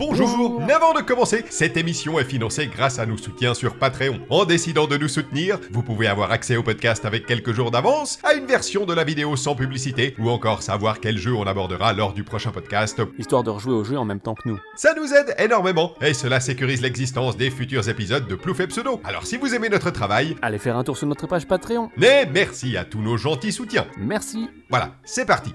[0.00, 4.18] Bonjour Avant de commencer, cette émission est financée grâce à nos soutiens sur Patreon.
[4.30, 8.18] En décidant de nous soutenir, vous pouvez avoir accès au podcast avec quelques jours d'avance,
[8.24, 11.92] à une version de la vidéo sans publicité, ou encore savoir quel jeu on abordera
[11.92, 13.02] lors du prochain podcast.
[13.18, 14.58] Histoire de rejouer au jeu en même temps que nous.
[14.74, 19.02] Ça nous aide énormément, et cela sécurise l'existence des futurs épisodes de Plouf et Pseudo.
[19.04, 21.90] Alors si vous aimez notre travail, Allez faire un tour sur notre page Patreon.
[21.98, 23.86] mais merci à tous nos gentils soutiens.
[23.98, 24.48] Merci.
[24.70, 25.52] Voilà, c'est parti.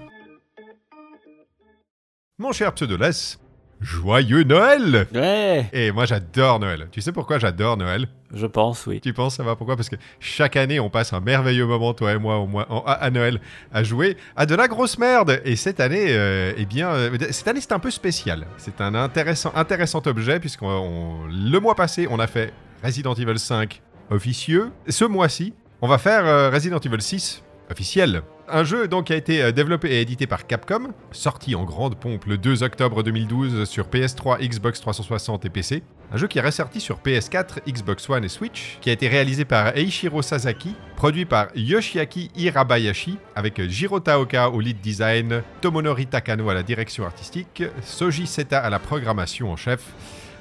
[2.38, 3.40] Mon cher Pseudoless,
[3.80, 6.88] joyeux Noël Ouais, Et moi j'adore Noël.
[6.90, 8.06] Tu sais pourquoi j'adore Noël?
[8.34, 9.00] Je pense, oui.
[9.00, 9.54] Tu penses ça va?
[9.56, 9.76] Pourquoi?
[9.76, 12.82] Parce que chaque année on passe un merveilleux moment, toi et moi, au mois- en-
[12.86, 13.40] à, Noël,
[13.72, 15.40] à jouer à de la grosse merde.
[15.44, 18.46] Et cette année, euh, eh bien, euh, cette année c'est un peu spécial.
[18.56, 22.52] C'est un intéressant, intéressant objet puisque le mois passé on a fait
[22.82, 23.80] Resident Evil 5
[24.10, 24.70] officieux.
[24.88, 28.22] Ce mois-ci, on va faire euh, Resident Evil 6 officiel.
[28.48, 31.98] Un jeu donc qui a été euh, développé et édité par Capcom, sorti en grande
[31.98, 35.82] pompe le 2 octobre 2012 sur PS3, Xbox 360 et PC.
[36.12, 39.44] Un jeu qui est ressorti sur PS4, Xbox One et Switch, qui a été réalisé
[39.44, 46.48] par Eiichiro Sasaki, produit par Yoshiaki Hirabayashi, avec Jiro Taoka au lead design, Tomonori Takano
[46.48, 49.80] à la direction artistique, Soji Seta à la programmation en chef.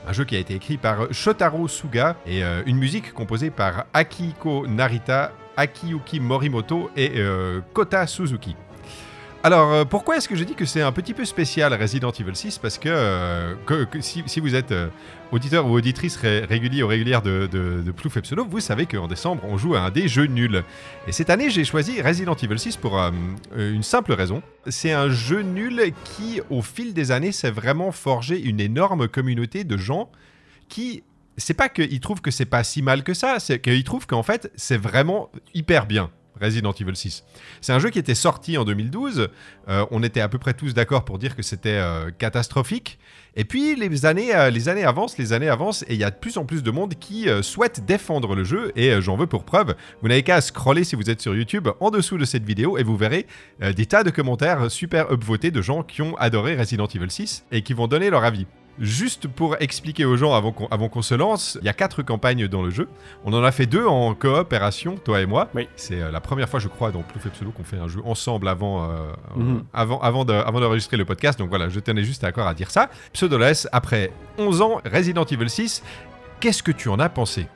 [0.07, 3.85] Un jeu qui a été écrit par Shotaro Suga et euh, une musique composée par
[3.95, 8.55] Akihiko Narita, Akiyuki Morimoto et euh, Kota Suzuki.
[9.43, 12.35] Alors, euh, pourquoi est-ce que je dis que c'est un petit peu spécial Resident Evil
[12.35, 13.53] 6 Parce que, euh,
[13.99, 14.73] si, vous êtes
[15.31, 17.47] auditeur ou auditrice ré- régulier ou régulière de,
[17.95, 20.63] Plouf et Pseudo, vous savez qu'en décembre, on joue à un des jeux nuls.
[21.07, 22.99] Et cette année, j'ai choisi Resident Evil 6 pour
[23.55, 24.41] une simple raison.
[24.65, 29.63] C'est un jeu nul qui, au fil des années, s'est vraiment forgé une énorme communauté
[29.63, 30.09] de gens
[30.69, 31.03] qui...
[31.37, 34.23] C'est pas qu'ils trouvent que c'est pas si mal que ça, c'est qu'ils trouvent qu'en
[34.23, 36.09] fait, c'est vraiment hyper bien.
[36.41, 37.23] Resident Evil 6.
[37.61, 39.29] C'est un jeu qui était sorti en 2012.
[39.69, 42.99] Euh, on était à peu près tous d'accord pour dire que c'était euh, catastrophique.
[43.35, 46.11] Et puis les années, euh, les années avancent, les années avancent, et il y a
[46.11, 48.71] de plus en plus de monde qui souhaite défendre le jeu.
[48.75, 49.75] Et j'en veux pour preuve.
[50.01, 52.83] Vous n'avez qu'à scroller si vous êtes sur YouTube en dessous de cette vidéo et
[52.83, 53.27] vous verrez
[53.59, 57.61] des tas de commentaires super upvotés de gens qui ont adoré Resident Evil 6 et
[57.61, 58.45] qui vont donner leur avis.
[58.77, 62.03] Juste pour expliquer aux gens avant qu'on avant qu'on se lance, il y a quatre
[62.03, 62.89] campagnes dans le jeu.
[63.23, 65.47] On en a fait deux en coopération, toi et moi.
[65.55, 65.69] Oui.
[65.77, 68.01] C'est euh, la première fois, je crois, dans Plouf et Pseudo qu'on fait un jeu
[68.03, 68.87] ensemble avant, euh,
[69.37, 69.63] euh, Mhm.
[69.73, 71.39] avant, avant de- avant d'enregistrer le podcast.
[71.39, 72.89] Donc voilà, je tenais juste à à dire ça.
[73.13, 75.81] Pseudoless, après 11 ans, Resident Evil 6,
[76.41, 77.47] qu'est-ce que tu en as pensé?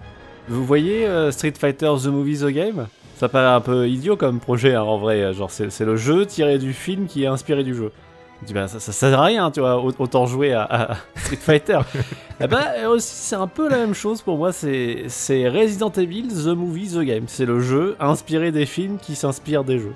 [0.48, 2.88] Vous voyez euh, Street Fighter The Movie The Game?
[3.18, 5.34] Ça paraît un peu idiot comme projet hein, en vrai.
[5.34, 7.92] Genre, c'est c'est le jeu tiré du film qui est inspiré du jeu.
[8.46, 11.36] Dis, bah, ça, ça sert à rien, tu vois, au- autant jouer à, à Street
[11.38, 11.80] Fighter.
[12.42, 14.54] Eh ben, euh, aussi, c'est un peu la même chose pour moi.
[14.54, 17.24] C'est c'est Resident Evil The Movie The Game.
[17.28, 19.94] C'est le jeu inspiré des films qui s'inspirent des jeux.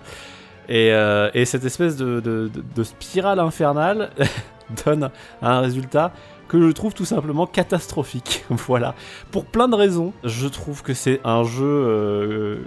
[0.67, 4.09] Et, euh, et cette espèce de, de- de- de spirale infernale
[4.85, 5.09] donne
[5.41, 6.11] un résultat
[6.49, 8.43] que je trouve tout simplement catastrophique.
[8.49, 8.93] voilà.
[9.31, 12.57] Pour plein de raisons, je trouve que c'est un jeu euh,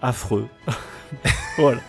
[0.00, 0.46] affreux.
[1.58, 1.80] voilà.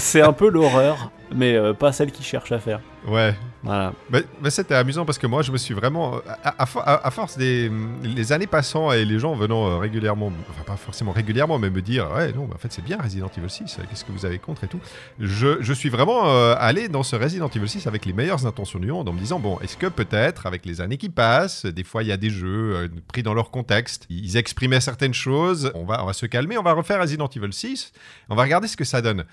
[0.00, 2.80] C'est un peu l'horreur, mais euh, pas celle qu'ils cherchent à faire.
[3.08, 3.34] Ouais,
[3.64, 3.92] Voilà.
[4.10, 7.04] Mais, mais c'était amusant parce que moi, je me suis vraiment, à, à for- à-
[7.04, 7.68] à force des
[8.04, 11.82] les années passant et les gens venant euh, régulièrement, enfin pas forcément régulièrement, mais me
[11.82, 14.24] dire, ouais, non, mais en fait, c'est bien Resident Evil 6, euh, qu'est-ce que vous
[14.24, 14.78] avez contre et tout.
[15.18, 18.78] Je, je suis vraiment euh, allé dans ce Resident Evil 6 avec les meilleures intentions
[18.78, 21.82] du monde en me disant, bon, est-ce que peut-être, avec les années qui passent, des
[21.84, 25.72] fois, il y a des jeux euh, pris dans leur contexte, ils exprimaient certaines choses,
[25.74, 27.92] on va, on va se calmer, on va refaire Resident Evil 6,
[28.28, 29.24] on va regarder ce que ça donne.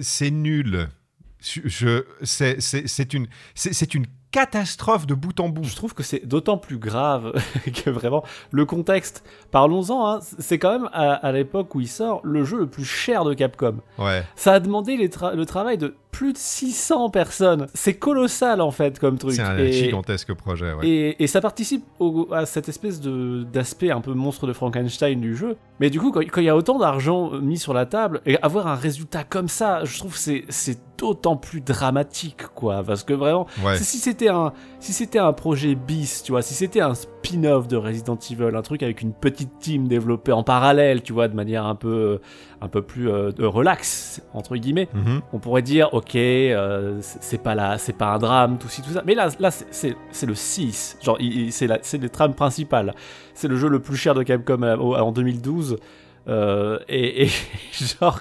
[0.00, 0.88] C'est nul.
[1.40, 5.64] Je, c'est- c'est c'est une, c'est c'est une catastrophe de bout en bout.
[5.64, 7.32] Je trouve que c'est d'autant plus grave
[7.84, 9.24] que vraiment le contexte.
[9.50, 12.84] Parlons-en, hein, c'est quand même à, à l'époque où il sort le jeu le plus
[12.84, 13.78] cher de Capcom.
[13.98, 14.24] Ouais.
[14.36, 17.66] Ça a demandé les tra- le travail de plus de 600 personnes.
[17.74, 19.32] C'est colossal en fait comme truc.
[19.32, 20.72] C'est un Et- gigantesque projet.
[20.74, 20.86] Ouais.
[20.86, 25.20] Et, et ça participe au- à cette espèce de d'aspect un peu monstre de Frankenstein
[25.20, 25.56] du jeu.
[25.80, 28.66] Mais du coup, quand il y a autant d'argent mis sur la table, et avoir
[28.68, 32.84] un résultat comme ça, je trouve que c'est c'est d'autant plus dramatique, quoi.
[32.84, 33.76] Parce que vraiment, Ouais.
[33.78, 37.76] si c'était un si c'était un projet bis, tu vois, si c'était un spin-off de
[37.76, 41.64] Resident Evil, un truc avec une petite team développée en parallèle, tu vois, de manière
[41.66, 42.20] un peu
[42.60, 45.22] un peu plus euh, de relax entre guillemets, Mhm.
[45.32, 48.90] on pourrait dire ok euh, c'est pas là c'est pas un drame tout ci tout
[48.90, 49.02] ça.
[49.06, 49.96] Mais là là c'est-
[50.26, 51.18] le 6 genre
[51.50, 52.94] c'est la c'est le trame principal
[53.34, 55.78] c'est le jeu le plus cher de Capcom euh, en 2012
[56.28, 57.28] euh, et, et
[58.00, 58.20] genre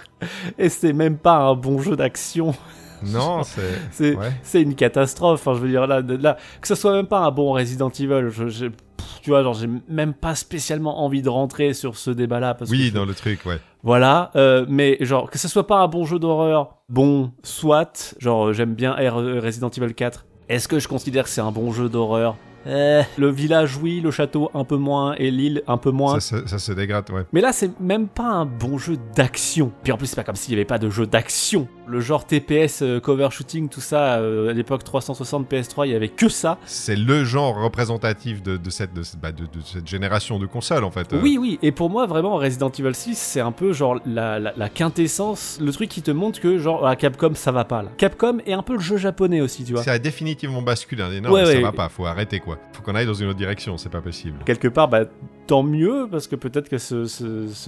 [0.58, 2.54] et c'est même pas un bon jeu d'action
[3.14, 4.16] Non, c'est.
[4.16, 4.62] Ouais.
[4.62, 5.42] une catastrophe.
[5.46, 7.90] Enfin, je veux dire, là, de- là, que ce soit même pas un bon Resident
[7.90, 11.96] Evil, je, je- pff, tu vois, genre, j'ai même pas spécialement envie de rentrer sur
[11.96, 12.54] ce débat-là.
[12.54, 13.60] Que Oui, dans le truc, ouais.
[13.84, 18.54] Voilà, euh, mais genre, que ce soit pas un bon jeu d'horreur, bon, soit, genre,
[18.54, 20.26] j'aime bien R- Resident Evil 4.
[20.50, 22.36] Est-ce que je considère que c'est un bon jeu d'horreur?
[22.66, 26.20] Eh, le village, oui, le château, un peu moins, et l'île, un peu moins.
[26.20, 27.24] Ça, ça, se dégrade, ouais.
[27.34, 29.72] Mais là, c'est même pas un bon jeu d'action.
[29.84, 31.68] Puis en plus, c'est pas comme s'il y avait pas de jeu d'action.
[31.88, 35.96] Le genre TPS, euh, cover shooting, tout ça, euh, à l'époque 360 PS3, il y
[35.96, 36.58] avait que ça.
[36.66, 38.92] C'est le genre représentatif de, cette,
[39.22, 41.12] bah, de, cette génération de consoles, en fait.
[41.14, 41.20] Euh.
[41.22, 41.60] Oui, oui.
[41.62, 45.90] Et pour moi, vraiment, Resident Evil 6, c'est un peu genre la, quintessence, le truc
[45.90, 47.90] qui te montre que, genre, à Capcom, ça va pas là.
[47.98, 49.84] Capcom est un peu le jeu japonais aussi, tu vois.
[49.84, 51.04] Ça a définitivement basculé.
[51.04, 51.22] Hein.
[51.22, 52.51] Non, ça va pas, faut arrêter, quoi.
[52.74, 54.40] Faut qu'on aille dans une autre direction, c'est pas possible.
[54.46, 55.06] Quelque part, bah,
[55.48, 57.06] tant mieux, parce que peut-être que ce,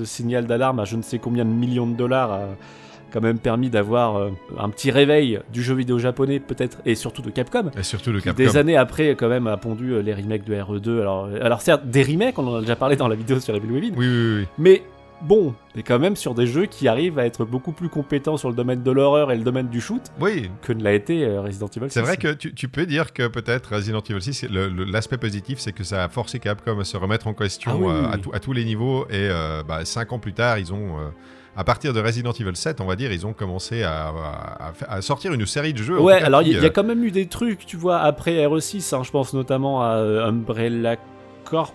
[0.06, 2.48] signal d'alarme à je ne sais combien de millions de dollars a
[3.12, 7.22] quand même permis d'avoir euh, un petit réveil du jeu vidéo japonais, peut-être, et surtout
[7.22, 7.70] de Capcom.
[7.78, 8.44] Et surtout de Capcom.
[8.44, 11.02] Des années après, quand même, a pondu euh, les remakes de RE2.
[11.02, 13.68] Alors, alors certes, des remakes, on en a déjà parlé dans la vidéo sur Evil
[13.68, 13.94] Within.
[13.96, 14.48] Oui, oui, oui.
[14.58, 14.84] Mais
[15.24, 18.50] bon, mais quand même sur des jeux qui arrivent à être beaucoup plus compétents sur
[18.50, 20.50] le domaine de l'horreur et le domaine du shoot oui.
[20.62, 21.94] que ne l'a été euh, Resident Evil 6.
[21.94, 24.48] C'est vrai que tu, peux dire que peut-être Resident Evil 6,
[24.88, 28.32] l'aspect positif, c'est que ça a forcé Capcom à se remettre en question ah euh,
[28.34, 30.98] à, tous les niveaux et euh, bah, cinq ans plus tard, ils ont
[31.56, 34.12] à partir de Resident Evil 7, on va dire, ils ont commencé à,
[35.02, 36.00] sortir une série de jeux.
[36.00, 39.04] Ouais, alors il y, a quand même eu des trucs, tu vois, après RE6, hein,
[39.04, 40.96] je pense notamment à Umbrella
[41.46, 41.74] Corps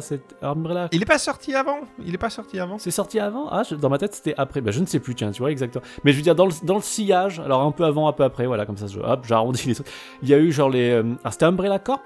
[0.00, 0.88] c'est Umbrella.
[0.92, 1.78] Il est pas sorti avant?
[2.04, 2.78] Il est pas sorti avant?
[2.78, 3.48] C'est sorti avant?
[3.50, 4.60] Ah, dans ma tête c'était après.
[4.60, 5.84] Bah, je ne sais plus, tiens, tu vois exactement.
[6.04, 8.24] Mais je veux dire, dans le, dans le sillage, alors un peu avant, un peu
[8.24, 9.88] après, voilà, comme ça, je, hop, j'arrondis les trucs.
[10.22, 10.90] Il y a eu genre les.
[10.90, 12.04] Euh, alors c'était Umbrella Corps?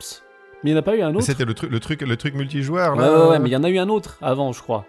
[0.62, 1.24] Mais il n'y en a pas eu un autre?
[1.24, 3.12] C'était le truc, le truc, le truc multijoueur là.
[3.12, 4.84] Ouais, ouais, mais il y en a eu un autre avant, je crois.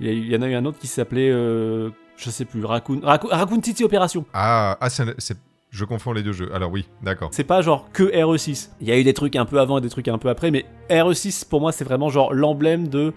[0.00, 3.62] Il y, en a eu un autre qui s'appelait, euh, je sais plus, Raccoon, Raccoon,
[3.62, 4.24] City Operation.
[4.32, 5.36] Ah, ah c'est
[5.72, 6.54] je confonds les deux jeux.
[6.54, 7.30] Alors oui, d'accord.
[7.32, 8.68] C'est pas genre que RE6.
[8.80, 10.50] Il y a eu des trucs un peu avant et des trucs un peu après,
[10.50, 13.14] mais RE6 pour moi c'est vraiment genre l'emblème de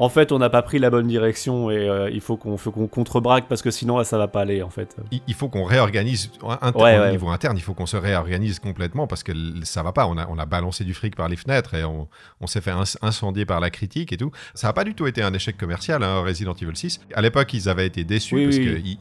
[0.00, 2.88] en fait, on n'a pas pris la bonne direction et euh, il faut qu'on qu'on
[2.88, 4.96] contrebraque parce que sinon ça va pas aller en fait.
[5.26, 9.32] Il, faut qu'on réorganise au niveau interne, il faut qu'on se réorganise complètement parce que
[9.62, 10.06] ça va pas.
[10.06, 12.08] On a, on a balancé du fric par les fenêtres et on,
[12.40, 14.30] on s'est fait incendier par la critique et tout.
[14.54, 17.00] Ça n'a pas du tout été un échec commercial, hein, Resident Evil 6.
[17.14, 18.96] À l'époque, ils avaient été déçus parce qu'ils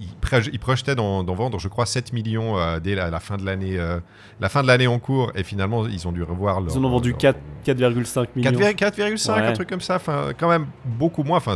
[0.51, 3.99] ils, projetaient d'en vendre, je crois, 7 millions euh, dès la, fin de l'année euh,
[4.41, 6.83] la fin de l'année en cours et finalement ils ont dû revoir leur, Ils en
[6.83, 8.51] ont vendu 4,5 millions.
[8.51, 9.95] 4,5, un truc comme ça.
[9.95, 11.37] Enfin, quand même beaucoup moins.
[11.37, 11.55] Enfin,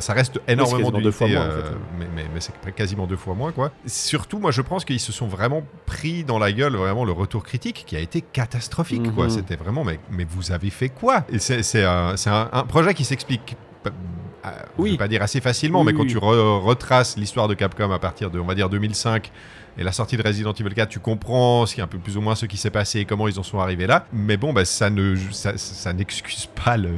[0.00, 1.72] ça reste énormément de fois moins, euh,
[2.14, 3.72] mais, c'est quasiment deux fois moins, quoi.
[3.86, 7.44] Surtout, moi, je pense qu'ils se sont vraiment pris dans la gueule vraiment le retour
[7.44, 9.24] critique qui a été catastrophique, quoi.
[9.24, 9.30] Mhm.
[9.30, 11.24] C'était vraiment, mais, mais vous avez fait quoi?
[11.38, 13.56] C'est un, un, projet qui s'explique.
[13.86, 14.90] Euh, oui.
[14.90, 18.30] Je vais pas dire assez facilement, mais quand tu retraces l'histoire de Capcom à partir
[18.30, 19.30] de, on va dire, 2005
[19.78, 22.20] et la sortie de Resident Evil 4, tu comprends ce qui un peu plus ou
[22.20, 24.06] moins ce qui s'est passé et comment ils en sont arrivés là.
[24.12, 26.90] Mais bon, bah, ça ne ça, n'excuse pas le,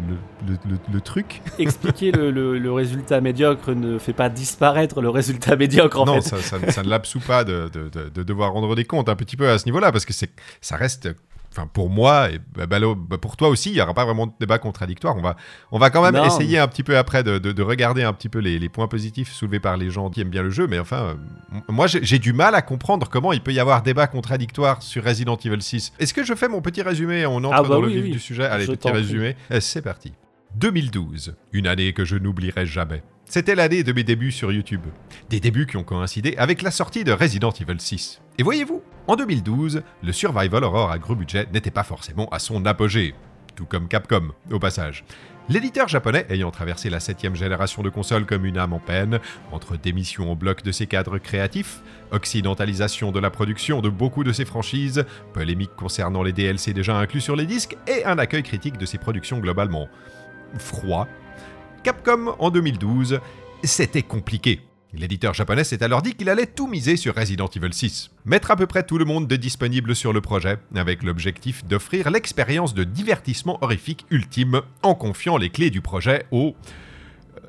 [0.92, 1.42] le, truc.
[1.58, 6.36] Expliquer le, résultat médiocre ne fait pas disparaître le résultat médiocre en non, fait.
[6.36, 9.36] Non, ça, ça, ne l'absout pas de, de, de, devoir rendre des comptes un petit
[9.36, 11.08] peu à ce niveau-là parce que c'est ça reste
[11.58, 14.26] enfin pour moi et bah, bah, bah, pour toi aussi, il n'y aura pas vraiment
[14.26, 15.16] de débat contradictoire.
[15.16, 15.36] On va,
[15.72, 18.38] on va quand même essayer un petit peu après de, de, regarder un petit peu
[18.38, 20.66] les, les, points positifs soulevés par les gens qui aiment bien le jeu.
[20.66, 21.16] Mais enfin,
[21.52, 25.04] euh, moi j'ai du mal à comprendre comment il peut y avoir débat contradictoire sur
[25.04, 25.92] Resident Evil 6.
[25.98, 28.44] Est-ce que je fais mon petit résumé On entre ah dans le vif du sujet?
[28.44, 29.36] Allez, petit résumé.
[29.50, 30.12] Eh, c'est parti.
[30.56, 33.02] 2012, une année que je n'oublierai jamais.
[33.26, 34.80] C'était l'année de mes débuts sur YouTube.
[35.28, 38.22] Des débuts qui ont coïncidé avec la sortie de Resident Evil 6.
[38.38, 42.66] Et voyez-vous, en 2012, le survival horror à gros budget n'était pas forcément à son
[42.66, 43.14] apogée.
[43.56, 45.04] Tout comme Capcom, au passage.
[45.48, 49.18] L'éditeur japonais ayant traversé la septième génération de consoles comme une âme en peine,
[49.50, 51.80] entre démission en bloc de ses cadres créatifs,
[52.12, 57.22] occidentalisation de la production de beaucoup de ses franchises, polémiques concernant les DLC déjà inclus
[57.22, 59.88] sur les disques et un accueil critique de ses productions globalement
[60.58, 61.08] froid,
[61.82, 63.20] Capcom en 2012,
[63.64, 64.67] c'était compliqué.
[64.94, 68.56] L'éditeur japonais s'est alors dit qu'il allait tout miser sur Resident Evil 6, mettre à
[68.56, 72.84] peu près tout le monde de disponible sur le projet, avec l'objectif d'offrir l'expérience de
[72.84, 76.56] divertissement horrifique ultime en confiant les clés du projet au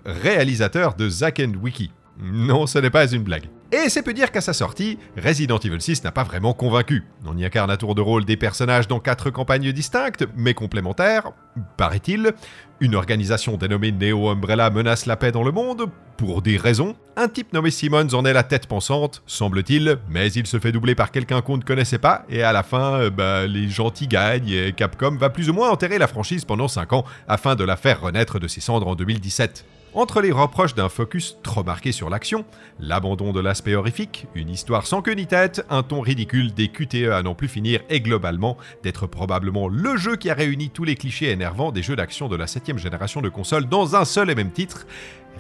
[0.06, 1.92] réalisateur de Zack and Wiki.
[2.22, 3.48] Non, ce n'est pas une blague.
[3.72, 7.04] Et c'est peu dire qu'à sa sortie, Resident Evil 6 n'a pas vraiment convaincu.
[7.28, 11.34] On y incarne à tour de rôle des personnages dans quatre campagnes distinctes, mais complémentaires,
[11.78, 12.34] paraît-il.
[12.80, 16.96] Une organisation dénommée Neo Umbrella menace la paix dans le monde, pour des raisons.
[17.16, 20.96] Un type nommé Simmons en est la tête pensante, semble-t-il, mais il se fait doubler
[20.96, 24.50] par quelqu'un qu'on ne connaissait pas, et à la fin, euh, bah, les gentils gagnent,
[24.50, 27.78] et Capcom va plus ou moins enterrer la franchise pendant 5 ans, afin de la
[27.78, 29.64] faire renaître de ses cendres en 2017.
[29.96, 32.46] Entre les reproches d'un focus trop marqué sur l'action,
[32.80, 37.12] l'abandon de l'aspect horrifique, une histoire sans queue ni tête, un ton ridicule des QTE
[37.12, 40.96] à n'en plus finir et globalement d'être probablement le jeu qui a réuni tous les
[40.96, 44.36] clichés énervants des jeux d'action de la 7 génération de consoles dans un seul et
[44.36, 44.86] même titre,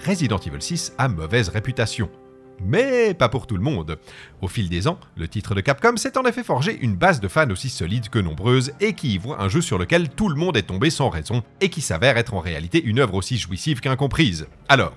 [0.08, 2.10] Resident Evil 6 a mauvaise réputation.
[2.64, 3.98] Mais pas pour tout le monde.
[4.42, 7.28] Au fil des ans, le titre de Capcom s'est en effet forgé une base de
[7.28, 10.36] fans aussi solide que nombreuse et qui y voit un jeu sur lequel tout le
[10.36, 13.80] monde est tombé sans raison et qui s'avère être en réalité une œuvre aussi jouissive
[13.80, 14.48] qu'incomprise.
[14.68, 14.94] Alors,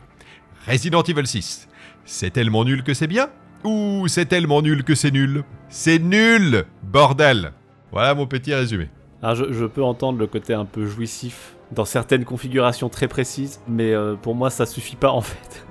[0.67, 1.69] Resident Evil 6,
[2.05, 3.29] c'est tellement nul que c'est bien
[3.65, 5.45] Ou c'est tellement nul que c'est nul?
[5.69, 7.53] C'est nul Bordel
[7.91, 8.89] Voilà mon petit résumé.
[9.23, 13.93] Je, je peux entendre le côté un peu jouissif dans certaines configurations très précises, mais
[13.93, 15.65] euh, pour moi ça suffit pas en fait.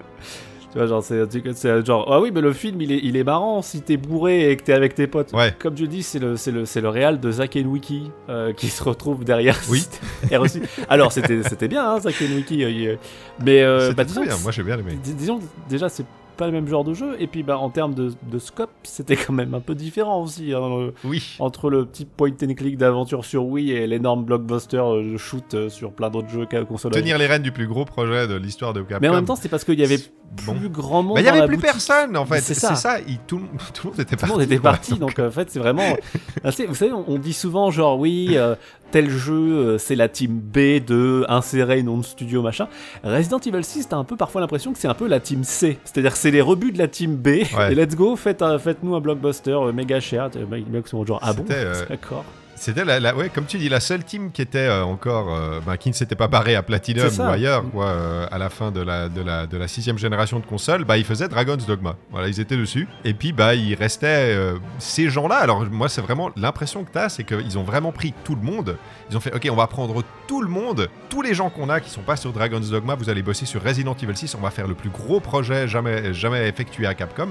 [0.72, 1.22] Tu vois, genre, c'est
[1.54, 4.50] c'est genre, ah oui, mais le film il est, il est marrant si t'es bourré
[4.52, 5.34] et que t'es avec tes potes.
[5.34, 5.54] Ouais.
[5.60, 8.54] Comme je dis, c'est le, c'est le, c'est le réal de Zack and Wiki euh,
[8.54, 9.60] qui se retrouve derrière.
[9.70, 9.86] Oui.
[10.32, 10.62] reçu.
[10.90, 12.98] Alors c'était, c'était bien, hein, Zack and Wiki, euh, il-
[13.46, 14.98] mais euh, bah, disons, bien, moi j'ai bien aimé.
[15.04, 16.06] Dis- disons déjà c'est
[16.42, 19.16] pas le même genre de jeu et puis bah en termes de, de scope c'était
[19.16, 21.36] quand même un peu différent aussi hein, euh, Oui.
[21.40, 25.54] entre le petit point and click d'aventure sur Wii et l'énorme blockbuster euh, de shoot
[25.54, 28.34] euh, sur plein d'autres jeux qu'à console Tenir les rênes du plus gros projet de
[28.36, 28.98] l'histoire de Capcom.
[29.02, 30.00] mais en même temps c'était parce qu'il y avait
[30.46, 30.54] Bon.
[30.56, 31.72] plus grand monde Bah, il y dans avait plus boutique.
[31.74, 32.40] personne en fait.
[32.40, 32.76] C'est C'est ça.
[32.76, 33.00] ça.
[33.06, 33.44] il- tout, le-
[33.74, 34.32] tout le monde était tout le parti.
[34.32, 35.98] monde était parti donc en fait c'est vraiment
[36.52, 38.56] c'est- vous savez on, on dit souvent genre oui euh,
[38.92, 42.68] tel jeu euh, c'est la team B de insérer une onde studio machin.
[43.04, 45.78] Resident Evil 6 t'as un peu parfois l'impression que c'est un peu la team C.
[45.84, 47.28] C'est-à-dire que c'est les rebuts de la team B.
[47.28, 47.72] Ouais.
[47.72, 50.30] et let's go faites faites-nous un blockbuster euh, méga cher.
[50.36, 51.46] Les mecs sont genre ah bon?
[51.50, 52.26] Euh, d'accord
[52.62, 55.60] C'était la, la- ouais, comme tu dis, la seule team qui était euh, encore, euh,
[55.66, 58.70] ben, qui ne s'était pas barrée à Platinum ou ailleurs, quoi, euh, à la fin
[58.70, 61.96] de la, de la, de la sixième génération de consoles, bah, ils faisaient Dragon's Dogma.
[62.12, 62.88] Voilà, ils étaient dessus.
[63.04, 64.38] Et puis, bah, il restait
[64.78, 65.38] ces gens-là.
[65.38, 68.44] Alors, moi, c'est vraiment l'impression que tu as, c'est qu'ils ont vraiment pris tout le
[68.44, 68.78] monde.
[69.10, 71.80] Ils ont fait, OK, on va prendre tout le monde, tous les gens qu'on a
[71.80, 74.52] qui sont pas sur Dragon's Dogma, vous allez bosser sur Resident Evil 6, on va
[74.52, 77.30] faire le plus gros projet jamais, jamais effectué à Capcom.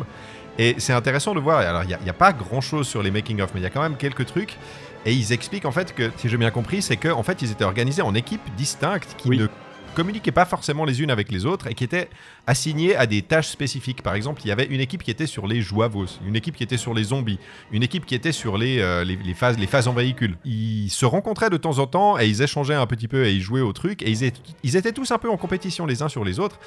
[0.59, 3.11] Et c'est intéressant de voir, alors il n'y a, a pas grand chose sur les
[3.11, 4.59] making-of, mais il y a quand même quelques trucs.
[5.07, 7.51] Et ils expliquent en fait que, si j'ai bien compris, c'est qu'en en fait ils
[7.51, 9.39] étaient organisés en équipes distinctes qui Oui.
[9.39, 9.47] ne
[9.95, 12.09] communiquaient pas forcément les unes avec les autres et qui étaient
[12.47, 14.03] assignées à des tâches spécifiques.
[14.03, 16.63] Par exemple, il y avait une équipe qui était sur les jouavos, une équipe qui
[16.63, 17.41] était sur les zombies,
[17.73, 20.37] une équipe qui était sur les, euh, les, les phases, les phases en véhicule.
[20.45, 23.41] Ils se rencontraient de temps en temps et ils échangeaient un petit peu et ils
[23.41, 26.09] jouaient au truc et ils étaient, ils étaient tous un peu en compétition les uns
[26.09, 26.61] sur les autres.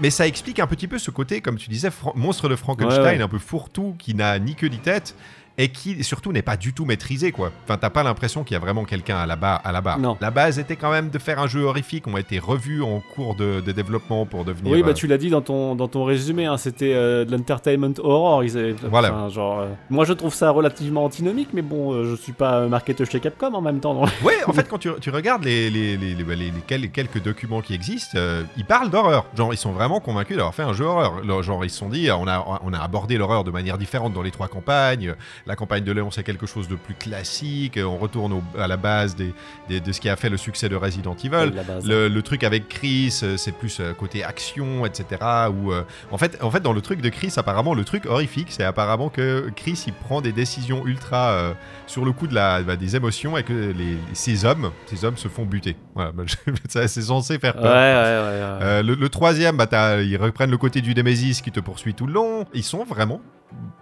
[0.00, 3.16] Mais ça explique un petit peu ce côté, comme tu disais, monstre de Frankenstein, Ouais,
[3.16, 3.20] ouais.
[3.22, 5.16] un peu fourre-tout, qui n'a ni queue ni tête,
[5.58, 7.50] et qui surtout n'est pas du tout maîtrisé, quoi.
[7.64, 9.60] Enfin, t'as pas l'impression qu'il y a vraiment quelqu'un à la barre.
[9.64, 9.98] À la, barre.
[9.98, 10.16] Non.
[10.20, 13.34] la base était quand même de faire un jeu horrifique, ont été revus en cours
[13.34, 14.72] de, de développement pour devenir...
[14.72, 17.32] Oui, bah euh, tu l'as dit dans ton, dans ton résumé, hein, c'était euh, de
[17.32, 18.44] l'entertainment horror.
[18.44, 19.12] Ils avaient- Voilà.
[19.12, 22.66] enfin, genre, euh, moi je trouve ça relativement antinomique, mais bon, euh, je suis pas
[22.68, 23.94] marketeur chez Capcom en même temps.
[23.94, 26.36] donc- Ouais, en fait, quand tu, tu regardes les, les, les, les-
[26.78, 28.18] les quelques documents qui existent,
[28.56, 29.26] ils parlent d'horreur.
[29.36, 31.42] Genre, ils sont vraiment convaincus d'avoir fait un jeu horreur.
[31.42, 34.22] Genre, ils se sont dit, on a, on a abordé l'horreur de manière différente dans
[34.22, 35.14] les trois campagnes.
[35.48, 37.78] La campagne de Léon, c'est quelque chose de plus classique.
[37.82, 39.32] On retourne au- à la base des,
[39.68, 41.50] des- de ce qui a fait le succès de Resident Evil.
[41.88, 45.06] Le, le truc avec Chris, euh, c'est plus euh, côté action, etc.
[45.50, 48.48] Où, euh, en, fait, en fait, dans le truc de Chris, apparemment, le truc horrifique,
[48.50, 51.54] c'est apparemment que Chris, il prend des décisions ultra euh,
[51.86, 55.16] sur le coup de la, bah, des émotions et que les, ces hommes, ces hommes
[55.16, 55.76] se font buter.
[55.94, 56.24] Voilà, bah,
[56.68, 57.62] c'est censé faire peur.
[57.64, 57.72] ouais, ouais.
[57.72, 58.64] ouais.
[58.66, 62.06] Euh, le, le troisième, bah, ils reprennent le côté du Nemesis qui te poursuit tout
[62.06, 62.44] le long.
[62.54, 63.20] Ils sont vraiment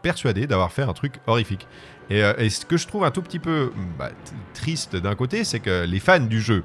[0.02, 1.66] persuadés d'avoir fait un truc horrifique.
[2.10, 5.14] Et, euh, et ce que je trouve un tout petit peu bah, t- triste d'un
[5.14, 6.62] côté, c'est que les fans du jeu,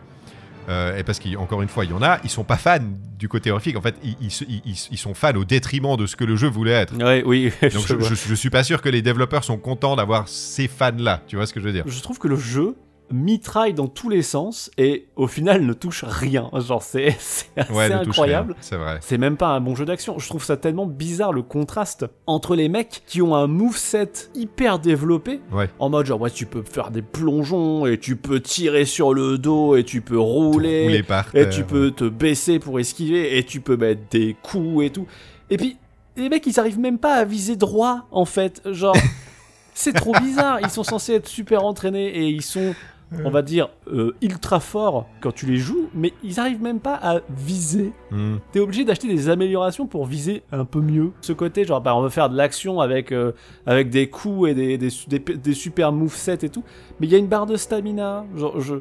[0.70, 2.77] euh, et parce qu'encore une fois, il y en a, ils sont pas fans
[3.17, 3.75] du côté horrifique.
[3.75, 6.24] En fait, ils, ils se- ils- ils- ils sont fans au détriment de ce que
[6.24, 6.96] le jeu voulait être.
[6.96, 9.96] Ouais, oui, Donc je, je, je, je suis pas sûr que les développeurs sont contents
[9.96, 11.22] d'avoir ces fans-là.
[11.27, 11.84] Tu vois ce que je veux dire?
[11.88, 12.75] Je trouve que le jeu
[13.12, 16.50] mitraille dans tous les sens et au final ne touche rien.
[16.53, 17.08] Genre, c'est
[17.58, 18.56] assez Ouais, incroyable.
[18.62, 18.98] C'est vrai.
[19.01, 20.20] C'est même pas un bon jeu d'action.
[20.20, 24.80] Je trouve ça tellement bizarre le contraste entre les mecs qui ont un moveset hyper
[24.80, 25.41] développé.
[25.51, 25.70] Ouais.
[25.80, 29.38] En mode genre, ouais, tu peux faire des plongeons et tu peux tirer sur le
[29.38, 30.84] dos et tu peux rouler.
[30.84, 34.86] Rouler par et tu peux te baisser pour esquiver et tu peux mettre des coups
[34.86, 35.08] et tout.
[35.50, 35.77] Et puis,
[36.18, 38.62] les mecs, ils arrivent même pas à viser droit en fait.
[38.72, 38.96] Genre,
[39.74, 40.60] c'est trop bizarre.
[40.62, 42.74] Ils sont censés être super entraînés et ils sont,
[43.25, 46.96] on va dire, euh, ultra forts quand tu les joues, mais ils arrivent même pas
[46.96, 47.91] à viser.
[48.10, 48.38] Hmm.
[48.51, 51.12] T'es obligé d'acheter des améliorations pour viser un peu mieux.
[51.22, 53.34] Ce côté, genre, bah, on veut faire de l'action avec, euh,
[53.65, 56.63] avec des coups et des, des, des, des super movesets et tout.
[57.00, 58.25] Mais il y a une barre de stamina.
[58.36, 58.75] Genre, je...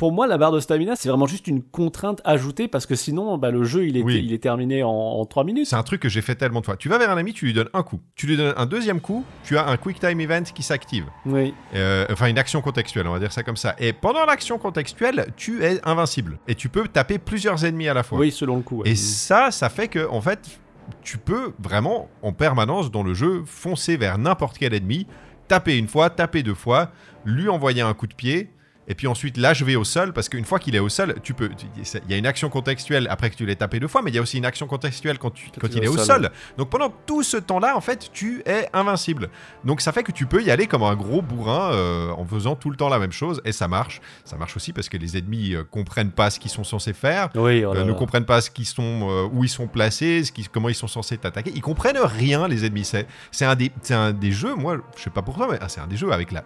[0.00, 3.36] Pour moi, la barre de stamina, c'est vraiment juste une contrainte ajoutée parce que sinon,
[3.36, 4.22] bah, le jeu, il est, Oui.
[4.24, 5.66] il est terminé en, en 3 minutes.
[5.66, 6.78] C'est un truc que j'ai fait tellement de fois.
[6.78, 8.00] Tu vas vers un ami, tu lui donnes un coup.
[8.14, 11.04] Tu lui donnes un deuxième coup, tu as un quick time event qui s'active.
[11.26, 11.52] Oui.
[11.74, 13.76] Euh, enfin, une action contextuelle, on va dire ça comme ça.
[13.78, 16.38] Et pendant l'action contextuelle, tu es invincible.
[16.48, 18.18] Et tu peux taper plusieurs ennemis à la fois.
[18.20, 18.78] Oui, selon le coup.
[18.78, 18.88] ouais.
[18.88, 20.60] Et ça, ça fait que, en fait,
[21.02, 25.06] tu peux vraiment, en permanence dans le jeu, foncer vers n'importe quel ennemi,
[25.46, 26.90] taper une fois, taper deux fois,
[27.26, 28.48] lui envoyer un coup de pied.
[28.90, 31.48] Et puis ensuite l'achever au sol, parce qu'une fois qu'il est au sol, tu peux.
[31.78, 34.16] Il y a une action contextuelle après que tu l'aies tapé deux fois, mais il
[34.16, 36.30] y a aussi une action contextuelle quand, tu, quand il est au sol.
[36.58, 39.30] Donc pendant tout ce temps-là, en fait, tu es invincible.
[39.64, 42.56] Donc ça fait que tu peux y aller comme un gros bourrin euh, en faisant
[42.56, 44.00] tout le temps la même chose, et ça marche.
[44.24, 47.28] Ça marche aussi parce que les ennemis euh, comprennent pas ce qu'ils sont censés faire.
[47.36, 47.96] Oui, oh là euh, ne là.
[47.96, 50.88] comprennent pas ce qu'ils sont, euh, où ils sont placés, ce qui- comment ils sont
[50.88, 51.52] censés t'attaquer.
[51.54, 52.84] Ils comprennent rien, les ennemis.
[52.84, 54.56] C'est, c'est un des, c'est un des jeux.
[54.56, 56.42] Moi, je sais pas pour toi, mais ah, c'est un des jeux avec la,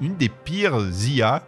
[0.00, 1.42] une des pires IA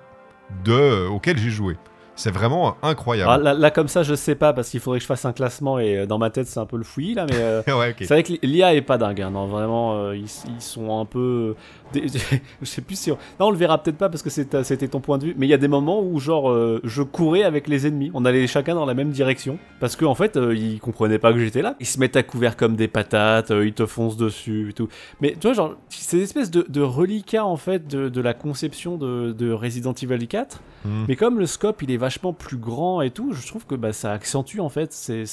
[0.65, 1.77] de auxquels j'ai joué.
[2.17, 3.31] C'est vraiment incroyable.
[3.33, 5.33] Ah, là, là, comme ça, je sais pas parce qu'il faudrait que je fasse un
[5.33, 7.95] classement et euh, dans ma tête c'est un peu le fouillis là, mais euh, ouais,
[7.99, 9.21] c'est vrai que l'IA est pas dingue.
[9.21, 10.23] hein, non, vraiment, euh, ils,
[10.55, 11.57] ils sont un peu.
[11.93, 12.07] des-
[12.63, 13.11] je sais plus si.
[13.11, 13.19] On...
[13.41, 15.51] Non, on le verra peut-être pas parce que c'était ton point de vue, mais il
[15.51, 18.11] y a des moments où genre euh, je courais avec les ennemis.
[18.15, 21.41] On allait chacun dans la même direction parce qu'en en fait ils comprenaient pas que
[21.41, 21.75] j'étais là.
[21.81, 24.89] Ils se mettent à couvert comme des patates, ils te foncent dessus et tout.
[25.21, 28.35] Mais tu vois, genre, c'est une espèce de, de reliquat en fait de, de la
[28.35, 30.61] conception de, de Resident Evil 4.
[30.85, 31.05] Hmm.
[31.09, 33.93] Mais comme le scope il est vachement plus grand et tout, je trouve que bah,
[33.93, 35.25] ça accentue en fait ces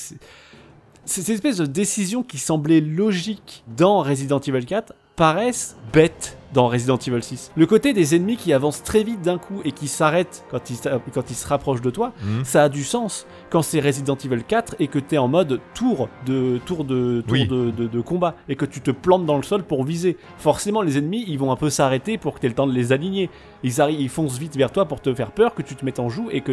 [1.31, 7.21] espèces de décisions qui semblaient logiques dans Resident Evil 4 paraissent bêtes dans Resident Evil
[7.23, 7.51] 6.
[7.55, 10.77] Le côté des ennemis qui avancent très vite d'un coup et qui s'arrêtent quand ils,
[11.13, 12.43] quand ils se rapprochent de toi, Hmm.
[12.43, 16.09] ça a du sens quand c'est Resident Evil 4 et que t'es en mode tour
[16.25, 17.47] de tour de tour Oui.
[17.47, 20.17] de, de- de combat et que tu te plantes dans le sol pour viser.
[20.37, 22.91] Forcément, les ennemis ils vont un peu s'arrêter pour que t'aies le temps de les
[22.91, 23.29] aligner.
[23.63, 25.99] Ils arrivent, ils foncent vite vers toi pour te faire peur, que tu te mettes
[25.99, 26.51] en joue et que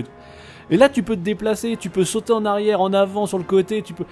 [0.71, 3.45] et là tu peux te déplacer, tu peux sauter en arrière, en avant, sur le
[3.45, 4.05] côté, tu peux.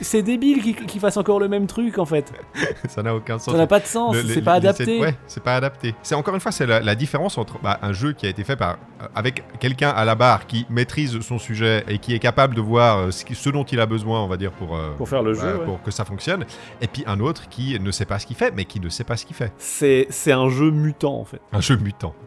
[0.00, 2.32] C'est débile qu'ils qu'ils fassent encore le même truc en fait.
[2.88, 3.52] Ça n'a aucun sens.
[3.52, 5.00] Ça n'a pas de sens, c'est pas adapté.
[5.00, 5.94] Ouais, c'est pas adapté.
[6.02, 8.44] C'est encore une fois, c'est la, la différence entre bah, un jeu qui a été
[8.44, 12.18] fait par euh, avec quelqu'un à la barre qui maîtrise son sujet et qui est
[12.18, 15.08] capable de voir euh, ce, dont il a besoin, on va dire, pour, euh, Pour
[15.08, 15.58] faire le bah, jeu.
[15.58, 15.64] ouais.
[15.64, 16.44] pour que ça fonctionne.
[16.80, 19.04] Et puis un autre qui ne sait pas ce qu'il fait, mais qui ne sait
[19.04, 19.52] pas ce qu'il fait.
[19.58, 21.40] C'est c'est un jeu mutant en fait.
[21.52, 22.14] Un jeu mutant.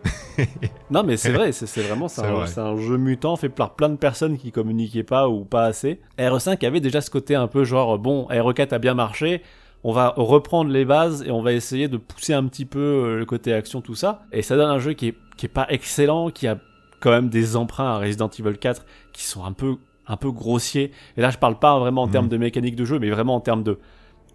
[0.89, 2.59] Non, mais c'est vrai, c'est vraiment c'est C'est un, vrai.
[2.59, 6.01] un jeu mutant fait par plein de personnes qui communiquaient pas ou pas assez.
[6.19, 9.41] RE5 avait déjà ce côté un peu genre bon, RE4 a bien marché,
[9.83, 13.17] on va reprendre les bases et on va essayer de pousser un petit peu euh,
[13.19, 15.65] le côté action tout ça et ça donne un jeu qui est qui est pas
[15.69, 16.57] excellent, qui a
[16.99, 19.75] quand même des emprunts à Resident Evil 4 qui sont un peu
[20.07, 20.91] un peu grossiers.
[21.17, 22.11] Et là, je parle pas vraiment en Mhm.
[22.11, 23.79] termes de mécanique de jeu, mais vraiment en termes de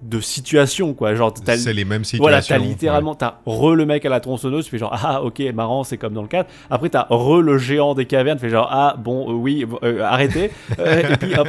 [0.03, 1.15] de situation quoi.
[1.15, 2.23] Genre t'as C'est les mêmes situations.
[2.23, 2.67] voilà, t'as ouais.
[2.67, 5.99] littéralement, t'as re le mec à la tronçonneuse, tu fais genre, ah ok, marrant, c'est
[5.99, 6.49] comme dans le 4.
[6.71, 10.03] Après, t'as re le géant des cavernes, tu fais genre, ah bon, euh, oui, euh,
[10.03, 10.51] arrêtez.
[10.79, 11.49] Euh, et puis, hop,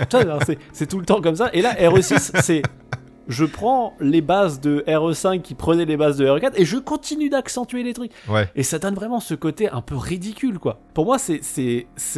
[0.73, 1.49] c'est- tout le temps comme ça.
[1.53, 2.61] Et là, RE6, c'est.
[3.27, 7.29] Je prends les bases de RE5 qui prenaient les bases de RE4 et je continue
[7.29, 8.11] d'accentuer les trucs.
[8.27, 8.47] Ouais.
[8.55, 10.79] Et ça donne vraiment ce côté un peu ridicule, quoi.
[10.95, 11.43] Pour moi, c'est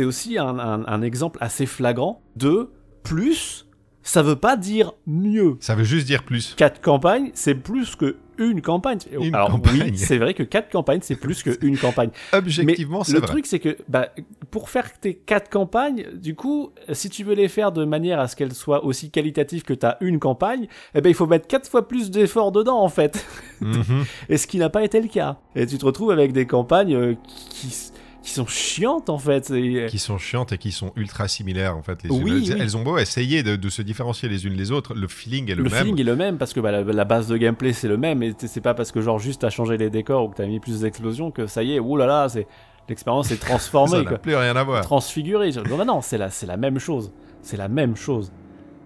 [0.05, 2.69] aussi un, un- un exemple assez flagrant de
[3.03, 3.67] plus,
[4.03, 5.57] ça veut pas dire mieux.
[5.59, 6.55] Ça veut juste dire plus.
[6.57, 8.97] 4 campagnes, c'est plus que une campagne.
[9.11, 9.91] Une Alors campagne.
[9.91, 12.09] oui, c'est vrai que 4 campagnes, c'est plus que une campagne.
[12.33, 13.27] Objectivement, c'est le vrai.
[13.27, 14.09] truc, c'est que bah,
[14.49, 18.27] pour faire tes 4 campagnes, du coup, si tu veux les faire de manière à
[18.27, 21.69] ce qu'elles soient aussi qualitatives que ta une campagne, eh ben, il faut mettre 4
[21.69, 23.23] fois plus d'efforts dedans, en fait.
[23.59, 24.05] Mhm.
[24.29, 25.37] Et ce qui n'a pas été le cas.
[25.55, 27.15] Et tu te retrouves avec des campagnes euh,
[27.49, 27.90] qui,
[28.23, 29.49] qui sont chiantes, en fait.
[29.51, 32.03] Et- qui sont chiantes et qui sont ultra similaires en fait.
[32.03, 32.53] Les Oui, oui.
[32.60, 35.55] elles ont beau essayer de, de se différencier les unes les autres, le feeling est
[35.55, 35.79] le, le même.
[35.79, 38.21] feeling est le même parce que bah, la, la base de gameplay c'est le même
[38.21, 40.60] et c'est pas parce que genre juste t'as changé les décors ou que t'as mis
[40.60, 42.45] plus d'explosions que ça y est, oulala, c'est
[42.89, 44.17] l'expérience est Ça transformée quoi.
[44.19, 44.84] plus rien à voir.
[44.84, 45.51] transfigurée.
[45.69, 47.12] Non, non, non, c'est la, la même chose.
[47.41, 48.31] C'est la même chose.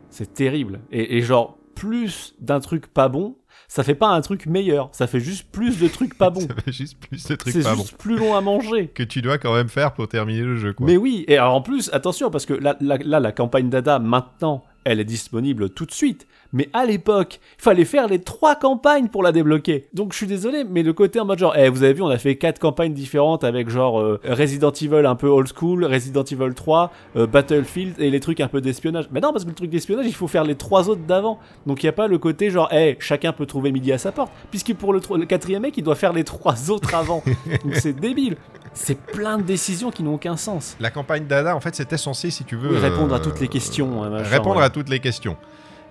[0.09, 0.79] C'est terrible.
[0.91, 3.35] Et, et genre, plus d'un truc pas bon,
[3.75, 4.87] ça fait pas un truc meilleur.
[4.93, 6.39] Ça fait juste plus de trucs pas bons.
[6.39, 8.87] Ça fait juste plus de trucs C'est pas juste plus long à manger.
[8.87, 10.71] bons que tu dois quand même faire pour terminer le jeu.
[10.71, 10.87] Quoi.
[10.87, 13.99] Mais oui, et alors en plus, attention, parce que là, là, là, la campagne Dada,
[13.99, 16.27] maintenant, elle est disponible tout de suite.
[16.53, 19.87] Mais à l'époque, il fallait faire les trois campagnes pour la débloquer.
[19.93, 22.07] Donc je suis désolé, mais le côté en mode genre, eh, vous avez vu, on
[22.07, 26.23] a fait quatre campagnes différentes avec genre euh, Resident Evil un peu old school, Resident
[26.23, 29.09] Evil 3, euh, Battlefield et les trucs un peu d'espionnage.
[29.11, 31.39] Mais non, parce que le truc d'espionnage, il faut faire les trois autres d'avant.
[31.65, 34.11] Donc il n'y a pas le côté genre, eh, chacun peut trouver midi à sa
[34.11, 34.31] porte.
[34.51, 37.23] Puisque pour le, le quatrième mec, il doit faire les trois autres avant.
[37.63, 38.37] Donc c'est débile.
[38.75, 40.75] C'est plein de décisions qui n'ont aucun sens.
[40.79, 42.71] La campagne Dada, en fait, c'était censé, si tu veux.
[42.71, 44.03] Oui, répondre à euh, toutes les questions.
[44.03, 44.65] hein, machin, répondre ouais.
[44.65, 45.37] à toutes les questions.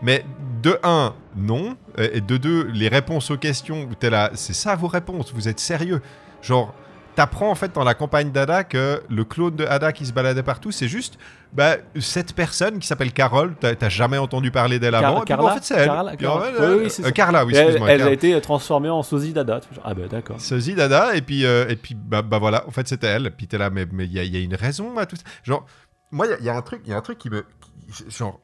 [0.02, 0.24] Mais
[0.62, 1.76] de un, non.
[1.98, 5.48] Et de deux, les réponses aux questions, où t'es là, c'est ça vos réponses, vous
[5.48, 6.02] êtes sérieux.
[6.42, 6.74] Genre,
[7.14, 10.42] t'apprends en fait dans la campagne d'Ada que le clone de Ada qui se baladait
[10.42, 11.18] partout, c'est juste
[11.52, 15.28] bah, cette personne qui s'appelle Carole, t'as jamais entendu parler d'elle Car- avant, et puis,
[15.28, 15.86] Carla en fait c'est elle.
[15.86, 17.10] Carla- en fait, Oui, oui, c'est euh.
[17.10, 17.90] Carla, oui, Et elle, excuse-moi.
[17.90, 18.10] elle Carla.
[18.10, 19.60] a été transformée en sosie Dada.
[19.84, 20.40] Ah ben d'accord.
[20.40, 23.30] Sosie Dada, et puis, euh, et puis bah, bah voilà, en fait c'était elle.
[23.30, 25.22] Puis t'es là, mais mais il y, a- y a une raison à tout ça.
[25.44, 25.64] Genre,
[26.10, 27.30] moi, il y a- il y, a un truc, il y a un truc qui
[27.30, 27.44] me.
[27.92, 28.40] qui- genre,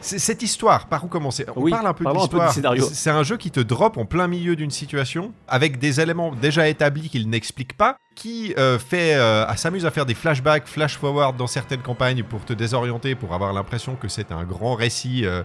[0.00, 1.44] cette histoire, par où commencer?
[1.54, 2.52] On Oui, parle un peu de l'histoire.
[2.94, 6.68] C'est un jeu qui te drop en plein milieu d'une situation avec des éléments déjà
[6.68, 11.36] établis qu'il n'explique pas, qui euh, fait, euh, s'amuse à faire des flashbacks, flash forward
[11.36, 15.42] dans certaines campagnes pour te désorienter, pour avoir l'impression que c'est un grand récit, euh,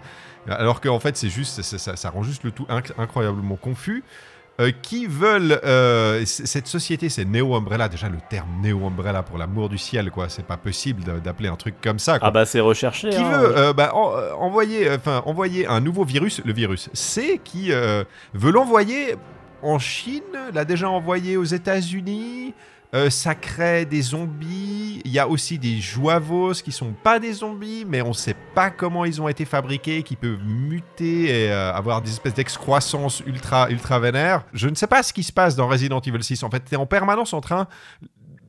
[0.47, 4.03] alors qu'en fait c'est juste, ça, ça- ça rend juste le tout inc- incroyablement confus.
[4.61, 7.89] Euh, qui veulent euh, cette société, c'est Neo Umbrella.
[7.89, 10.29] Déjà le terme Neo Umbrella pour l'amour du ciel, quoi.
[10.29, 12.19] C'est pas possible d'a- d'appeler un truc comme ça.
[12.19, 13.09] Quoi Ah bah c'est recherché.
[13.09, 13.29] qui hein.
[13.37, 17.71] veut euh, bah, en- envoyer, enfin, envoyer un nouveau virus, le virus C, qui
[18.33, 19.15] veut l'envoyer
[19.61, 20.21] en Chine,
[20.53, 22.53] l'a déjà envoyé aux États-Unis.
[22.95, 25.01] Euh, ça crée des zombies.
[25.03, 28.69] Il y a aussi des joavos qui sont pas des zombies, mais on sait pas
[28.69, 33.69] comment ils ont été fabriqués, qui peuvent muter et euh, avoir des espèces d'excroissance ultra,
[33.69, 34.45] ultra vénère.
[34.53, 36.43] Je ne sais pas ce qui se passe dans Resident Evil 6.
[36.43, 37.67] En fait, tu es en permanence en train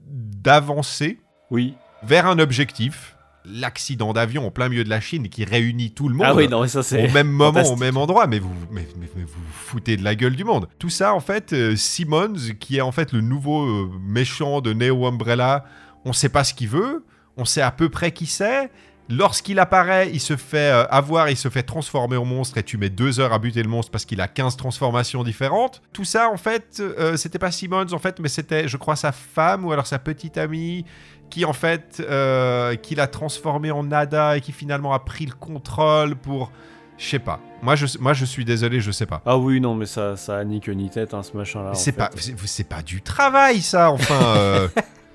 [0.06, 1.18] d'avancer
[1.50, 1.74] Oui.
[2.04, 3.15] vers un objectif,
[3.48, 6.48] l'accident d'avion en plein milieu de la Chine qui réunit tout le monde Ah oui,
[6.48, 7.09] non, mais ça c'est.
[7.09, 10.04] au même moment, au même endroit, mais vous, mais, mais- mais vous vous foutez de
[10.04, 10.68] la gueule du monde.
[10.78, 14.72] Tout ça, en fait, euh, Simmons, qui est en fait le nouveau euh, méchant de
[14.72, 15.64] Neo Umbrella,
[16.04, 17.04] on sait pas ce qu'il veut,
[17.37, 18.70] on sait à peu près qui c'est.
[19.09, 22.76] Lorsqu'il apparaît, il se fait euh, avoir, il se fait transformer en monstre et tu
[22.76, 25.80] mets deux heures à buter le monstre parce qu'il a 15 transformations différentes.
[25.92, 29.12] Tout ça, en fait, euh, c'était pas Simmons, en fait, mais c'était, je crois, sa
[29.12, 30.85] femme ou alors sa petite amie
[31.30, 35.34] qui, en fait, euh, qui l'a transformé en Nada et qui finalement a pris le
[35.34, 36.50] contrôle pour.
[36.98, 37.40] Je sais pas.
[37.62, 39.20] Moi je, moi, je suis désolé, je sais pas.
[39.26, 41.74] Ah oui, non, mais ça, ça a ni queue ni tête, hein, ce machin-là.
[41.74, 44.14] C'est pas, c'est c'est pas du travail, ça, enfin.
[44.36, 44.68] euh.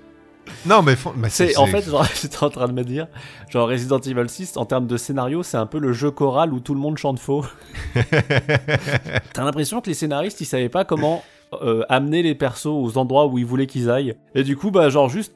[0.68, 3.08] non, mais, mais C'est en fait, genre, j'étais en train de me dire,
[3.50, 6.60] genre Resident Evil 6, en termes de scénario, c'est un peu le jeu choral où
[6.60, 7.46] tout le monde chante faux.
[9.34, 11.24] T'as l'impression que les scénaristes, ils savaient pas comment
[11.62, 14.16] euh, amener les persos aux endroits où ils voulaient qu'ils aillent.
[14.36, 15.34] Et du coup, bah, genre, juste,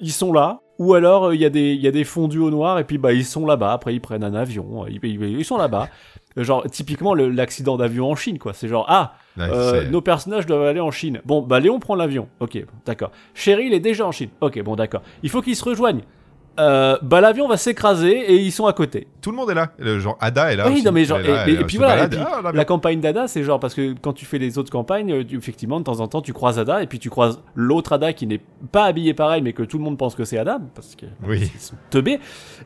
[0.00, 0.60] ils sont là.
[0.78, 2.84] Ou alors, euh, il y, a des- il y a des fondus au noir, et
[2.84, 3.72] puis, bah, ils sont là-bas.
[3.72, 4.84] Après, ils prennent un avion.
[4.84, 5.00] euh, Ils,
[5.38, 5.88] ils- sont là-bas.
[6.36, 8.52] Euh, Genre, typiquement, l'accident d'avion en Chine, quoi.
[8.52, 9.14] C'est genre, ah,
[9.54, 11.22] euh, nos personnages doivent aller en Chine.
[11.24, 12.28] Bon, bah Léon prend l'avion.
[12.40, 13.10] Ok, d'accord.
[13.32, 14.28] Cheryl est déjà en Chine.
[14.42, 15.00] Ok, bon, d'accord.
[15.22, 16.02] Il faut qu'ils se rejoignent.
[16.58, 19.06] Euh, bah l'avion va s'écraser et ils sont à côté.
[19.20, 19.72] Tout le monde est là.
[19.78, 20.66] Le genre Ada est là.
[20.68, 20.84] oui, aussi.
[20.84, 21.96] non mais genre là, et, puis voilà.
[21.98, 24.70] et Ah, bien- la campagne d'Ada, c'est genre parce que quand tu fais les autres
[24.70, 27.40] campagnes, euh, tu- effectivement de temps en temps tu croises Ada et puis tu croises
[27.54, 28.40] l'autre Ada qui n'est
[28.72, 31.50] pas habillé pareil mais que tout le monde pense que c'est Ada parce que Oui.
[31.54, 32.20] ils sont teubés.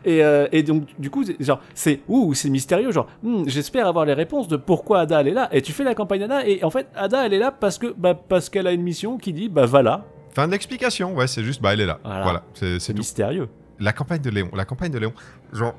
[0.04, 4.04] Et, euh, et donc du coup genre c'est ouh c'est mystérieux genre hmm, j'espère avoir
[4.04, 6.62] les réponses de pourquoi Ada elle est là et tu fais la campagne d'Ada et
[6.62, 9.32] en fait Ada elle est là parce que bah parce qu'elle a une mission qui
[9.32, 11.12] dit bah voilà Fin de l'explication.
[11.16, 11.98] Ouais, c'est juste, bah, elle est là.
[12.04, 12.22] Voilà.
[12.22, 13.48] Voilà, c'est mystérieux.
[13.80, 14.50] La campagne de Léon.
[14.54, 15.12] La campagne de Léon.
[15.52, 15.74] Genre.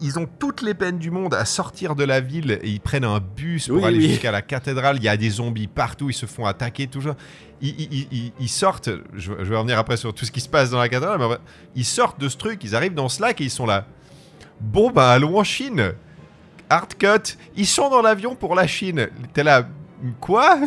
[0.00, 3.04] Ils, ont toutes les peines du monde à sortir de la ville et ils prennent
[3.04, 4.08] un bus pour Oui, aller oui.
[4.10, 4.96] jusqu'à la cathédrale.
[4.98, 7.16] Il y a des zombies partout, ils se font attaquer toujours.
[7.60, 10.48] Ils, ils- ils- ils- ils sortent, je, vais revenir après sur tout ce qui se
[10.48, 11.36] passe dans la cathédrale, mais
[11.74, 13.84] ils sortent de ce truc, ils arrivent dans Slack et ils sont là.
[14.60, 15.92] Bon, bah allons en Chine.
[16.70, 17.36] Hard cut.
[17.56, 19.08] Ils sont dans l'avion pour la Chine.
[19.34, 19.68] T'es là.
[20.20, 20.60] Quoi?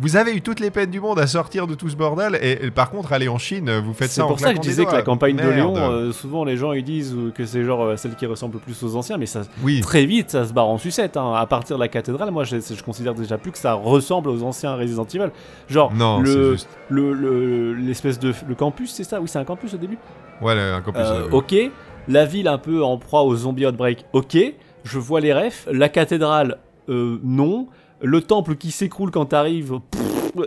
[0.00, 2.66] Vous avez eu toutes les peines du monde à sortir de tout ce bordel et,
[2.66, 4.60] et par contre aller en Chine, vous faites C'est ça en pour ça que je
[4.60, 5.42] disais que la campagne de.
[5.48, 8.60] Léon, euh, souvent les gens ils disent que c'est genre euh, celle qui ressemble le
[8.60, 9.80] plus aux anciens, mais ça Oui.
[9.80, 11.16] très vite ça se barre en sucette.
[11.16, 11.32] hein.
[11.34, 14.42] À partir de la cathédrale, moi je, je considère déjà plus que ça ressemble aux
[14.44, 15.30] anciens Resident Evil.
[15.68, 16.68] Genre Non, c'est le juste.
[16.90, 19.20] le- le- l'espèce de le campus, c'est ça?
[19.20, 19.98] Oui, c'est un campus au début.
[20.40, 21.02] Ouais, le- un campus.
[21.04, 21.54] Euh, ok,
[22.06, 24.04] la ville un peu en proie aux zombies outbreak.
[24.12, 24.36] Ok,
[24.84, 25.66] je vois les refs.
[25.72, 26.58] La cathédrale,
[26.88, 27.66] non.
[28.02, 29.78] Le temple qui s'écroule quand t'arrives.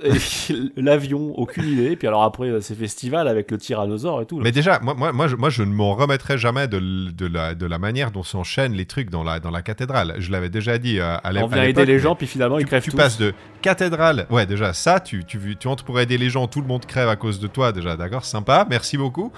[0.78, 1.96] L'avion, aucune idée.
[1.96, 4.38] Puis alors après, euh, c'est festival avec le tyrannosaure et tout.
[4.38, 4.44] là.
[4.44, 6.80] Mais déjà, moi, moi, moi, je, moi, je ne m'en remettrai jamais de,
[7.28, 10.16] la, de la manière dont s'enchaînent les trucs dans la, dans la cathédrale.
[10.20, 12.60] Je l'avais déjà dit euh, à l'é- On vient aider l'époque, les gens, puis finalement
[12.60, 12.98] ils crèvent Tu tous.
[12.98, 14.28] passes de cathédrale.
[14.30, 17.10] Ouais, déjà, ça, tu, tu, tu entres pour aider les gens, tout le monde crève
[17.10, 19.32] à cause de toi, déjà, d'accord Sympa, merci beaucoup.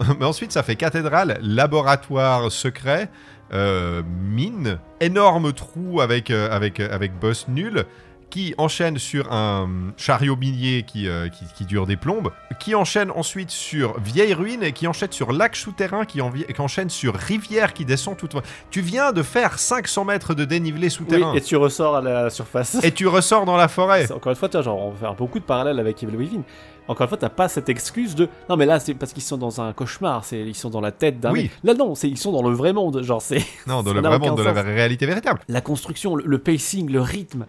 [0.18, 3.10] Mais ensuite, ça fait cathédrale, laboratoire secret,
[3.52, 7.84] euh, mine, énorme trou avec, euh, avec, euh, avec boss nul,
[8.30, 13.10] qui enchaîne sur un chariot minier qui, euh, qui, qui dure des plombes, qui enchaîne
[13.10, 17.16] ensuite sur vieille ruine et qui enchaîne sur lac souterrain, qui, envi- qui enchaîne sur
[17.16, 18.28] rivière qui descend tout.
[18.70, 21.34] Tu viens de faire 500 mètres de dénivelé Oui, souterrain.
[21.34, 22.76] et tu ressors à la surface.
[22.84, 24.06] et tu ressors dans la forêt.
[24.06, 26.14] C'est- Encore une fois, tu vois, genre, on va faire beaucoup de parallèles avec Evil
[26.16, 26.42] Within.
[26.90, 29.38] Encore une fois, t'as pas cette excuse de non, mais là, c'est parce qu'ils sont
[29.38, 31.30] dans un cauchemar, c'est ils sont dans la tête d'un.
[31.32, 31.42] Oui.
[31.44, 31.50] mec.
[31.64, 33.02] Là, non, c'est ils sont dans le vrai monde.
[33.02, 35.40] Genre, c'est Non, dans le vrai monde de la réalité véritable.
[35.48, 37.46] la construction, le, le pacing, le rythme,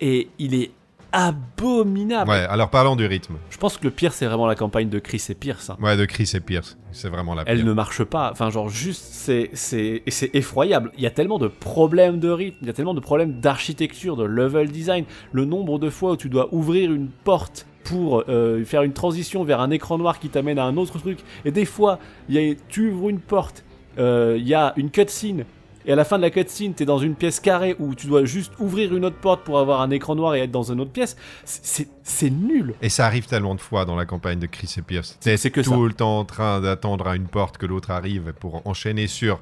[0.00, 0.70] et il est
[1.12, 2.28] abominable.
[2.30, 3.34] Ouais, alors parlons du rythme.
[3.50, 5.70] Je pense que le pire, c'est vraiment la campagne de Chris et Pierce.
[5.70, 5.76] hein.
[5.80, 6.76] Ouais, de Chris et Pierce.
[6.92, 7.52] C'est vraiment la pire.
[7.54, 8.30] Elle ne marche pas.
[8.32, 10.02] Enfin, genre, juste, c'est, c'est
[10.34, 10.90] effroyable.
[10.96, 14.16] Il y a tellement de problèmes de rythme, il y a tellement de problèmes d'architecture,
[14.16, 15.04] de level design.
[15.32, 19.44] Le nombre de fois où tu dois ouvrir une porte pour euh, faire une transition
[19.44, 21.18] vers un écran noir qui t'amène à un autre truc.
[21.44, 23.64] Et des fois, y a, tu ouvres une porte
[23.98, 25.44] euh, il y a une cutscene
[25.86, 28.24] et à la fin de la cutscene, t'es dans une pièce carrée où tu dois
[28.24, 30.92] juste ouvrir une autre porte pour avoir un écran noir et être dans une autre
[30.92, 31.16] pièce.
[31.44, 32.74] C'est nul.
[32.80, 35.18] Et ça arrive tellement de fois dans la campagne de Chris et Pierce.
[35.20, 35.76] C'est que tout ça.
[35.76, 39.40] le temps en train d'attendre à une porte que l'autre arrive pour enchaîner sur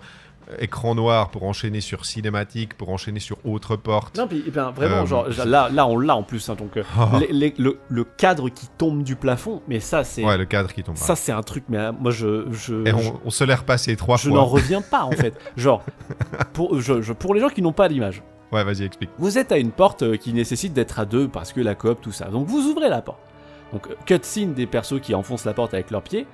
[0.59, 4.17] écran noir, pour enchaîner sur cinématique, pour enchaîner sur autre porte.
[4.19, 6.49] Non, puis eh ben, vraiment, Euh, genre, là, là, on l'a en plus.
[6.49, 7.05] hein, donc, euh, Oh.
[7.21, 10.73] les- les- le, le cadre qui tombe du plafond, mais ça, c'est Ouais, le cadre
[10.73, 10.97] qui tombe.
[10.97, 11.65] ça, c'est un truc.
[11.69, 14.39] Mais euh, moi, je, je, Et je- on, on se l'est repassé trois je fois.
[14.39, 15.35] n'en reviens pas en fait.
[15.57, 15.83] Genre,
[16.53, 19.11] pour, je- je- pour les gens qui n'ont pas l'image, Ouais, vas-y, explique.
[19.19, 22.01] vous êtes à une porte euh, qui nécessite d'être à deux parce que la coop,
[22.03, 22.27] tout ça.
[22.27, 23.21] Donc vous ouvrez la porte.
[23.73, 26.27] Donc euh, cutscene des persos qui enfoncent la porte avec leurs pieds.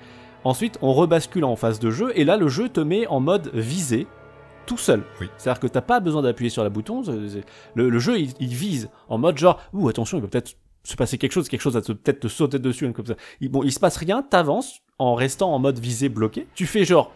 [0.45, 3.51] Ensuite, on rebascule en phase de jeu et là, le jeu te met en mode
[3.55, 4.07] visé
[4.67, 5.03] tout seul.
[5.21, 5.29] Oui.
[5.37, 7.03] C'est-à-dire que t'as pas besoin d'appuyer sur la bouton.
[7.75, 10.55] Le, le jeu, il, il vise en mode genre, ouh, attention, il va peut-être
[10.89, 13.15] se passer quelque chose, quelque chose va peut-être te sauter dessus, comme ça.
[13.41, 16.47] Il, bon, il se passe rien, t'avances en restant en mode visé bloqué.
[16.55, 17.13] Tu fais genre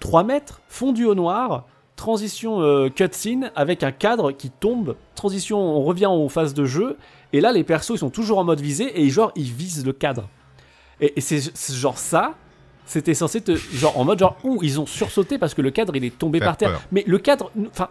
[0.00, 5.82] 3 mètres, fondu au noir, transition euh, cutscene avec un cadre qui tombe, transition, on
[5.82, 6.96] revient en phase de jeu,
[7.32, 9.92] et là les persos ils sont toujours en mode visé et genre ils visent le
[9.92, 10.28] cadre.
[11.00, 11.40] Et, c'est
[11.74, 12.34] genre ça,
[12.86, 13.54] c'était censé te.
[13.54, 16.38] Genre en mode genre, ouh, ils ont sursauté parce que le cadre il est tombé
[16.38, 16.70] Faire par terre.
[16.70, 16.82] peur.
[16.92, 17.88] Mais le cadre, enfin,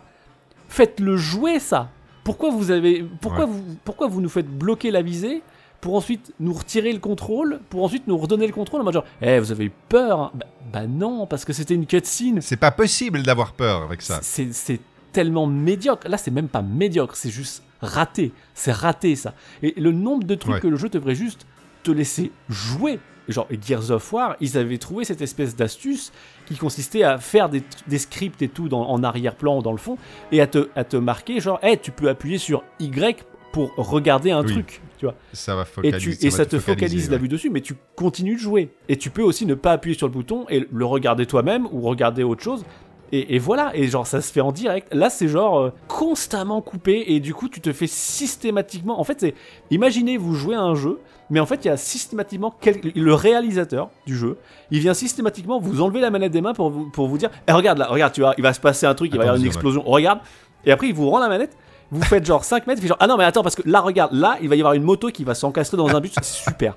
[0.69, 1.89] faites-le jouer ça.
[2.23, 3.05] Pourquoi vous avez.
[3.21, 3.51] Pourquoi, Ouais.
[3.51, 5.41] vous, pourquoi vous nous faites bloquer la visée
[5.81, 9.05] pour ensuite nous retirer le contrôle, pour ensuite nous redonner le contrôle en mode genre,
[9.21, 12.41] eh, vous avez eu peur hein bah, bah non, parce que c'était une cutscene.
[12.41, 14.19] C'est pas possible d'avoir peur avec ça.
[14.23, 14.79] C'est c'est
[15.11, 16.07] tellement médiocre.
[16.07, 18.31] Là, c'est même pas médiocre, c'est juste raté.
[18.55, 19.33] C'est raté ça.
[19.61, 20.59] Et le nombre de trucs Ouais.
[20.61, 21.45] que le jeu devrait juste
[21.83, 22.99] te laisser jouer.
[23.27, 26.11] Genre Gears of War, ils avaient trouvé cette espèce d'astuce
[26.45, 29.97] qui consistait à faire des, des scripts et tout dans- en arrière-plan, dans le fond,
[30.31, 34.31] et à te, à te marquer genre, hey, tu peux appuyer sur Y pour regarder
[34.31, 34.51] un Oui.
[34.51, 35.15] truc, tu vois.
[35.33, 36.25] Ça va Et, focaliser.
[36.27, 38.69] et va ça te focalise la vue dessus, mais tu continues de jouer.
[38.89, 41.81] Et tu peux aussi ne pas appuyer sur le bouton et le regarder toi-même ou
[41.81, 42.65] regarder autre chose.
[43.11, 44.93] Et, et voilà, et genre ça se fait en direct.
[44.93, 48.99] Là, c'est genre euh, constamment coupé et du coup, tu te fais systématiquement.
[48.99, 49.35] En fait, c'est.
[49.71, 53.13] Imaginez, vous jouez à un jeu, mais en fait, il y a systématiquement quel- le
[53.13, 54.37] réalisateur du jeu.
[54.71, 57.51] Il vient systématiquement vous enlever la manette des mains pour vous, pour vous dire Eh,
[57.51, 59.35] Regarde là, regarde, tu vois, il va se passer un truc, il va y avoir
[59.37, 59.47] une ouais.
[59.47, 59.81] explosion.
[59.83, 60.19] Regarde.
[60.65, 61.55] Et après, il vous rend la manette.
[61.91, 64.37] Vous faites genre 5 mètres, genre Ah non, mais attends, parce que là, regarde, là,
[64.41, 66.11] il va y avoir une moto qui va s'encastrer dans un bus.
[66.15, 66.73] C'est super.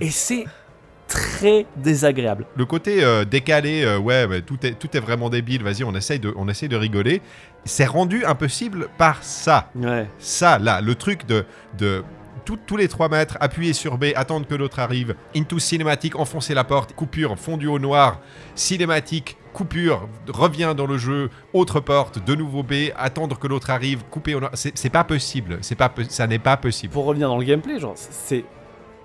[0.00, 0.44] Et c'est
[1.06, 2.44] très désagréable.
[2.56, 5.94] Le côté euh, décalé, euh, ouais, bah, tout, est, tout est vraiment débile, vas-y, on
[5.94, 7.22] essaye de, on essaye de rigoler.
[7.64, 9.70] C'est rendu impossible par ça.
[9.74, 10.06] Ouais.
[10.18, 11.44] Ça, là, le truc de.
[11.78, 12.02] de
[12.56, 16.64] tous les 3 mètres, appuyer sur B, attendre que l'autre arrive, into cinématique, enfoncer la
[16.64, 18.20] porte, coupure, fondu au noir,
[18.54, 24.04] cinématique, coupure, revient dans le jeu, autre porte, de nouveau B, attendre que l'autre arrive,
[24.10, 24.52] couper au noir.
[24.54, 26.92] C'est pas possible, pas, ça n'est pas possible.
[26.92, 28.44] Pour revenir dans le gameplay, genre, c'est.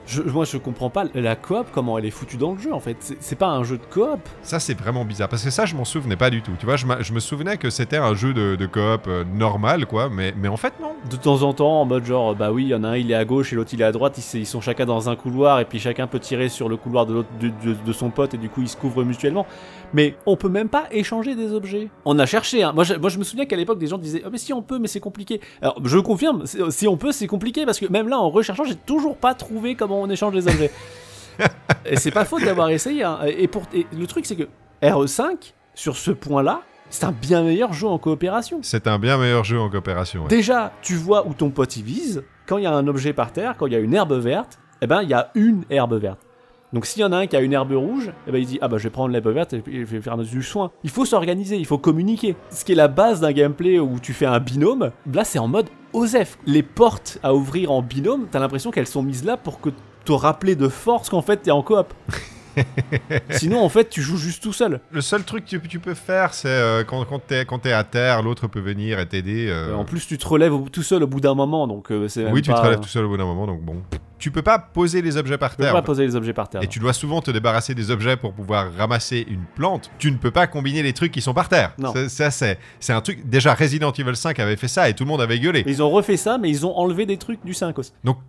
[0.06, 2.80] Je, moi, je comprends pas la coop, comment elle est foutue dans le jeu en
[2.82, 2.98] fait.
[3.20, 4.20] C'est- pas un jeu de coop.
[4.44, 5.28] Ça, c'est vraiment bizarre.
[5.30, 6.52] Parce que ça, je m'en souvenais pas du tout.
[6.60, 9.86] Tu vois, je, je me souvenais que c'était un jeu de, de coop euh, normal,
[9.86, 10.10] quoi.
[10.10, 10.92] Mais, mais en fait, non.
[11.10, 13.10] De temps en temps, en mode genre, bah oui, il y en a un, il
[13.12, 14.18] est à gauche et l'autre, il est à droite.
[14.36, 17.24] Ils, sont chacun dans un couloir et puis chacun peut tirer sur le couloir de,
[17.40, 17.52] de-
[17.86, 19.46] de son pote et du coup, ils se couvrent mutuellement.
[19.94, 21.90] Mais on peut même pas échanger des objets.
[22.06, 22.72] On a cherché, hein.
[22.74, 24.62] Moi, je, moi, je me souviens qu'à l'époque, des gens disaient, oh, mais si on
[24.62, 25.40] peut, mais c'est compliqué.
[25.62, 28.76] Alors, je confirme, si on peut, c'est compliqué parce que même là, en recherchant, j'ai
[28.76, 30.72] toujours pas trouvé comment on échange les objets.
[31.86, 33.04] et c'est pas faute d'avoir essayé.
[33.04, 33.20] hein.
[33.26, 34.48] Et, pour, et le truc, c'est que
[34.82, 38.60] RE5, sur ce point-là, c'est un bien meilleur jeu en coopération.
[38.62, 40.24] C'est un bien meilleur jeu en coopération.
[40.24, 40.28] ouais.
[40.28, 42.24] Déjà, tu vois où ton pote vise.
[42.46, 44.60] Quand il y a un objet par terre, quand il y a une herbe verte,
[44.82, 46.20] eh ben il y a une herbe verte.
[46.74, 48.58] Donc s'il y en a un qui a une herbe rouge, eh ben il dit
[48.62, 50.72] ah bah je vais prendre l'herbe verte et je vais faire du soin.
[50.84, 52.36] Il faut s'organiser, il faut communiquer.
[52.50, 55.48] Ce qui est la base d'un gameplay où tu fais un binôme, là c'est en
[55.48, 56.40] mode OSEF.
[56.48, 59.70] Les portes à ouvrir en binôme, t'as l'impression qu'elles sont mises là pour que
[60.04, 61.94] te rappeler de force qu'en fait t'es en coop.
[63.32, 64.80] Sinon en fait tu joues juste tout seul.
[64.92, 68.22] Le seul truc que tu, peux faire, c'est euh, quand, quand t'es quand à terre,
[68.22, 69.48] l'autre peut venir et t'aider.
[69.50, 72.08] euh, Euh, En plus tu te relèves tout seul au bout d'un moment donc euh,
[72.08, 73.82] c'est oui, tu pas- te relèves tout seul au bout d'un moment, donc bon.
[74.20, 75.74] Tu peux pas poser les objets par Tu peux terre.
[75.74, 76.64] pas poser les objets par terre.
[76.64, 79.92] Et tu dois souvent te débarrasser des objets pour pouvoir ramasser une plante.
[80.00, 81.74] Tu ne peux pas combiner les trucs qui sont par terre.
[81.78, 81.92] Non.
[81.92, 83.28] Ça, ça, c'est c'est un truc.
[83.28, 85.66] Déjà, Resident Evil 5 avait fait ça et tout le monde avait gueulé.
[85.68, 87.92] Ils ont refait ça, mais ils ont enlevé des trucs du 5 aussi.
[88.06, 88.20] Donc,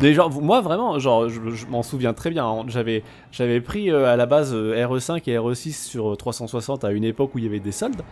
[0.00, 2.46] Mais genre, moi vraiment, genre, je, je m'en souviens très bien.
[2.46, 2.64] hein.
[2.68, 6.92] J'avais, j'avais pris euh, à la base euh, RE5 et RE6 sur euh, 360 à
[6.92, 8.02] une époque où il y avait des soldes.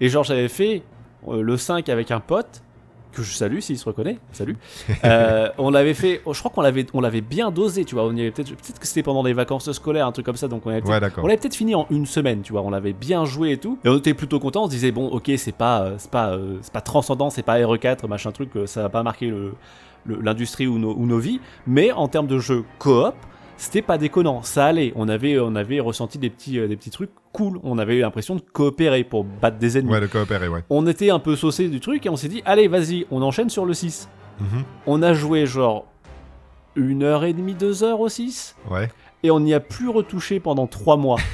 [0.00, 0.82] Et genre, j'avais fait
[1.28, 2.62] euh, le 5 avec un pote
[3.12, 4.18] que je salue s'il se reconnaît.
[4.32, 4.56] Salut.
[5.04, 6.20] Euh, on l'avait fait.
[6.26, 7.84] oh, je crois qu'on l'avait, on l'avait bien dosé.
[7.84, 10.26] Tu vois, on y avait peut-être, peut-être que c'était pendant les vacances scolaires, un truc
[10.26, 10.48] comme ça.
[10.48, 12.92] Donc on avait Ouais, on l'avait peut-être fini en une semaine, tu vois, on l'avait
[12.92, 13.78] bien joué et tout.
[13.84, 16.30] Et on était plutôt content, on se disait bon, OK, c'est pas euh, c'est pas
[16.32, 19.54] euh, c'est pas transcendant, c'est pas RE4 machin truc, euh, ça va pas marquer le-
[20.08, 23.14] l'industrie ou, nos- ou nos vies, mais en termes de jeu coop,
[23.56, 24.92] c'était pas déconnant, ça allait.
[24.96, 27.58] On avait, on avait ressenti des petits, euh, des petits trucs cool.
[27.62, 29.92] On avait eu l'impression de coopérer pour battre des ennemis.
[29.92, 30.62] Ouais, de coopérer, ouais.
[30.70, 33.48] On était un peu saucé du truc et on s'est dit, allez, vas-y, on enchaîne
[33.50, 34.08] sur le 6.
[34.40, 34.64] Mhm.
[34.86, 35.86] On a joué genre
[36.74, 38.90] une heure et demie, deux heures au 6 Ouais.
[39.22, 41.18] et on n'y a plus retouché pendant trois mois.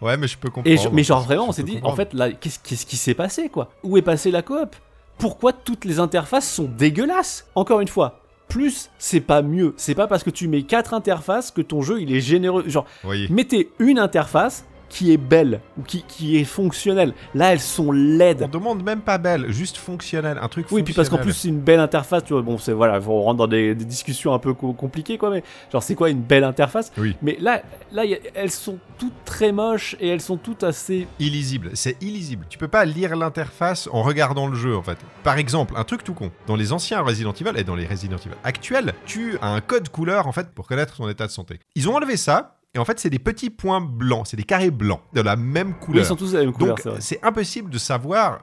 [0.00, 0.68] Ouais, mais je peux comprendre.
[0.72, 3.14] Et je- mais genre vraiment, on s'est dit, en fait, là, qu'est-ce qu'est-ce qui s'est
[3.14, 3.70] passé, quoi?
[3.82, 4.76] Où est passée la coop?
[5.18, 9.74] Pourquoi toutes les interfaces sont dégueulasses Encore une fois, plus c'est pas mieux.
[9.76, 12.64] C'est pas parce que tu mets quatre interfaces que ton jeu il est généreux.
[12.68, 13.26] Genre, Oui.
[13.30, 17.12] mettez une interface qui est belle ou qui, qui est fonctionnelle.
[17.34, 18.42] Là, elles sont laides.
[18.44, 21.48] On demande même pas belle, juste fonctionnel, un truc Oui, puis parce qu'en plus c'est
[21.48, 22.42] une belle interface, tu vois.
[22.42, 25.30] Bon, c'est voilà, on rentre dans des, des discussions un peu co- compliquées, quoi.
[25.30, 26.90] Mais genre, c'est quoi une belle interface?
[26.98, 27.16] Oui.
[27.22, 31.06] Mais là, là, y a- elles sont toutes très moches et elles sont toutes assez
[31.18, 32.46] illisible, c'est illisible.
[32.48, 34.98] Tu peux pas lire l'interface en regardant le jeu en fait.
[35.22, 36.30] Par exemple, un truc tout con.
[36.46, 39.88] Dans les anciens Resident Evil et dans les Resident Evil actuels, tu as un code
[39.90, 41.60] couleur en fait pour connaître ton état de santé.
[41.74, 44.70] Ils ont enlevé ça et en fait c'est des petits points blancs, c'est des carrés
[44.70, 46.04] blancs de la même Oui, couleur.
[46.04, 48.40] ils sont tous de la même couleur, Donc c'est impossible de savoir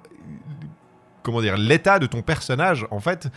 [1.23, 3.27] comment dire l'état de ton personnage en fait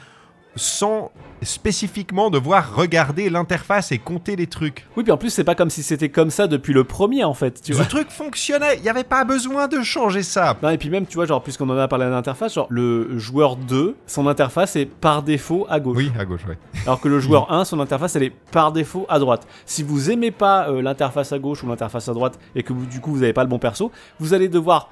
[0.59, 1.11] sans
[1.43, 4.87] spécifiquement devoir regarder l'interface et compter les trucs.
[4.97, 7.35] Oui, puis en plus, c'est pas comme si c'était comme ça depuis le premier, en
[7.35, 10.57] fait, tu truc fonctionnait, il n'y avait pas besoin de changer ça.
[10.63, 13.57] Non, et puis même, tu vois, genre, puisqu'on en a parlé d'interface, genre, le joueur
[13.57, 15.97] 2, son interface est par défaut à gauche.
[15.97, 16.59] Oui, à gauche, ouais.
[16.85, 19.47] Alors que le joueur 1, son interface, elle est par défaut à droite.
[19.65, 22.85] Si vous aimez pas euh, l'interface à gauche ou l'interface à droite, et que vous,
[22.87, 24.91] du coup, vous avez pas le bon perso, vous allez devoir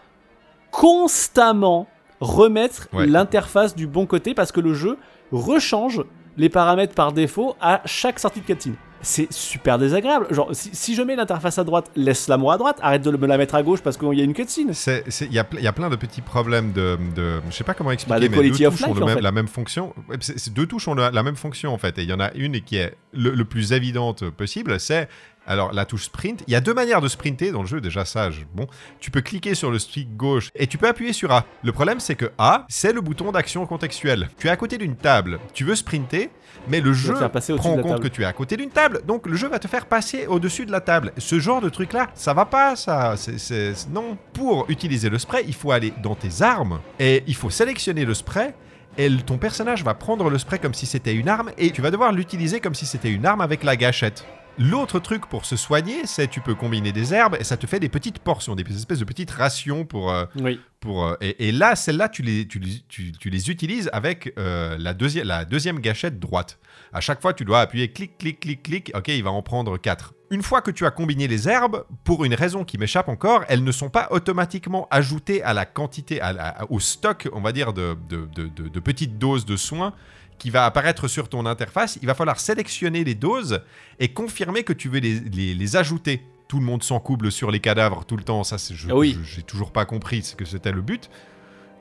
[0.71, 1.87] constamment
[2.21, 3.07] remettre Ouais.
[3.07, 4.97] l'interface du bon côté parce que le jeu
[5.33, 6.03] rechange
[6.37, 8.75] les paramètres par défaut à chaque sortie de cutscene.
[9.03, 10.27] C'est super désagréable.
[10.31, 13.27] Genre, si, si je mets l'interface à droite, laisse-la moi à droite, arrête de me
[13.27, 14.73] la mettre à gauche parce qu'il y a une cutscene.
[15.21, 17.93] Il y, a y a plein de petits problèmes de, de- je sais pas comment
[17.93, 19.95] expliquer, Bah, mais deux touches ont le même- la même fonction.
[20.21, 22.33] C'est- deux touches ont la, la même fonction en fait, et il y en a
[22.35, 25.09] une qui est le, le plus évidente possible, c'est
[25.47, 26.43] alors la touche sprint.
[26.47, 28.31] Il y a deux manières de sprinter dans le jeu, déjà ça.
[28.31, 28.67] je- bon,
[29.01, 31.45] tu peux cliquer sur le stick gauche et tu peux appuyer sur A.
[31.63, 34.29] Le problème c'est que A, c'est le bouton d'action contextuelle.
[34.39, 36.31] Tu es à côté d'une table, tu veux sprinter,
[36.69, 37.15] mais le jeu
[37.59, 38.03] prend en compte table.
[38.03, 40.67] que tu es à côté d'une table, donc le jeu va te faire passer au-dessus
[40.67, 41.13] de la table.
[41.19, 43.15] Ce genre de truc là, ça va pas, ça.
[43.17, 44.17] C'est- non.
[44.33, 48.15] Pour utiliser le spray, il faut aller dans tes armes et il faut sélectionner le
[48.15, 48.55] spray.
[48.99, 51.91] Et ton personnage va prendre le spray comme si c'était une arme et tu vas
[51.91, 54.25] devoir l'utiliser comme si c'était une arme avec la gâchette.
[54.59, 57.79] L'autre truc pour se soigner, c'est tu peux combiner des herbes et ça te fait
[57.79, 60.59] des petites portions, des espèces de petites rations pour, euh, Oui.
[60.81, 64.33] pour, euh, et, et là, celles-là, tu les, tu, les- tu- tu les utilises avec
[64.39, 66.59] euh, la, deuxi- la deuxième gâchette droite.
[66.95, 68.93] À chaque fois, tu dois appuyer clic, clic, clic, clic.
[68.95, 70.15] Ok, il va en prendre 4.
[70.31, 73.63] Une fois que tu as combiné les herbes, pour une raison qui m'échappe encore, elles
[73.63, 77.75] ne sont pas automatiquement ajoutées à la quantité, à la- au stock, on va dire,
[77.75, 78.25] de- de-
[78.69, 79.93] de petites doses de soins
[80.39, 81.99] qui va apparaître sur ton interface.
[82.03, 83.63] Il va falloir sélectionner les doses
[83.99, 86.23] et confirmer que tu veux les, les- les ajouter.
[86.49, 88.45] Tout le monde s'encouble sur les cadavres tout le temps.
[88.45, 89.19] Ça, je, Ah oui.
[89.25, 91.11] j'ai toujours pas compris ce que c'était le but.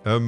[0.08, 0.20] Euh,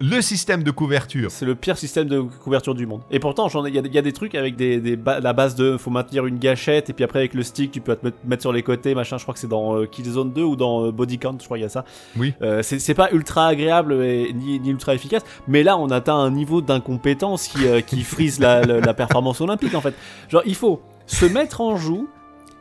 [0.00, 1.30] le système de couverture.
[1.30, 3.02] C'est le pire système de couverture du monde.
[3.12, 5.32] Et pourtant, il y, a- il y a des trucs avec des, des ba- la
[5.32, 8.06] base de faut maintenir une gâchette et puis après avec le stick tu peux te
[8.26, 9.18] mettre, sur les côtés machin.
[9.18, 11.58] Je crois que c'est dans euh, Killzone 2 ou dans euh, Body Count, je crois
[11.58, 11.84] qu'il y a ça.
[12.16, 12.34] Oui.
[12.42, 16.30] Euh, c'est pas ultra agréable et, ni, ni ultra efficace, mais là on atteint un
[16.30, 19.94] niveau d'incompétence qui, qui frise la, la- la performance olympique en fait.
[20.28, 22.08] Genre il faut se mettre en joue,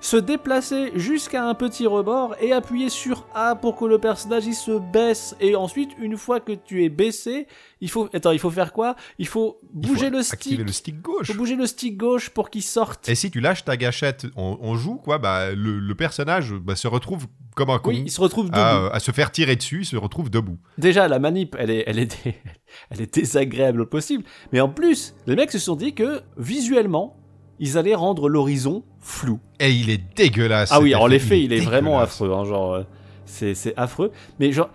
[0.01, 4.53] se déplacer jusqu'à un petit rebord et appuyer sur A pour que le personnage il
[4.55, 7.47] se baisse et ensuite une fois que tu es baissé,
[7.81, 8.95] il faut attends, il faut faire quoi?
[9.17, 10.65] Il faut Il bouger faut le activer stick.
[10.65, 11.27] le stick gauche.
[11.27, 13.09] faut bouger le stick gauche pour qu'il sorte.
[13.09, 16.75] Et si tu lâches ta gâchette en, en joue, quoi, bah, le, le personnage bah,
[16.77, 18.57] se retrouve comme un con Oui, il se retrouve debout.
[18.57, 20.57] à, à se faire tirer dessus, il se retrouve debout.
[20.77, 22.17] Déjà, la manip, elle est, elle, est
[22.89, 24.23] elle est désagréable au possible.
[24.53, 27.17] Mais en plus, les mecs se sont dit que visuellement,
[27.59, 29.39] ils allaient rendre l'horizon flou.
[29.59, 30.69] Et il est dégueulasse.
[30.71, 32.31] Ah oui, effet, l'effet, il est vraiment affreux.
[32.33, 32.83] hein, genre, euh,
[33.25, 34.11] c'est c'est affreux.
[34.39, 34.69] Mais genre,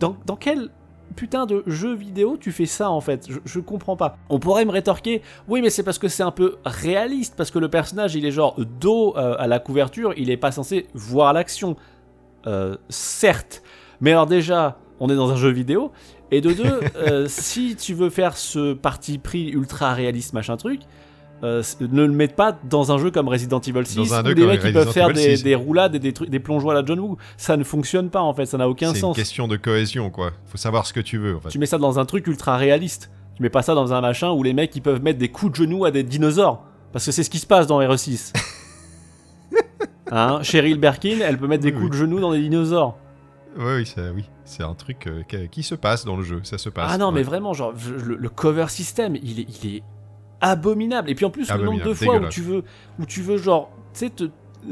[0.00, 0.70] dans, dans quel
[1.14, 3.26] putain de jeu vidéo tu fais ça en fait?
[3.28, 4.16] Je, je comprends pas.
[4.28, 7.58] On pourrait me rétorquer, oui, mais c'est parce que c'est un peu réaliste, parce que
[7.58, 11.32] le personnage, il est genre dos euh, à la couverture, il est pas censé voir
[11.32, 11.76] l'action.
[12.46, 13.62] Euh, certes.
[14.00, 15.92] Mais alors déjà, on est dans un jeu vidéo.
[16.30, 20.80] Et de deux, euh, si tu veux faire ce parti pris ultra réaliste, machin truc,
[21.42, 24.34] euh, ne le mette pas dans un jeu comme Resident Evil 6 Dans un où
[24.34, 25.42] des mecs qui peuvent faire des, 6.
[25.44, 27.18] des roulades et des, trucs, des plongeons à la John Woo.
[27.36, 29.16] Ça ne fonctionne pas en fait, ça n'a aucun C'est une sens.
[29.16, 30.32] question de cohésion, quoi.
[30.46, 31.50] Faut savoir ce que tu veux, en fait.
[31.50, 33.10] Tu mets ça dans un truc ultra réaliste.
[33.34, 35.52] Tu mets pas ça dans un machin où les mecs ils peuvent mettre des coups
[35.52, 36.62] de genoux à des dinosaures.
[36.92, 38.32] Parce que c'est ce qui se passe dans RE6.
[40.10, 41.90] hein Cheryl Berkin, elle peut mettre des Oui, coups oui.
[41.90, 42.96] de genoux dans des dinosaures.
[43.58, 44.24] Oui, oui, c'est oui.
[44.44, 46.40] C'est un truc euh, qui, se passe dans le jeu.
[46.44, 46.90] Ça se passe.
[46.90, 47.14] Ah non, ouais.
[47.14, 47.74] mais vraiment, genre,
[48.04, 49.82] le cover system, il est, il est
[50.40, 51.10] abominable.
[51.10, 52.64] Et puis en plus, le nombre de fois où tu veux,
[52.98, 54.24] où tu veux genre, tu sais, te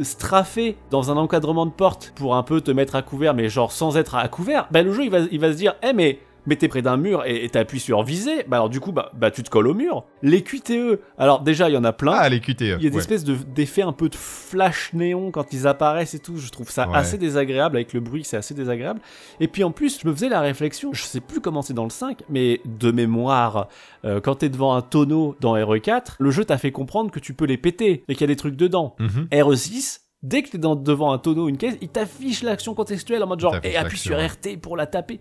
[0.03, 3.73] straffer dans un encadrement de porte pour un peu te mettre à couvert, mais genre
[3.73, 6.19] sans être à couvert, bah le jeu il va, il va se dire, eh mais
[6.47, 9.11] mais t'es près d'un mur et et t'appuies sur viser, bah alors du coup bah,
[9.15, 10.05] bah tu te colles au mur.
[10.23, 12.13] Les QTE, alors déjà il y en a plein.
[12.15, 12.61] Ah, les QTE.
[12.63, 12.97] Il y a des ouais.
[12.99, 16.37] espèces de- d'effets un peu de flash néon quand ils apparaissent et tout.
[16.37, 16.97] Je trouve ça Ouais.
[16.97, 19.01] assez désagréable avec le bruit, c'est assez désagréable.
[19.41, 21.85] Et puis en plus, je me faisais la réflexion, je sais plus comment c'est dans
[21.85, 23.69] le 5, mais de mémoire,
[24.05, 27.35] euh, quand t'es devant un tonneau dans RE4, le jeu t'a fait comprendre que tu
[27.35, 28.97] peux les péter et qu'il y a des trucs dedans.
[28.99, 29.29] Mhm.
[29.33, 33.41] RE6, dès que t'es devant un tonneau, une caisse, il t'affiche l'action contextuelle en mode
[33.41, 35.21] genre, et appuie sur RT pour la taper.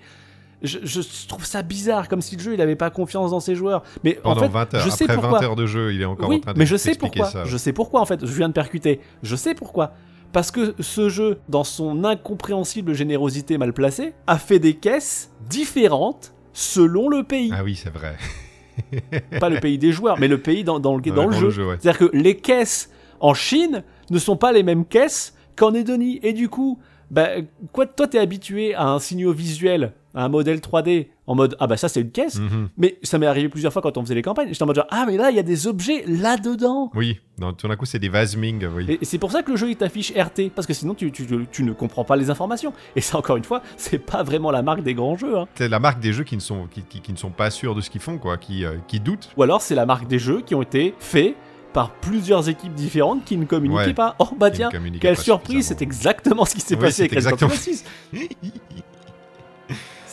[0.64, 3.54] Je, je trouve ça bizarre, comme si le jeu il avait pas confiance dans ses
[3.56, 3.84] joueurs.
[4.04, 4.82] Mais en Pendant fait, 20 heures.
[4.86, 5.40] je sais Après pourquoi.
[5.40, 7.26] 20 heures de jeu, il est encore en train de mais je sais pourquoi.
[7.30, 7.44] ça.
[7.46, 8.26] Je sais pourquoi en fait.
[8.26, 9.00] Je viens de percuter.
[9.24, 9.92] Je sais pourquoi.
[10.32, 16.34] Parce que ce jeu, dans son incompréhensible générosité mal placée, a fait des caisses différentes
[16.54, 17.52] selon le pays.
[17.54, 18.16] Ah oui, c'est vrai.
[19.40, 21.68] Pas le pays des joueurs, mais le pays dans, dans le, dans le jeu.
[21.68, 21.78] ouais.
[21.80, 22.90] C'est-à-dire que les caisses
[23.20, 26.20] en Chine ne sont pas les mêmes caisses qu'en Edonie.
[26.24, 26.80] Et du coup,
[27.12, 27.30] bah,
[27.72, 31.78] quoi, toi, t'es habitué à un signaux visuel, un modèle 3D, en mode ah bah
[31.78, 32.40] ça c'est une caisse.
[32.40, 32.70] Mhm.
[32.78, 34.50] Mais ça m'est arrivé plusieurs fois quand on faisait les campagnes.
[34.50, 36.92] J'étais en mode genre ah mais là il y a des objets là-dedans.
[36.96, 38.86] Oui, non, tout d'un coup, c'est des Vasming, oui.
[38.90, 41.12] Et et c'est pour ça que le jeu il t'affiche RT, parce que sinon tu,
[41.12, 42.74] tu, tu ne comprends pas les informations.
[42.96, 45.38] Et ça encore une fois, c'est pas vraiment la marque des grands jeux.
[45.38, 45.48] hein.
[45.56, 47.74] C'est la marque des jeux qui ne sont, qui, qui- qui ne sont pas sûrs
[47.76, 49.30] de ce qu'ils font, quoi, qui, euh, qui doutent.
[49.38, 51.36] Ou alors c'est la marque des jeux qui ont été faits
[51.74, 53.94] par plusieurs équipes différentes qui ne communiquaient Ouais.
[53.96, 54.16] pas.
[54.20, 54.70] Oh bah tiens,
[55.02, 57.84] quelle surprise, c'est exactement ce qui s'est Oui, passé avec Resident Evil 6.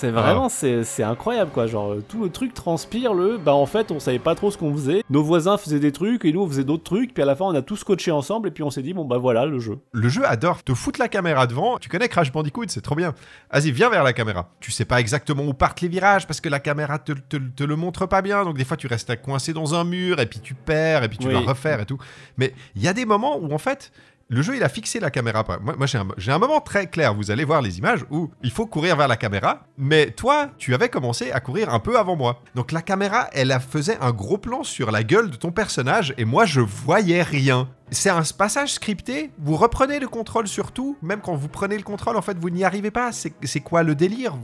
[0.00, 1.66] C'est vraiment, c'est c'est incroyable quoi.
[1.66, 3.36] Genre, euh, tout le truc transpire le.
[3.36, 5.02] Bah en fait, on savait pas trop ce qu'on faisait.
[5.10, 7.12] Nos voisins faisaient des trucs et nous on faisait d'autres trucs.
[7.12, 9.04] Puis à la fin, on a tous coaché ensemble et puis on s'est dit, bon
[9.04, 9.78] bah voilà le jeu.
[9.92, 11.76] Le jeu adore te foutre la caméra devant.
[11.78, 13.14] Tu connais Crash Bandicoot, c'est trop bien.
[13.52, 14.48] Vas-y, viens vers la caméra.
[14.60, 17.64] Tu sais pas exactement où partent les virages parce que la caméra te, te- te
[17.64, 18.44] le montre pas bien.
[18.44, 21.18] Donc des fois, tu restes coincé dans un mur et puis tu perds et puis
[21.18, 21.34] tu Oui.
[21.34, 21.98] vas refaire et tout.
[22.38, 23.92] Mais il y a des moments où en fait.
[24.32, 25.44] Le jeu, il a fixé la caméra.
[25.60, 27.14] Moi, j'ai un, moment très clair.
[27.14, 29.66] Vous allez voir les images où il faut courir vers la caméra.
[29.76, 32.40] Mais toi, tu avais commencé à courir un peu avant moi.
[32.54, 36.24] Donc la caméra, elle faisait un gros plan sur la gueule de ton personnage et
[36.24, 37.68] moi, je voyais rien.
[37.90, 39.32] C'est un passage scripté.
[39.40, 40.96] Vous reprenez le contrôle sur tout.
[41.02, 43.10] Même quand vous prenez le contrôle, en fait, vous n'y arrivez pas.
[43.10, 44.36] C'est quoi le délire?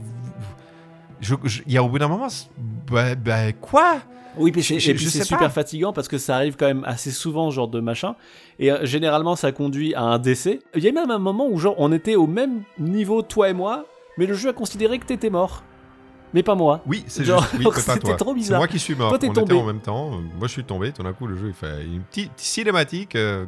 [1.21, 2.27] Il y a au bout d'un moment,
[2.91, 4.01] bah, bah, quoi?
[4.39, 7.49] Oui, puis c'est et puis super fatigant parce que ça arrive quand même assez souvent,
[7.51, 8.15] ce genre de machin.
[8.59, 10.59] Et euh, généralement, ça conduit à un décès.
[10.75, 13.53] Il y a même un moment où, genre, on était au même niveau, toi et
[13.53, 13.85] moi,
[14.17, 15.63] mais le jeu a considéré que t'étais mort.
[16.33, 16.81] Mais pas moi.
[16.85, 17.39] Oui, c'est juste.
[17.57, 18.59] Oui, c'était trop C'est bizarre.
[18.59, 19.09] moi qui suis mort.
[19.09, 19.53] Toi, t'es On tombé.
[19.55, 20.09] était en même temps.
[20.37, 20.91] Moi, je suis tombé.
[20.91, 23.15] Tout d'un coup, le jeu, il fait une petite cinématique.
[23.15, 23.45] euh,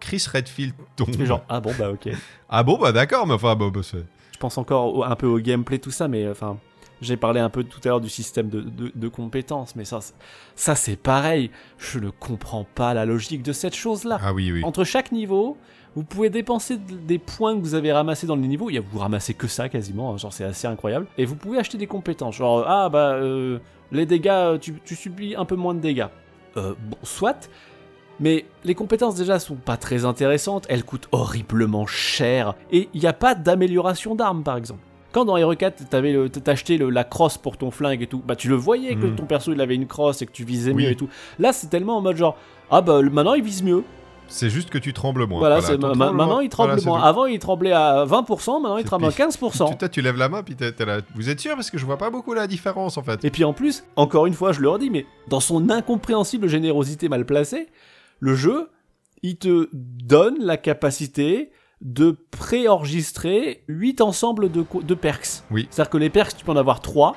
[0.00, 1.10] Chris Redfield tombe.
[1.14, 2.08] Tu genre, ah bon, bah ok.
[2.48, 5.26] Ah bon, bah d'accord, mais enfin, bon, bah, c'est- Je pense encore au- un peu
[5.26, 6.56] au gameplay, tout ça, mais euh, enfin.
[7.00, 10.00] J'ai parlé un peu tout à l'heure du système de, de- de compétences, mais ça,
[10.00, 10.14] c'est-
[10.54, 11.50] ça c'est pareil.
[11.78, 14.18] Je ne comprends pas la logique de cette chose-là.
[14.22, 14.62] Ah oui, oui.
[14.64, 15.56] Entre chaque niveau,
[15.96, 18.68] vous pouvez dépenser des points que vous avez ramassés dans les niveaux.
[18.70, 21.06] Il y a, vous ramassez que ça quasiment, hein, genre c'est assez incroyable.
[21.18, 22.36] Et vous pouvez acheter des compétences.
[22.36, 23.58] Genre, ah bah, euh,
[23.92, 26.06] les dégâts, euh, tu, tu subis un peu moins de dégâts.
[26.56, 27.48] Euh, bon, soit.
[28.22, 32.54] Mais les compétences déjà sont pas très intéressantes, elles coûtent horriblement cher.
[32.70, 34.82] Et il n'y a pas d'amélioration d'armes par exemple.
[35.12, 38.06] Quand dans Hero 4, t'avais le- t'as acheté le- la crosse pour ton flingue et
[38.06, 39.16] tout, bah tu le voyais que Mhm.
[39.16, 40.84] ton perso il avait une crosse et que tu visais Oui.
[40.84, 41.08] mieux et tout.
[41.38, 42.36] Là c'est tellement en mode genre,
[42.70, 43.82] ah bah maintenant il vise mieux.
[44.32, 45.40] C'est juste que tu trembles moins.
[45.40, 47.02] Voilà, c'est- ton ma- maintenant il tremble voilà, moins.
[47.02, 49.16] Avant il tremblait à 20%, maintenant il tremble à pire.
[49.26, 49.74] 15%.
[49.76, 51.00] Tu, tu lèves la main, puis t'es t'es là.
[51.16, 51.56] Vous êtes sûr?
[51.56, 53.24] Parce que je vois pas beaucoup la différence, en fait.
[53.24, 57.08] Et puis en plus, encore une fois, je le redis, mais dans son incompréhensible générosité
[57.08, 57.66] mal placée,
[58.20, 58.68] le jeu,
[59.24, 61.50] il te donne la capacité
[61.80, 65.42] de préenregistrer 8 ensembles de, de perks.
[65.50, 65.66] Oui.
[65.70, 67.16] C'est-à-dire que les perks, tu peux en avoir 3.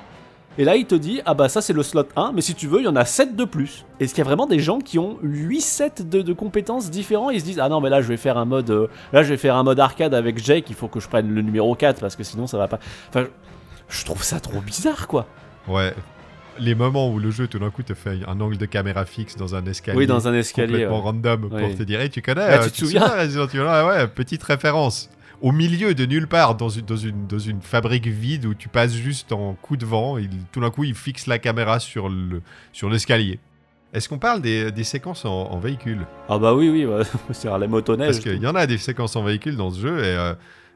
[0.59, 2.67] Et là, il te dit, ah bah ça c'est le slot 1, mais si tu
[2.67, 3.85] veux, il y en a 7 de plus.
[3.99, 7.31] Est-ce qu'il y a vraiment des gens qui ont 8 sets de, de compétences différents
[7.31, 9.29] Ils se disent, ah non, mais là je vais faire un mode, euh, là je
[9.29, 11.99] vais faire un mode arcade avec Jake, il faut que je prenne le numéro 4
[11.99, 12.79] parce que sinon ça va pas.
[13.09, 13.25] Enfin,
[13.89, 15.25] je trouve ça trop bizarre quoi.
[15.67, 15.93] Ouais.
[16.59, 19.35] Les moments où le jeu, tout d'un coup, te fait un angle de caméra fixe
[19.35, 19.97] dans un escalier.
[19.97, 20.67] Oui, dans un escalier.
[20.71, 21.03] complètement ouais.
[21.03, 21.61] random Oui.
[21.61, 23.03] pour te dire, hey, tu connais, Ah, tu te souviens
[23.67, 25.09] Ah ouais, petite référence.
[25.41, 28.69] Au milieu de nulle part, dans une, dans une, dans une fabrique vide où tu
[28.69, 32.07] passes juste en coup de vent, il, tout d'un coup, il fixe la caméra sur
[32.07, 32.41] le
[32.71, 33.39] sur l'escalier.
[33.93, 36.05] Est-ce qu'on parle des, des séquences en, en véhicule?
[36.29, 38.07] Ah bah oui, oui, bah, c'est la motoneige.
[38.07, 40.33] Parce qu'il y en a des séquences en véhicule dans ce jeu et euh,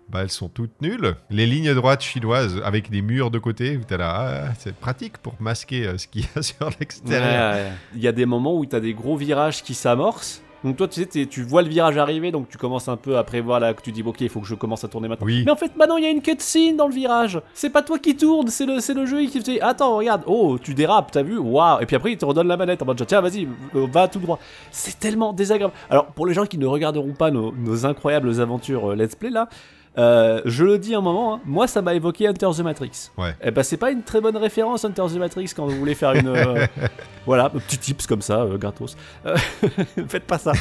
[0.10, 1.16] bah, elles sont toutes nulles.
[1.30, 5.18] Les lignes droites chinoises avec des murs de côté, où t'es là, ah, c'est pratique
[5.18, 7.56] pour masquer euh, ce qu'il y a sur l'extérieur.
[7.56, 7.72] ouais.
[7.96, 10.42] Il y a des moments où tu as des gros virages qui s'amorcent.
[10.64, 13.24] Donc toi, tu sais, tu vois le virage arriver, donc tu commences un peu à
[13.24, 15.26] prévoir là, que tu dis, ok, il faut que je commence à tourner maintenant.
[15.26, 15.44] Oui.
[15.46, 17.40] Mais en fait, maintenant, il y a une cutscene dans le virage.
[17.54, 20.24] C'est pas toi qui tourne, c'est le, c'est le jeu qui te dit, attends, regarde,
[20.26, 21.82] oh, tu dérapes, t'as vu, waouh.
[21.82, 24.20] Et puis après, il te redonne la manette en mode, tiens, vas-y, euh, va tout
[24.20, 24.40] droit.
[24.72, 25.74] C'est tellement désagréable.
[25.90, 29.30] Alors, pour les gens qui ne regarderont pas nos, nos incroyables aventures euh, Let's Play
[29.30, 29.50] là,
[29.98, 33.10] euh, je le dis un moment, hein, moi ça m'a évoqué Hunter the Matrix.
[33.18, 33.36] Ouais.
[33.44, 36.14] Et ben c'est pas une très bonne référence Hunter the Matrix quand vous voulez faire
[36.14, 36.68] une euh,
[37.26, 38.96] voilà petit tips comme ça euh, gratos.
[40.08, 40.52] Faites pas ça.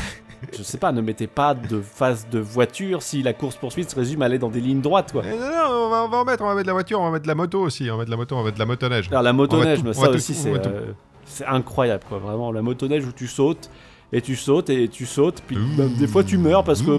[0.56, 3.96] Je sais pas, ne mettez pas de phase de voiture si la course poursuite se
[3.96, 5.22] résume à aller dans des lignes droites quoi.
[5.26, 7.00] Eh, non, non, on va, on va en mettre, on va mettre de la voiture,
[7.00, 8.44] on va mettre de la moto aussi, on va mettre de la moto, on va
[8.44, 9.08] mettre de la motoneige.
[9.10, 13.26] Alors la On motoneige, tout- ça aussi c'est incroyable quoi, vraiment la motoneige où tu
[13.26, 13.70] sautes
[14.12, 16.98] et tu sautes et tu sautes puis même des fois tu meurs parce que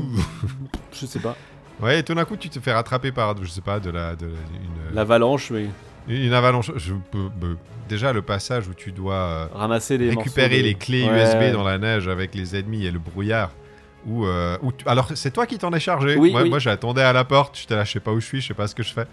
[0.91, 1.35] je sais pas,
[1.81, 4.15] Ouais, et tout d'un coup, tu te fais rattraper par, je sais pas, de la,
[4.15, 5.67] de une, l'avalanche mais
[6.07, 6.71] une avalanche.
[6.75, 6.93] Je
[7.87, 11.21] déjà le passage où tu dois euh, ramasser les récupérer les clés Ouais.
[11.23, 13.51] USB dans la neige avec les ennemis et le brouillard.
[14.05, 16.15] Ou euh, tu- alors c'est toi qui t'en es chargé.
[16.17, 16.49] Oui, moi, oui.
[16.49, 17.57] moi, j'attendais à la porte.
[17.59, 19.05] J'étais là, je sais pas où je suis, je sais pas ce que je fais.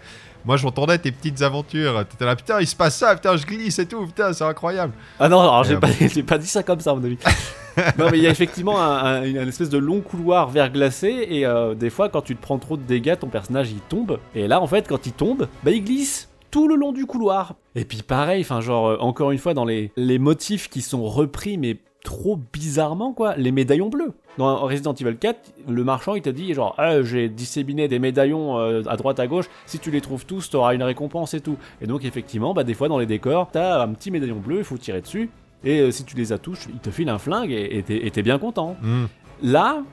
[0.45, 2.05] Moi j'entendais tes petites aventures.
[2.07, 4.93] T'étais là, putain, il se passe ça, putain, je glisse et tout, putain, c'est incroyable.
[5.19, 7.17] Ah non, alors j'ai ah pas, j'ai pas dit ça comme ça, à mon avis.
[7.97, 11.45] non, mais il y a effectivement un, un- une espèce de long couloir verglacé, et
[11.45, 14.19] euh, des fois, quand tu te prends trop de dégâts, ton personnage il tombe.
[14.35, 17.55] Et là, en fait, quand il tombe, bah il glisse tout le long du couloir.
[17.75, 21.03] Et puis pareil, enfin, genre, euh, encore une fois, dans les, les motifs qui sont
[21.03, 24.13] repris, mais trop bizarrement, quoi, les médaillons bleus.
[24.37, 28.57] Dans Resident Evil 4, le marchand il te dit genre Ah, j'ai disséminé des médaillons
[28.57, 31.57] euh, à droite à gauche, si tu les trouves tous, t'auras une récompense et tout.
[31.81, 34.63] Et donc effectivement, bah des fois dans les décors, t'as un petit médaillon bleu, il
[34.63, 35.29] faut tirer dessus.
[35.63, 38.37] Et euh, si tu les as tous, il te file un flingue et t'es bien
[38.37, 38.77] content.
[38.81, 39.05] Hmm.
[39.41, 39.83] Là,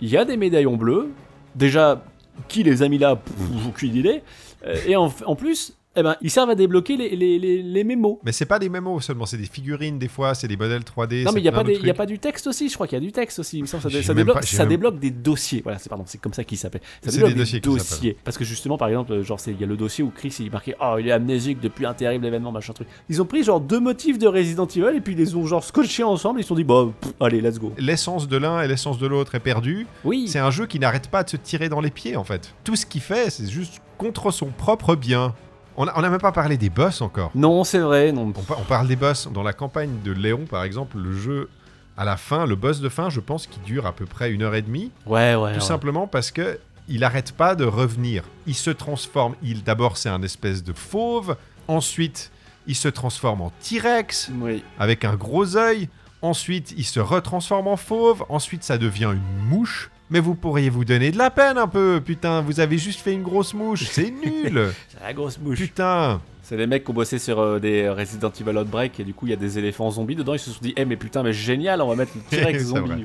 [0.00, 1.10] il y a des médaillons bleus.
[1.56, 2.02] Déjà,
[2.46, 3.16] qui les a mis là?
[3.16, 4.22] Pff, Aucune idée.
[4.66, 7.84] Euh, et en, en plus, eh ben, ils servent à débloquer les, les, les, les
[7.84, 8.18] mémos.
[8.24, 11.24] Mais c'est pas des mémos seulement, c'est des figurines des fois, c'est des modèles 3D.
[11.24, 12.74] Non, mais il n'y a, pas de des- y a pas du texte aussi, je
[12.74, 13.58] crois qu'il y a du texte aussi.
[13.58, 15.60] Il me semble ça, débloque, pas- j'ai ça même- débloque des dossiers.
[15.62, 16.80] Voilà, c'est pardon, c'est comme ça qu'il s'appelle.
[17.02, 18.16] Ça C'est débloque des des dossiers dossiers.
[18.24, 20.50] Parce que justement, par exemple, genre, il y a le dossier où Chris il est
[20.52, 22.88] marqué Oh, il est amnésique depuis un terrible événement, machin truc.
[23.08, 25.64] Ils ont pris genre deux motifs de Resident Evil et puis ils les ont genre
[25.64, 26.40] scotchés ensemble.
[26.40, 27.72] Ils se sont dit Bah, pff, allez, let's go.
[27.78, 29.86] L'essence de l'un et l'essence de l'autre est perdue.
[30.04, 32.54] Oui, C'est un jeu qui n'arrête pas de se tirer dans les pieds en fait.
[32.64, 35.34] Tout ce qu'il fait, c'est juste contre son propre bien.
[35.80, 37.30] On n'a même pas parlé des boss encore.
[37.34, 38.32] non, c'est vrai, non.
[38.36, 39.28] On, par- on parle des boss.
[39.32, 41.48] Dans la campagne de Léon, par exemple, le jeu,
[41.96, 44.42] à la fin, le boss de fin, je pense qu'il dure à peu près une
[44.42, 44.90] heure et demie.
[45.06, 45.52] Ouais, ouais.
[45.54, 45.64] Tout ouais.
[45.64, 46.58] simplement parce que
[46.88, 48.24] il arrête pas de revenir.
[48.46, 49.34] Il se transforme.
[49.42, 51.36] Il D'abord, c'est un espèce de fauve.
[51.68, 52.30] Ensuite,
[52.66, 54.64] il se transforme en T-Rex Oui.
[54.78, 55.88] avec un gros œil.
[56.22, 58.24] Ensuite, il se retransforme en fauve.
[58.28, 59.90] Ensuite, ça devient une mouche.
[60.10, 62.00] Mais vous pourriez vous donner de la peine un peu.
[62.04, 63.84] Putain, vous avez juste fait une grosse mouche.
[63.90, 64.72] C'est nul.
[64.88, 65.58] C'est la grosse bouche.
[65.58, 66.20] Putain.
[66.42, 69.26] C'est les mecs qui ont bossé sur euh, des Resident Evil Outbreak et du coup
[69.26, 70.32] il y a des éléphants zombies dedans.
[70.32, 73.04] Ils se sont dit, eh mais putain, mais génial, on va mettre le T-Rex zombie.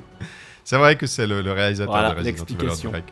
[0.65, 3.03] C'est vrai que c'est le, le réalisateur Voilà, de Resident Evil.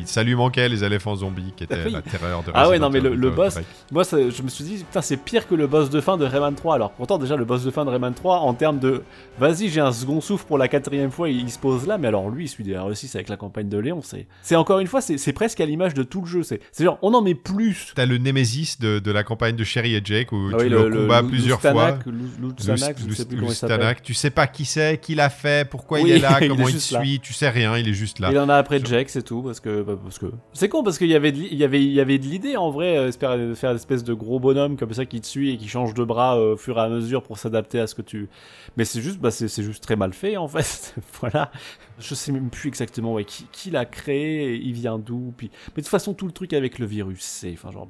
[0.00, 1.92] Il- Ça lui manquait les éléphants zombies qui étaient Oui.
[1.92, 3.58] la terreur de Ah ouais, Resident non, mais le- le boss-.
[3.90, 6.24] Moi, ça- je me suis dit, putain, c'est pire que le boss de fin de
[6.24, 6.76] Rayman 3.
[6.76, 9.02] Alors, pourtant, déjà, le boss de fin de Rayman 3, en termes de
[9.38, 11.98] vas-y, j'ai un second souffle pour la quatrième fois, il, il se pose là.
[11.98, 14.00] Mais alors, lui, celui des RE6 avec la campagne de Léon,
[14.42, 16.42] c'est encore une fois, c'est presque à l'image de tout le jeu.
[16.42, 17.92] C'est genre, on en met plus.
[17.94, 20.68] T'as le Némésis de, de la campagne de Sherry et Jake où Ah tu oui,
[20.70, 21.98] le, combats plusieurs fois.
[22.40, 23.96] Lustanak, je sais plus comment il s'appelle.
[24.02, 26.68] Tu sais pas qui c'est, qui l'a fait, pourquoi Oui, il est là, il comment
[26.68, 26.80] il.
[26.84, 28.30] Suit, tu sais rien, il est juste là.
[28.30, 30.98] Il en a après Jack, c'est tout, parce que bah, parce que c'est con parce
[30.98, 33.08] qu'il y avait de, il y avait il y avait de l'idée en vrai, euh,
[33.08, 35.68] espérer de faire une espèce de gros bonhomme comme ça qui te suit et qui
[35.68, 38.28] change de bras euh, au fur et à mesure pour s'adapter à ce que tu.
[38.76, 40.94] Mais c'est juste bah c'est juste très mal fait en fait.
[41.20, 41.50] voilà.
[41.98, 45.50] Je sais même plus exactement ouais, qui, qui l'a créé, il vient d'où, puis.
[45.68, 47.88] Mais de toute façon tout le truc avec le virus, c'est enfin genre.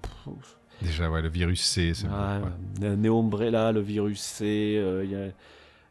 [0.83, 3.09] Déjà, ouais, le virus C, c'est Ouais, ouais.
[3.09, 5.29] Umbrella, le virus C, euh, il y, a,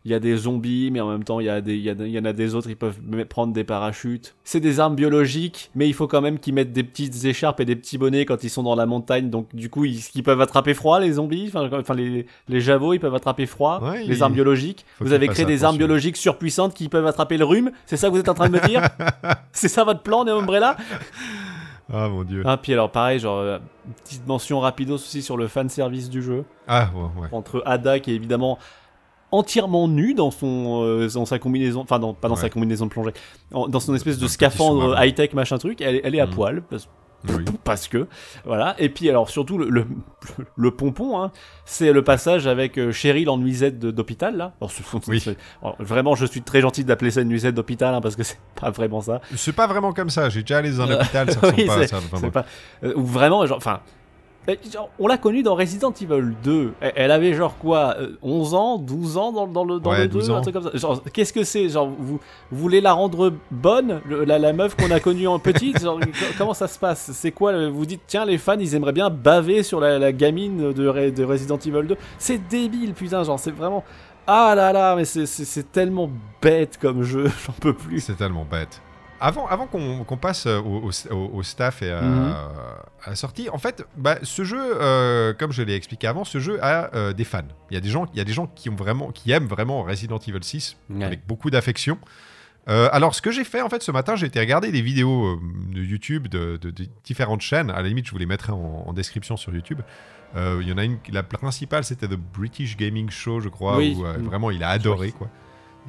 [0.06, 1.89] il y a des zombies, mais en même temps, il y, a des- il y,
[1.89, 2.99] a- il y en a des autres, ils peuvent
[3.30, 4.36] prendre des parachutes.
[4.43, 7.66] C'est des armes biologiques, mais il faut quand même qu'ils mettent des petites écharpes et
[7.66, 9.30] des petits bonnets quand ils sont dans la montagne.
[9.30, 11.51] Donc, du coup, ils, ils peuvent attraper froid, les zombies.
[11.56, 13.80] Enfin, les, les javots, ils peuvent attraper froid.
[13.82, 14.86] Ouais, les il- armes biologiques.
[14.97, 17.72] faut Vous avez créé des armes biologiques surpuissantes qui peuvent attraper le rhume.
[17.86, 18.82] C'est ça que vous êtes en train de me dire?
[19.54, 20.76] C'est ça votre plan, Neo Umbrella?
[21.93, 22.43] Ah mon dieu.
[22.45, 23.60] Ah, puis alors, pareil, genre, euh,
[24.04, 27.28] petite mention rapidos aussi sur le fan service du jeu Ah, ouais, ouais.
[27.32, 28.58] entre Ada qui est évidemment
[29.34, 32.42] entièrement nu dans son euh, dans sa combinaison enfin dans, pas dans Ouais.
[32.42, 33.12] sa combinaison de plongée
[33.54, 36.28] en- dans son espèce de scaphandre high tech machin truc elle, est- elle est à
[36.28, 36.34] Mhm.
[36.36, 36.88] poil parce,
[37.30, 37.44] Oui.
[37.64, 38.08] parce que
[38.46, 39.86] voilà et puis alors surtout le, le,
[40.56, 41.32] le pompon hein,
[41.66, 45.24] c'est le passage avec euh, Cheryl en nuisette d'hôpital là Alors, c'est- Oui.
[45.62, 48.38] alors, vraiment je suis très gentil d'appeler ça une nuisette d'hôpital hein, parce que c'est
[48.62, 51.24] pas vraiment ça C'est pas vraiment comme ça, j'ai déjà allé dans un Euh, ça
[51.24, 52.00] ressemble oui, pas à ça.
[52.00, 52.30] vraiment.
[52.32, 52.46] pas
[52.84, 53.80] euh, ou vraiment genre enfin
[55.00, 56.74] on l'a connue dans Resident Evil 2.
[56.82, 60.08] Elle, avait genre quoi euh, 11 ans 12 ans dans, dans le, dans Ouais, le
[60.08, 60.78] 2 12 Un truc comme ça.
[60.78, 62.20] Genre, qu'est-ce que c'est Genre, vous,
[62.52, 65.82] vous voulez la rendre bonne le- la, la meuf qu'on a connue en petite?
[65.82, 66.00] Genre,
[66.38, 67.12] comment ça se passe?
[67.14, 70.12] C'est quoi le- Vous dites, tiens, les fans, ils aimeraient bien baver sur la, la
[70.12, 71.96] gamine de, de Resident Evil 2.
[72.20, 73.84] C'est débile, putain, genre, c'est vraiment.
[74.28, 76.10] Ah là là, mais c'est tellement
[76.41, 78.00] bête comme jeu, j'en peux plus.
[78.02, 78.82] C'est tellement bête.
[79.26, 82.34] Avant, avant qu'on passe euh, au, au- au- au staff et à, Mhm.
[83.06, 86.40] à la sortie, en fait, bah, ce jeu, euh, comme je l'ai expliqué avant, ce
[86.40, 87.42] jeu a euh, des fans.
[87.72, 89.48] Il y a des gens, il y a des gens qui ont vraiment, qui aiment
[89.48, 91.06] vraiment Resident Evil 6 Ouais.
[91.06, 91.98] avec beaucoup d'affection.
[92.70, 95.40] Euh, alors, ce que j'ai fait en fait ce matin, j'ai été regarder des vidéos
[95.74, 97.70] de YouTube de, de- de différentes chaînes.
[97.70, 99.82] À la limite, je vous les mettrai en, en description sur YouTube.
[100.36, 103.78] Euh, Il y en a une, la principale, c'était The British Gaming Show, je crois,
[103.78, 103.96] Oui.
[103.98, 104.24] où euh, Mm.
[104.26, 105.28] vraiment il a adoré quoi.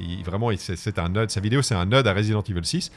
[0.01, 1.30] Il- vraiment, c'est un node.
[1.30, 2.91] Sa vidéo, c'est un node à Resident Evil 6.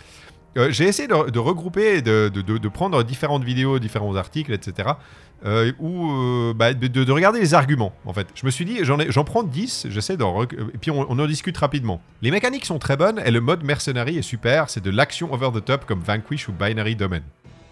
[0.56, 4.90] Euh, j'ai essayé de, regrouper, de, prendre différentes vidéos, différents articles, etc.
[5.46, 8.28] euh, ou euh, bah, de, de- de regarder les arguments, en fait.
[8.34, 10.44] Je me suis dit, j'en prends 10, j'essaie d'en...
[10.44, 10.48] Et
[10.82, 12.02] puis on, on en discute rapidement.
[12.22, 15.50] Les mécaniques sont très bonnes, et le mode mercenary est super, c'est de l'action over
[15.54, 17.22] the top comme Vanquish ou Binary Domain.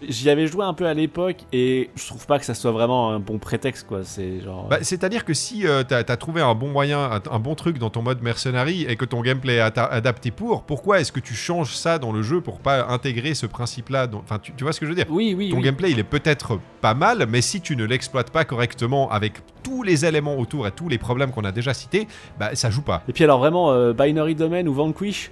[0.02, 3.10] J'y avais joué un peu à l'époque et je trouve pas que ça soit vraiment
[3.12, 4.00] un bon prétexte, quoi.
[4.04, 4.68] C'est genre.
[4.68, 7.78] Bah, C'est-à-dire que si euh, t'as as trouvé un bon moyen, un, un bon truc
[7.78, 11.34] dans ton mode mercenary et que ton gameplay est adapté pour, pourquoi est-ce que tu
[11.34, 14.72] changes ça dans le jeu pour pas intégrer ce principe-là dans- Enfin, tu, tu vois
[14.74, 15.06] ce que je veux dire?
[15.08, 15.62] Oui, oui, Ton oui.
[15.62, 19.82] gameplay, il est peut-être pas mal, mais si tu ne l'exploites pas correctement avec tous
[19.82, 22.06] les éléments autour et tous les problèmes qu'on a déjà cités,
[22.38, 23.02] bah ça joue pas.
[23.08, 25.30] Et puis alors vraiment, euh, Binary Domain ou Vanquish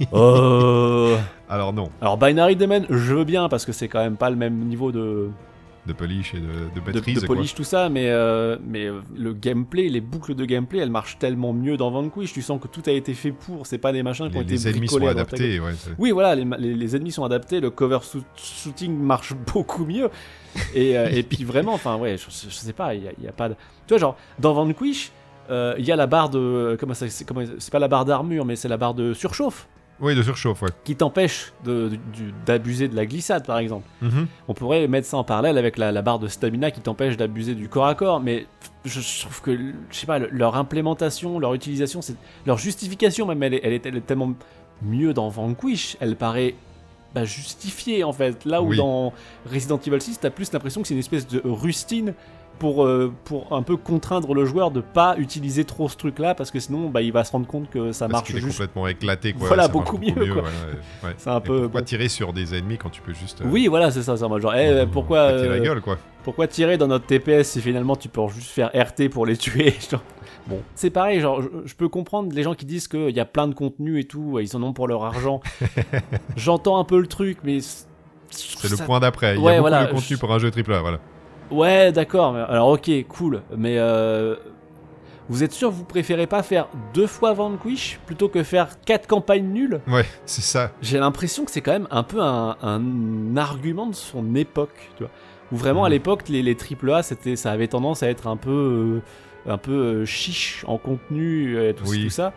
[0.12, 1.16] Euh,
[1.48, 4.36] Alors non, Alors Binary Domain, je veux bien parce que c'est quand même pas le
[4.36, 5.28] même niveau de,
[5.86, 7.20] de polish et de, de de, maîtrise.
[7.20, 7.36] de quoi.
[7.36, 11.18] polish, tout ça, mais, euh, mais euh, le gameplay, les boucles de gameplay, elles marchent
[11.18, 12.32] tellement mieux dans Vanquish.
[12.32, 14.52] Tu sens que tout a été fait pour, c'est pas des machins qui ont été
[14.54, 15.72] les ennemis sont adaptés, ouais.
[15.98, 19.84] Oui, voilà, les, ma- les- les ennemis sont adaptés, le cover shoot- shooting marche beaucoup
[19.84, 20.08] mieux.
[20.74, 23.48] Et, euh, et puis vraiment, enfin, ouais, je, je sais pas, il y, a- pas
[23.50, 23.54] de.
[23.86, 25.12] Tu vois, genre, dans Vanquish,
[25.50, 26.76] euh, il y a la barre de.
[26.80, 29.68] Comment ça c'est comment- C'est pas la barre d'armure, mais c'est la barre de surchauffe
[30.00, 30.70] Oui, de surchauffe, ouais.
[30.84, 33.86] qui t'empêche de- du- d'abuser de la glissade, par exemple.
[34.02, 34.26] Mhm.
[34.48, 37.54] On pourrait mettre ça en parallèle avec la, la barre de stamina qui t'empêche d'abuser
[37.54, 38.46] du corps à corps, mais
[38.84, 39.56] je, trouve que,
[39.90, 42.00] je sais pas, le- leur implémentation, leur utilisation,
[42.44, 44.32] leur justification même, elle est, elle est- elle est tellement
[44.82, 46.54] mieux dans Vanquish, elle paraît
[47.14, 48.44] bah, justifiée en fait.
[48.44, 48.76] Là où Oui.
[48.76, 49.12] dans
[49.50, 52.12] Resident Evil 6, t'as plus l'impression que c'est une espèce de rustine
[52.58, 56.34] pour, euh, pour un peu contraindre le joueur de pas utiliser trop ce truc là
[56.34, 58.40] parce que sinon bah, il va se rendre compte que ça Parce marche qu'il est
[58.40, 59.48] juste complètement éclaté, quoi.
[59.48, 60.24] Voilà, ça beaucoup mieux, quoi.
[60.42, 60.78] voilà, ouais,
[61.08, 61.14] ouais.
[61.18, 61.84] C'est un Et peu- Pourquoi bon.
[61.86, 63.40] tirer sur des ennemis quand tu peux juste.
[63.42, 65.98] euh, oui voilà c'est ça ça moi genre eh, pourquoi la euh, gueule, quoi.
[66.22, 69.74] Pourquoi tirer dans notre TPS si finalement tu peux juste faire RT pour les tuer
[69.90, 70.02] genre.
[70.46, 73.24] Bon, c'est pareil, genre, je, je peux comprendre les gens qui disent qu'il y a
[73.24, 75.40] plein de contenu et tout, ils en ont pour leur argent.
[76.36, 77.58] J'entends un peu le truc, mais.
[78.30, 79.36] C'est le point d'après.
[79.36, 80.98] Il y a beaucoup voilà, de contenu je- pour un jeu AAA, voilà.
[81.50, 84.34] Ouais, d'accord, alors ok, cool, mais euh,
[85.28, 89.06] vous êtes sûr que vous préférez pas faire deux fois Vanquish plutôt que faire quatre
[89.06, 89.80] campagnes nulles?
[89.86, 90.72] Ouais, c'est ça.
[90.82, 95.04] J'ai l'impression que c'est quand même un peu un, un argument de son époque, tu
[95.04, 95.12] vois.
[95.52, 95.92] Où vraiment à Mhm.
[95.92, 99.02] l'époque les, les AAA c'était ça avait tendance à être un peu
[99.46, 102.04] euh, un peu euh, chiche en contenu et tout, Oui.
[102.04, 102.32] tout ça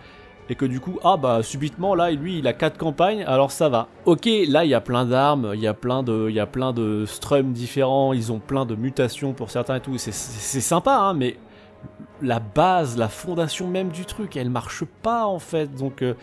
[0.50, 3.70] et que du coup ah bah subitement là lui il a quatre campagnes alors ça
[3.70, 3.88] va.
[4.06, 6.46] OK, là il y a plein d'armes, il y a plein de il y a
[6.46, 10.12] plein de strums différents, ils ont plein de mutations pour certains et tout, c'est
[10.62, 11.38] sympa hein mais
[12.22, 15.68] la base, la fondation même du truc, elle marche pas en fait.
[15.76, 16.16] Donc euh,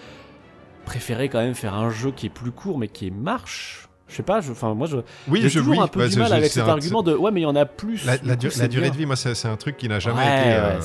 [0.85, 3.89] préférer quand même faire un jeu qui est plus court mais qui marche.
[4.09, 4.99] Je sais pas, enfin moi je
[5.29, 7.41] Oui, j'ai toujours oui, un peu bah, du mal avec cet argument de ouais mais
[7.41, 8.05] il y en a plus.
[8.05, 8.91] La, du- durée bien.
[8.91, 10.49] de vie, moi, c'est un truc qui n'a jamais Ouais, été.
[10.49, 10.81] ouais, euh,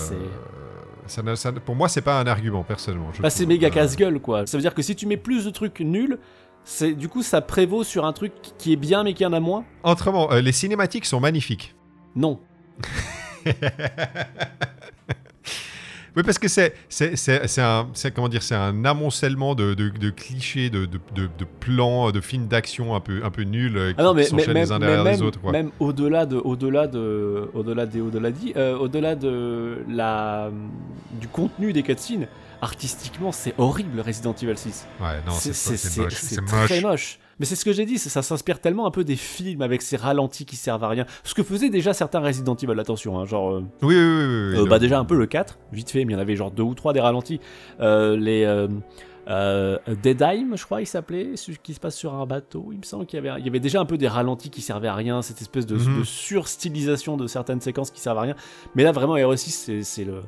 [1.09, 3.09] ça n'a- ça- pour moi, c'est pas un argument, personnellement.
[3.13, 4.45] je Bah, c'est méga Euh, casse-gueule quoi.
[4.47, 6.17] Ça veut dire que si tu mets plus de trucs nuls,
[6.63, 9.39] c'est du coup ça prévaut sur un truc qui est bien mais qui en a
[9.39, 11.75] moins Autrement, euh, les cinématiques sont magnifiques.
[12.15, 12.39] Non.
[16.15, 16.73] Oui, parce que c'est
[17.59, 20.99] un comment dire c'est un amoncellement de, de, de clichés, de, de,
[21.59, 24.35] plans, de films d'action un peu un peu nuls euh, qui, Ah non mais, qui
[24.35, 25.39] mais s'enchaînent les uns derrière les autres.
[25.39, 25.51] Quoi.
[25.51, 30.49] même au-delà de au-delà de au-delà des au-delà euh, au-delà de la
[31.19, 32.27] du contenu des cutscenes,
[32.61, 34.85] artistiquement c'est horrible Resident Evil 6.
[35.01, 35.49] Ouais, non, c'est
[36.01, 37.19] moche, c'est très moche.
[37.39, 39.95] Mais c'est ce que j'ai dit, ça s'inspire tellement un peu des films avec ces
[39.95, 41.05] ralentis qui servent à rien.
[41.23, 44.49] Ce que faisaient déjà certains Resident Evil, attention, hein, genre euh, Oui, oui, oui.
[44.55, 46.35] oui, euh, bah déjà un peu le 4, vite fait, mais il y en avait
[46.35, 47.39] genre deux ou trois des ralentis.
[47.79, 48.43] Euh, les
[49.29, 52.69] euh, Deadheim, je crois, il s'appelait, celui qui se passe sur un bateau.
[52.73, 54.61] Il me semble qu'il y avait, il y avait déjà un peu des ralentis qui
[54.61, 55.99] servaient à rien, cette espèce de, Mhm.
[55.99, 58.35] de surstylisation de certaines séquences qui servent à rien.
[58.75, 60.23] Mais là, vraiment, RE6, c'est- c'est le.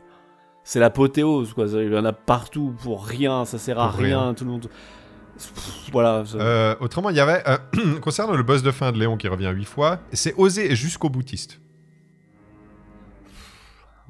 [0.64, 1.66] C'est l'apothéose, quoi.
[1.68, 4.34] Il y en a partout pour rien, ça sert à rien, rien.
[4.34, 4.68] tout le monde.
[5.38, 6.24] Pff, Voilà.
[6.26, 7.58] ça- Euh, autrement, il y avait euh,
[8.02, 11.60] concernant le boss de fin de Léon qui revient huit fois, c'est osé jusqu'au boutiste.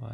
[0.01, 0.07] Ouais.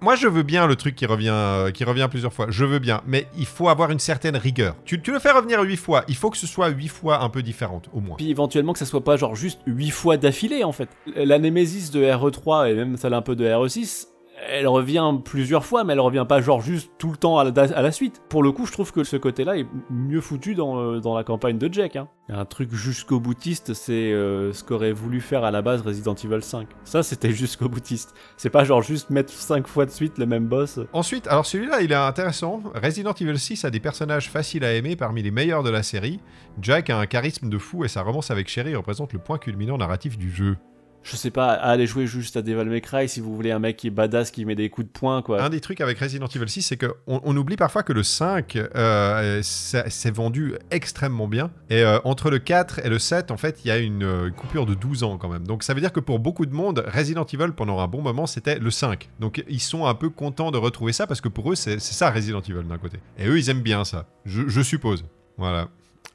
[0.00, 2.46] Moi, je veux bien le truc qui revient, euh, qui revient plusieurs fois.
[2.48, 4.74] Je veux bien, mais il faut avoir une certaine rigueur.
[4.84, 7.28] Tu, tu le fais revenir huit fois, il faut que ce soit huit fois un
[7.28, 8.16] peu différente, au moins.
[8.16, 10.88] Puis éventuellement que ça soit pas genre juste 8 fois d'affilée en fait.
[11.14, 14.08] La Nemesis de RE3 et même celle un peu de RE6,
[14.48, 17.62] elle revient plusieurs fois, mais elle revient pas genre juste tout le temps à la,
[17.62, 18.22] à la suite.
[18.28, 21.24] Pour le coup, je trouve que ce côté-là est mieux foutu dans, euh, dans la
[21.24, 21.96] campagne de Jack.
[21.96, 22.08] Hein.
[22.28, 26.42] Un truc jusqu'au boutiste, c'est euh, ce qu'aurait voulu faire à la base Resident Evil
[26.42, 26.68] 5.
[26.84, 28.14] Ça, c'était jusqu'au boutiste.
[28.36, 30.80] C'est pas genre juste mettre 5 fois de suite le même boss.
[30.92, 32.62] Ensuite, alors celui-là, il est intéressant.
[32.74, 36.20] Resident Evil 6 a des personnages faciles à aimer parmi les meilleurs de la série.
[36.60, 39.78] Jack a un charisme de fou et sa romance avec Sherry représente le point culminant
[39.78, 40.56] narratif du jeu.
[41.02, 43.76] Je sais pas, allez jouer juste à Devil May Cry si vous voulez un mec
[43.76, 45.42] qui est badass, qui met des coups de poing, quoi.
[45.42, 48.56] Un des trucs avec Resident Evil 6, c'est qu'on on oublie parfois que le 5
[48.56, 51.50] euh, s'est vendu extrêmement bien.
[51.70, 54.30] Et euh, entre le 4 et le 7, en fait, il y a une euh,
[54.30, 55.46] coupure de 12 ans quand même.
[55.46, 58.26] Donc ça veut dire que pour beaucoup de monde, Resident Evil, pendant un bon moment,
[58.26, 59.10] c'était le 5.
[59.18, 62.10] Donc ils sont un peu contents de retrouver ça parce que pour eux, c'est ça
[62.10, 62.98] Resident Evil d'un côté.
[63.18, 65.04] Et eux, ils aiment bien ça, je suppose.
[65.36, 65.68] Voilà.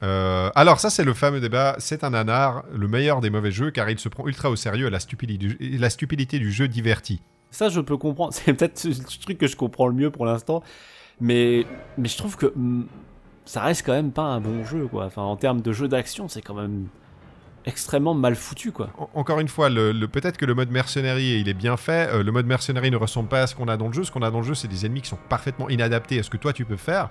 [0.04, 3.72] Euh, alors ça c'est le fameux débat, c'est un nanar, le meilleur des mauvais jeux
[3.72, 6.52] car il se prend ultra au sérieux et la stupidité du, et la stupidité du
[6.52, 7.22] jeu divertit.
[7.50, 8.34] Ça, je peux comprendre.
[8.36, 10.62] C'est peut-être le truc que je comprends le mieux pour l'instant.
[11.20, 11.66] Mais,
[11.98, 12.86] mais je trouve que hmm,
[13.46, 15.06] ça reste quand même pas un bon jeu, quoi.
[15.06, 16.88] Enfin, en termes de jeu d'action, c'est quand même
[17.66, 18.90] extrêmement mal foutu, quoi.
[18.98, 22.10] En- Encore une fois, le, le- peut-être que le mode mercenarie il est bien fait.
[22.14, 24.04] euh, le mode mercenarie ne ressemble pas à ce qu'on a dans le jeu.
[24.04, 26.30] Ce qu'on a dans le jeu, c'est des ennemis qui sont parfaitement inadaptés à ce
[26.30, 27.10] que toi tu peux faire.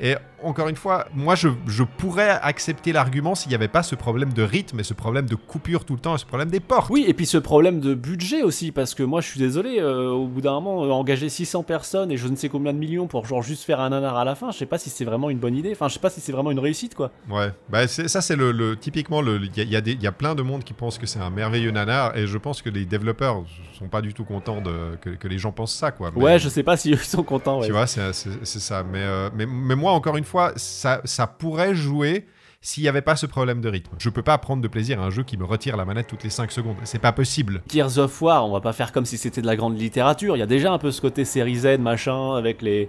[0.00, 3.96] Et encore une fois, moi je, je pourrais accepter l'argument s'il n'y avait pas ce
[3.96, 6.60] problème de rythme et ce problème de coupure tout le temps et ce problème des
[6.60, 6.90] portes.
[6.90, 10.10] Oui, et puis ce problème de budget aussi, parce que moi je suis désolé, euh,
[10.10, 13.08] au bout d'un moment, euh, engager 600 personnes et je ne sais combien de millions
[13.08, 15.28] pour genre juste faire un nanar à la fin, je sais pas si c'est vraiment
[15.30, 17.10] une bonne idée, enfin je sais pas si c'est vraiment une réussite quoi.
[17.28, 20.12] Ouais, bah ça c'est le, le- typiquement le il y, a- y a y a
[20.12, 22.84] plein de monde qui pensent que c'est un merveilleux nanar et je pense que les
[22.84, 23.42] développeurs
[23.76, 26.12] sont pas du tout contents de que, que les gens pensent ça quoi.
[26.14, 27.66] Mais- Ouais, je sais pas si eux sont contents, ouais.
[27.66, 28.82] Tu vois, c'est ça.
[28.82, 32.26] Mais, euh, mais, mais moi, encore une fois, ça, ça pourrait jouer
[32.60, 33.94] s'il n'y avait pas ce problème de rythme.
[33.98, 36.24] Je peux pas prendre de plaisir à un jeu qui me retire la manette toutes
[36.24, 36.76] les 5 secondes.
[36.84, 37.62] C'est pas possible.
[37.70, 40.36] Gears of War, on va pas faire comme si c'était de la grande littérature.
[40.36, 42.88] Il y a déjà un peu ce côté série Z, machin, avec les,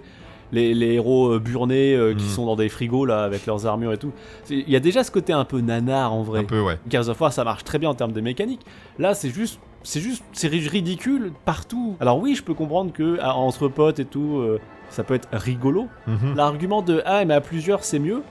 [0.50, 2.28] les, les héros euh, burnés euh, qui Mm.
[2.30, 4.12] sont dans des frigos là, avec leurs armures et tout.
[4.50, 6.40] Il y a déjà ce côté un peu nanar en vrai.
[6.40, 6.78] Un peu, ouais.
[6.88, 8.62] Gears of War, ça marche très bien en termes de mécanique.
[8.98, 9.60] Là, c'est juste.
[9.82, 11.96] C'est juste, c'est ri- ridicule partout.
[12.00, 14.60] Alors oui, je peux comprendre que ah, entre potes et tout, euh,
[14.90, 15.88] ça peut être rigolo.
[16.06, 16.34] Mhm.
[16.36, 18.22] L'argument de ah mais à plusieurs c'est mieux,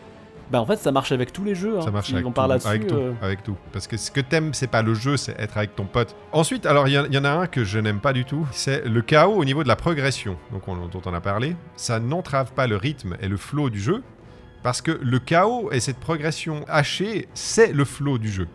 [0.51, 1.77] bah en fait ça marche avec tous les jeux.
[1.77, 1.81] hein.
[1.81, 3.55] Ça marche avec, tout, avec euh, avec tout.
[3.71, 6.15] Parce que ce que t'aimes, c'est pas le jeu, c'est être avec ton pote.
[6.31, 8.25] Ensuite, alors il y, en- il y en a un que je n'aime pas du
[8.25, 11.55] tout, c'est le chaos au niveau de la progression, donc on- dont on a parlé.
[11.75, 14.01] Ça n'entrave pas le rythme et le flow du jeu,
[14.63, 18.47] parce que le chaos et cette progression hachée, c'est le flow du jeu.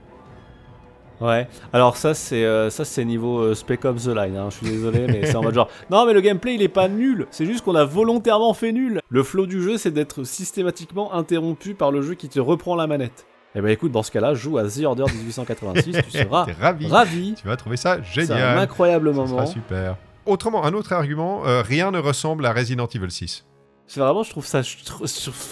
[1.20, 1.46] Ouais.
[1.72, 4.36] Alors ça c'est euh, ça c'est niveau euh, Spec Ops The Line.
[4.36, 4.48] hein.
[4.50, 6.88] Je suis désolé, mais c'est en mode genre non mais le gameplay il est pas
[6.88, 7.26] nul.
[7.30, 9.00] C'est juste qu'on a volontairement fait nul.
[9.08, 12.86] Le flow du jeu c'est d'être systématiquement interrompu par le jeu qui te reprend la
[12.86, 13.26] manette.
[13.54, 16.86] Et bah écoute dans ce cas-là joue à The Order 1886, tu seras ravi.
[16.88, 17.34] ravi.
[17.40, 18.58] Tu vas trouver ça C'est un génial.
[18.58, 19.36] incroyable Ça moment.
[19.36, 19.96] sera super.
[20.26, 23.44] Autrement, un autre argument, euh, rien ne ressemble à Resident Evil 6.
[23.86, 25.06] C'est vraiment, je trouve ça, je trouve-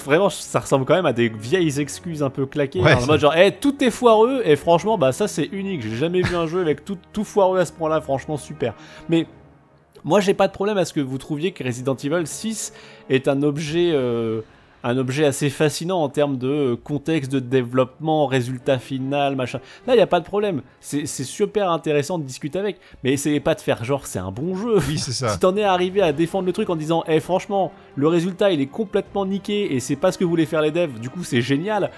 [0.06, 2.80] vraiment, ça ressemble quand même à des vieilles excuses un peu claquées.
[2.80, 5.82] Ouais, en mode genre, eh, tout est foireux, et franchement, bah ça c'est unique.
[5.82, 8.74] J'ai jamais vu un jeu avec tout, tout foireux à ce point-là, franchement super.
[9.10, 9.26] Mais
[10.02, 12.72] moi, j'ai pas de problème à ce que vous trouviez que Resident Evil 6
[13.10, 14.40] est un objet, euh,
[14.84, 19.60] un objet assez fascinant en termes de euh, contexte de développement, résultat final, machin.
[19.86, 20.62] Là, il y a pas de problème.
[20.80, 24.54] C'est super intéressant de discuter avec, mais essayez pas de faire genre c'est un bon
[24.56, 24.78] jeu.
[24.88, 25.28] Oui, c'est ça.
[25.32, 28.60] Si t'en es arrivé à défendre le truc en disant, eh franchement, le résultat il
[28.60, 31.40] est complètement niqué et c'est pas ce que voulaient faire les devs, du coup c'est
[31.40, 31.90] génial.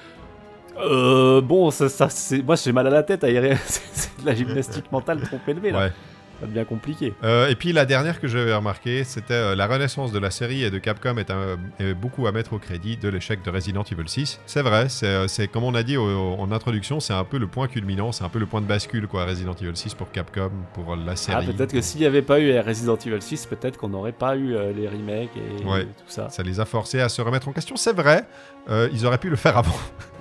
[0.79, 2.09] Euh, bon, ça,
[2.45, 3.29] moi j'ai mal à la tête à
[3.67, 5.79] c'est de la gymnastique mentale trop élevée là.
[5.87, 5.93] Ouais.
[6.41, 7.15] Ça devient compliqué.
[7.23, 10.63] Euh, et puis la dernière que j'avais remarqué, c'était euh, la renaissance de la série
[10.65, 13.83] et de Capcom est, un- est beaucoup à mettre au crédit de l'échec de Resident
[13.85, 14.41] Evil 6.
[14.47, 17.25] C'est vrai, c'est euh, c'est comme on a dit au- au- en introduction, c'est un
[17.25, 19.95] peu le point culminant, c'est un peu le point de bascule quoi, Resident Evil 6
[19.95, 21.47] pour Capcom, pour la Ah, série.
[21.47, 24.55] peut-être que s'il y avait pas eu Resident Evil 6, peut-être qu'on n'aurait pas eu
[24.55, 25.85] euh, les remakes et Ouais.
[25.85, 26.29] tout ça.
[26.31, 28.25] Ça les a forcés à se remettre en question, c'est vrai.
[28.71, 29.75] euh, ils auraient pu le faire avant.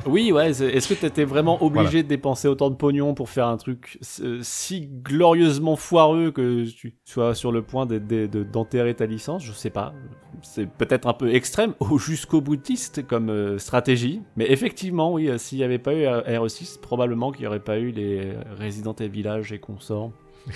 [0.06, 0.50] Oui, ouais.
[0.50, 4.40] Est-ce que t'étais vraiment obligé de dépenser autant de pognon pour faire un truc euh,
[4.42, 9.44] si glorieusement foireux que tu sois sur le point d'enterrer ta licence?
[9.44, 9.94] Je sais pas.
[10.42, 14.22] C'est peut-être un peu extrême ou jusqu'au boutiste comme euh, stratégie.
[14.36, 17.60] Mais effectivement, oui, euh, s'il n'y avait pas eu euh, RE6, probablement qu'il n'y aurait
[17.60, 20.12] pas eu les Resident Evil et consorts.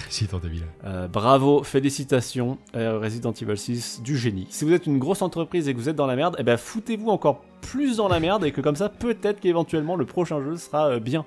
[0.07, 0.63] Resident Evil.
[0.85, 4.45] Euh, bravo, félicitations, euh, Resident Evil 6, du génie.
[4.49, 6.57] Si vous êtes une grosse entreprise et que vous êtes dans la merde, eh ben
[6.57, 10.57] foutez-vous encore plus dans la merde et que comme ça, peut-être qu'éventuellement le prochain jeu
[10.57, 11.25] sera euh, bien.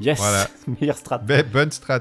[0.00, 0.46] Yes, Voilà.
[0.80, 1.18] meilleure strat.
[1.18, 2.00] Be- bonne strat.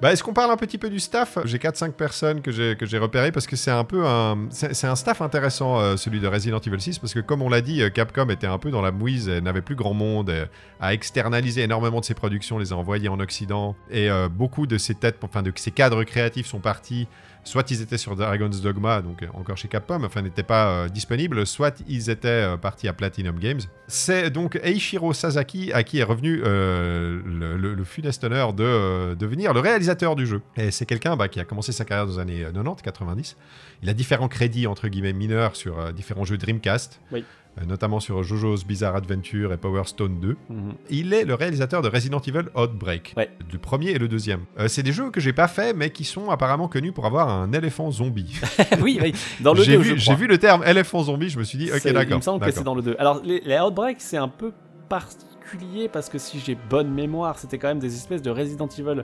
[0.00, 1.36] Bah, est-ce qu'on parle un petit peu du staff?
[1.44, 5.20] J'ai 4-5 personnes que j'ai repérées parce que c'est un peu un c'est un staff
[5.20, 8.30] intéressant euh, celui de Resident Evil 6 parce que comme on l'a dit, euh, Capcom
[8.30, 10.48] était un peu dans la mouise, n'avait plus grand monde,
[10.80, 14.78] a externalisé énormément de ses productions, les a envoyées en Occident et euh, beaucoup de
[14.78, 17.06] ses têtes, enfin de ses cadres créatifs sont partis.
[17.44, 20.88] Soit ils étaient sur Dragon's Dogma, donc euh, encore chez Capcom, enfin n'étaient pas euh,
[20.88, 23.60] disponibles, soit ils étaient euh, partis à Platinum Games.
[23.88, 30.16] C'est donc Eiichiro Sasaki à qui est revenu le, funeste honneur de devenir le réalisateur
[30.16, 30.42] du jeu.
[30.56, 33.36] Et c'est quelqu'un bah, qui a commencé sa carrière dans les années 90-90.
[33.82, 37.24] Il a différents crédits entre guillemets mineurs sur différents jeux Dreamcast, Oui.
[37.58, 40.36] Euh, notamment sur Jojo's Bizarre Adventure et Power Stone 2.
[40.48, 40.72] Mhm.
[40.90, 43.30] Il est le réalisateur de Resident Evil Outbreak, Ouais.
[43.48, 44.40] du premier et le deuxième.
[44.58, 47.28] Euh, c'est des jeux que j'ai pas fait, mais qui sont apparemment connus pour avoir
[47.28, 48.38] un éléphant zombie.
[48.82, 50.26] oui, oui, dans le J'ai 2, vu, je j'ai crois.
[50.26, 52.16] le terme éléphant zombie, je me suis dit, ok, C'est- Il d'accord.
[52.18, 52.64] me semble que c'est d'accord.
[52.64, 52.96] dans le 2.
[52.98, 54.52] Alors, les, les Outbreak, c'est un peu
[54.88, 59.02] particulier parce que si j'ai bonne mémoire, c'était quand même des espèces de Resident Evil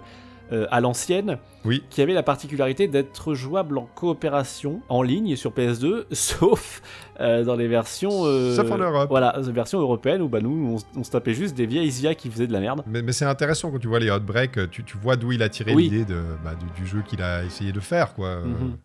[0.53, 1.83] euh, à l'ancienne Oui.
[1.91, 6.83] qui avaient la particularité d'être jouables en coopération en ligne sur PS2, sauf
[7.21, 8.25] euh, dans les versions.
[8.25, 9.09] euh, Sauf en Europe.
[9.09, 12.31] Voilà, les versions européennes où bah, nous, on, se tapait juste des vieilles IA qui
[12.31, 12.83] faisaient de la merde.
[12.87, 15.49] Mais, mais c'est intéressant quand tu vois les Outbreak, tu, tu vois d'où il a
[15.49, 15.85] tiré Oui.
[15.91, 18.37] l'idée de, bah, du, du jeu qu'il a essayé de faire, quoi.
[18.41, 18.77] Mhm.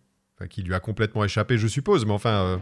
[0.49, 2.59] qui lui a complètement échappé, je suppose, mais enfin.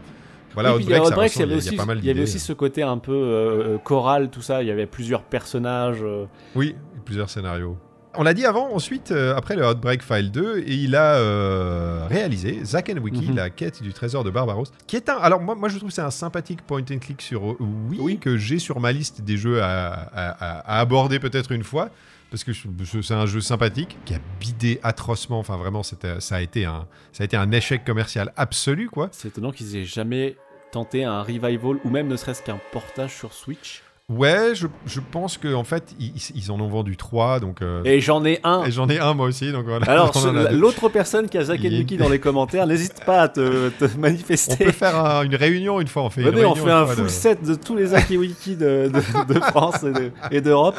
[0.52, 2.82] voilà, Oui, Outbreak, Outbreak, il y avait y aussi, il y avait aussi ce côté
[2.82, 4.62] un peu euh, choral, tout ça.
[4.62, 6.02] Il y avait plusieurs personnages.
[6.02, 6.74] euh, Oui,
[7.06, 7.78] plusieurs scénarios.
[8.16, 12.06] On l'a dit avant, ensuite, euh, après le Outbreak File 2, et il a euh,
[12.08, 13.36] réalisé Zack and Wiki, Mhm.
[13.36, 15.16] la quête du trésor de Barbaros, qui est un...
[15.16, 18.18] Alors moi, moi je trouve que c'est un sympathique point and click sur Wii, Oui.
[18.18, 21.88] que j'ai sur ma liste des jeux à, à- aborder peut-être une fois,
[22.32, 25.96] parce que c'est un jeu sympathique, qui a bidé atrocement, enfin vraiment, ça
[26.32, 29.08] a, été un, ça a été un échec commercial absolu, quoi.
[29.12, 30.36] C'est étonnant qu'ils aient jamais
[30.72, 33.82] tenté un revival ou même ne serait-ce qu'un portage sur Switch.
[34.10, 37.62] Ouais, je, je pense qu'en en fait, ils, ils en ont vendu 3, donc...
[37.62, 38.64] euh, Et j'en ai un.
[38.64, 39.86] et j'en ai un moi aussi, donc voilà.
[39.88, 43.22] Alors, On ce- l'autre personne qui a Zack Il- Wiki dans les commentaires, n'hésite pas
[43.22, 44.64] à te, te On manifester.
[44.64, 46.76] peut faire un- une réunion une fois, on fait une Venez, on réunion fait une
[46.76, 50.10] un full de- set de tous les Zack Wiki de, de, de France et de-
[50.32, 50.76] et d'Europe.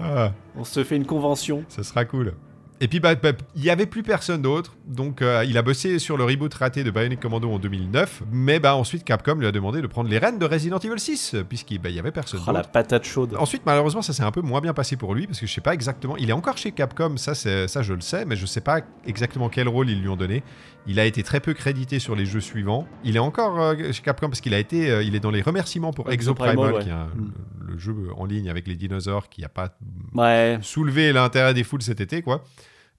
[0.00, 1.64] Ah, On se fait une convention.
[1.68, 2.34] ça sera cool.
[2.80, 6.00] Et puis, bah, bah, il y avait plus personne d'autre, donc euh, il a bossé
[6.00, 9.52] sur le reboot raté de Bionic Commando en 2009, mais bah, ensuite Capcom lui a
[9.52, 12.40] demandé de prendre les rênes de Resident Evil 6, puisqu'il bah, il y avait personne
[12.46, 12.72] Oh, la d'autre.
[12.72, 13.36] patate chaude.
[13.38, 15.60] Ensuite, malheureusement, ça s'est un peu moins bien passé pour lui, parce que je sais
[15.60, 16.16] pas exactement.
[16.16, 18.80] Il est encore chez Capcom, ça, c'est- ça je le sais, mais je sais pas
[19.06, 20.42] exactement quel rôle ils lui ont donné.
[20.86, 22.86] Il a été très peu crédité sur les jeux suivants.
[23.04, 25.40] Il est encore euh, chez Capcom parce qu'il a été, euh, il est dans les
[25.40, 26.82] remerciements pour Exoprimal, ouais.
[26.82, 27.32] qui est un- Mm.
[27.68, 29.76] le, jeu en ligne avec les dinosaures qui a pas
[30.14, 30.58] Ouais.
[30.60, 32.44] soulevé l'intérêt des foules cet été, quoi.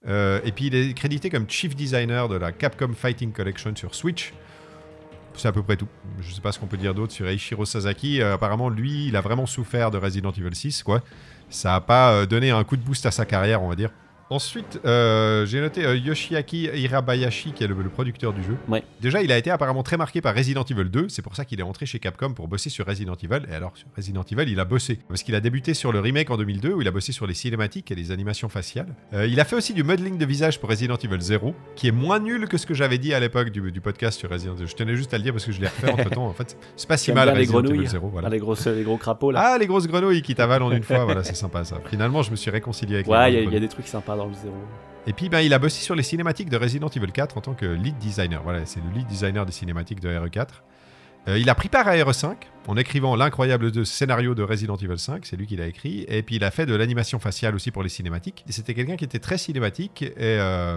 [0.08, 3.94] Euh, et puis il est crédité comme chief designer de la Capcom Fighting Collection sur
[3.94, 4.34] Switch.
[5.34, 5.88] C'est à peu près tout.
[6.20, 8.20] Je sais pas ce qu'on peut dire d'autre sur Eiichiro Sasaki.
[8.22, 11.02] Apparemment, lui, il a vraiment souffert de Resident Evil 6, quoi.
[11.50, 13.90] Ça a pas donné un coup de boost à sa carrière, on va dire.
[14.28, 18.56] Ensuite, euh, j'ai noté euh, Yoshiaki Hirabayashi, qui est le, le producteur du jeu.
[18.66, 18.82] Ouais.
[19.00, 21.08] Déjà, il a été apparemment très marqué par Resident Evil 2.
[21.08, 23.46] C'est pour ça qu'il est entré chez Capcom pour bosser sur Resident Evil.
[23.48, 24.98] Et alors, sur Resident Evil, il a bossé.
[25.08, 27.34] Parce qu'il a débuté sur le remake en 2002, où il a bossé sur les
[27.34, 28.88] cinématiques et les animations faciales.
[29.12, 31.92] Euh, il a fait aussi du modeling de visage pour Resident Evil 0, qui est
[31.92, 34.66] moins nul que ce que j'avais dit à l'époque du, du podcast sur Resident Evil.
[34.66, 36.26] Je tenais juste à le dire parce que je l'ai refait entre temps.
[36.26, 38.08] En fait, c'est pas si mal bien les Resident grenouilles Evil 0.
[38.08, 38.26] Voilà.
[38.26, 39.52] Ah, les, grosses, les gros crapauds là.
[39.52, 41.78] Ah, les grosses grenouilles qui t'avalent en une fois, voilà, c'est sympa ça.
[41.88, 44.26] Finalement, je me suis réconcilié avec ouais, il y, a- y des trucs sympas dans
[44.26, 44.54] le zéro.
[45.06, 47.54] Et puis, ben, il a bossé sur les cinématiques de Resident Evil 4 en tant
[47.54, 48.42] que lead designer.
[48.42, 50.46] Voilà, c'est le lead designer des cinématiques de RE4.
[51.28, 52.34] Euh, il a pris part à RE5
[52.66, 56.04] en écrivant l'incroyable scénario de Resident Evil 5, c'est lui qui l'a écrit.
[56.08, 58.44] Et puis, il a fait de l'animation faciale aussi pour les cinématiques.
[58.48, 60.02] C'était quelqu'un qui était très cinématique.
[60.02, 60.76] Et euh,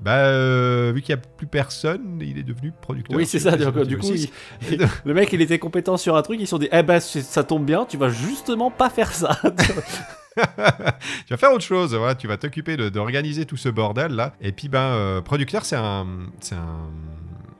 [0.00, 3.16] bah, euh, vu qu'il n'y a plus personne, il est devenu producteur.
[3.16, 3.56] Oui, c'est ça.
[3.56, 4.28] Du, coup, 6.
[4.70, 6.38] il- le mec, il était compétent sur un truc.
[6.40, 9.38] Ils se sont dit, eh ben, ça tombe bien, tu vas justement pas faire ça.
[11.26, 14.34] tu vas faire autre chose, voilà, tu vas t'occuper d'organiser tout ce bordel là.
[14.40, 16.06] Et puis ben euh, producteur, c'est un,
[16.40, 16.90] c'est un,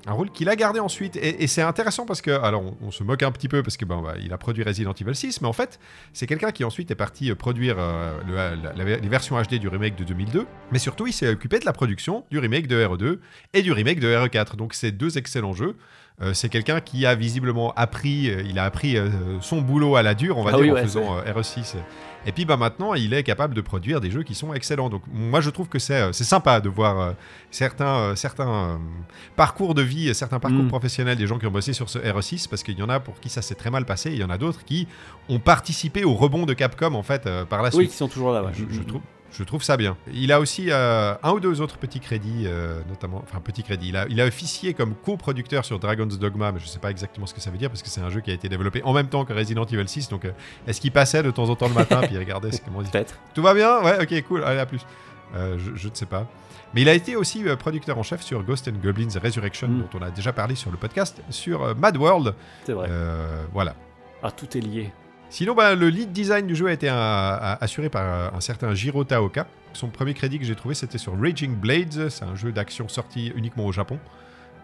[0.07, 1.17] un rôle qu'il a gardé ensuite.
[1.17, 3.77] Et, et c'est intéressant parce que, alors on, on se moque un petit peu parce
[3.77, 5.79] que ben bah, il a produit Resident Evil 6, mais en fait
[6.13, 9.55] c'est quelqu'un qui ensuite est parti euh, produire euh, le- la- la- les versions HD
[9.59, 12.83] du remake de 2002, mais surtout il s'est occupé de la production du remake de
[12.85, 13.19] RE2
[13.55, 14.57] et du remake de RE4.
[14.57, 15.77] Donc c'est deux excellents jeux.
[16.21, 19.09] Euh, c'est quelqu'un qui a visiblement appris, euh, il a appris euh,
[19.41, 21.77] son boulot à la dure, on va Ah dire, oui, en ouais, faisant euh, RE6.
[22.27, 24.91] Et puis bah, maintenant, il est capable de produire des jeux qui sont excellents.
[24.91, 27.13] Donc moi, je trouve que c'est euh, sympa de voir euh,
[27.51, 28.81] certains, euh, certains
[29.37, 30.69] parcours de vie, certains parcours Mm.
[30.69, 33.21] professionnels des gens qui ont bossé sur ce RE6, parce qu'il y en a pour
[33.21, 34.87] qui ça s'est très mal passé, et il y en a d'autres qui
[35.29, 37.91] ont participé au rebond de Capcom en fait par la oui, suite.
[37.91, 38.43] qui sont toujours là.
[38.43, 38.53] Ouais.
[38.55, 39.01] Je, je trouve,
[39.33, 39.97] je trouve ça bien.
[40.13, 43.89] Il a aussi euh, un ou deux autres petits crédits, euh, notamment, enfin petits crédits.
[43.91, 47.27] Il a, il a officié comme coproducteur sur Dragon's Dogma, mais je sais pas exactement
[47.27, 48.93] ce que ça veut dire parce que c'est un jeu qui a été développé en
[48.93, 50.09] même temps que Resident Evil 6.
[50.09, 50.33] Donc, euh,
[50.67, 52.91] est-ce qu'il passait de temps en temps le matin puis il regardait ce comment dit?
[52.91, 53.19] Peut-être.
[53.35, 53.81] Tout va bien?
[53.83, 54.45] Ouais, ok, cool.
[54.45, 54.81] Allez, à plus.
[55.35, 56.27] Je, je ne sais pas.
[56.75, 59.79] Mais il a été aussi producteur en chef sur Ghost and Goblins Resurrection, Mm.
[59.81, 62.35] dont on a déjà parlé sur le podcast, sur Mad World.
[62.65, 62.89] C'est vrai.
[63.53, 63.75] Voilà.
[64.23, 64.91] Ah, tout est lié.
[65.31, 68.41] Sinon, bah, le lead design du jeu a été un- a- assuré par euh, un
[68.41, 69.47] certain Jiro Taoka.
[69.75, 72.09] Son premier crédit que j'ai trouvé, c'était sur Raging Blades.
[72.09, 73.99] C'est un jeu d'action sorti uniquement au Japon.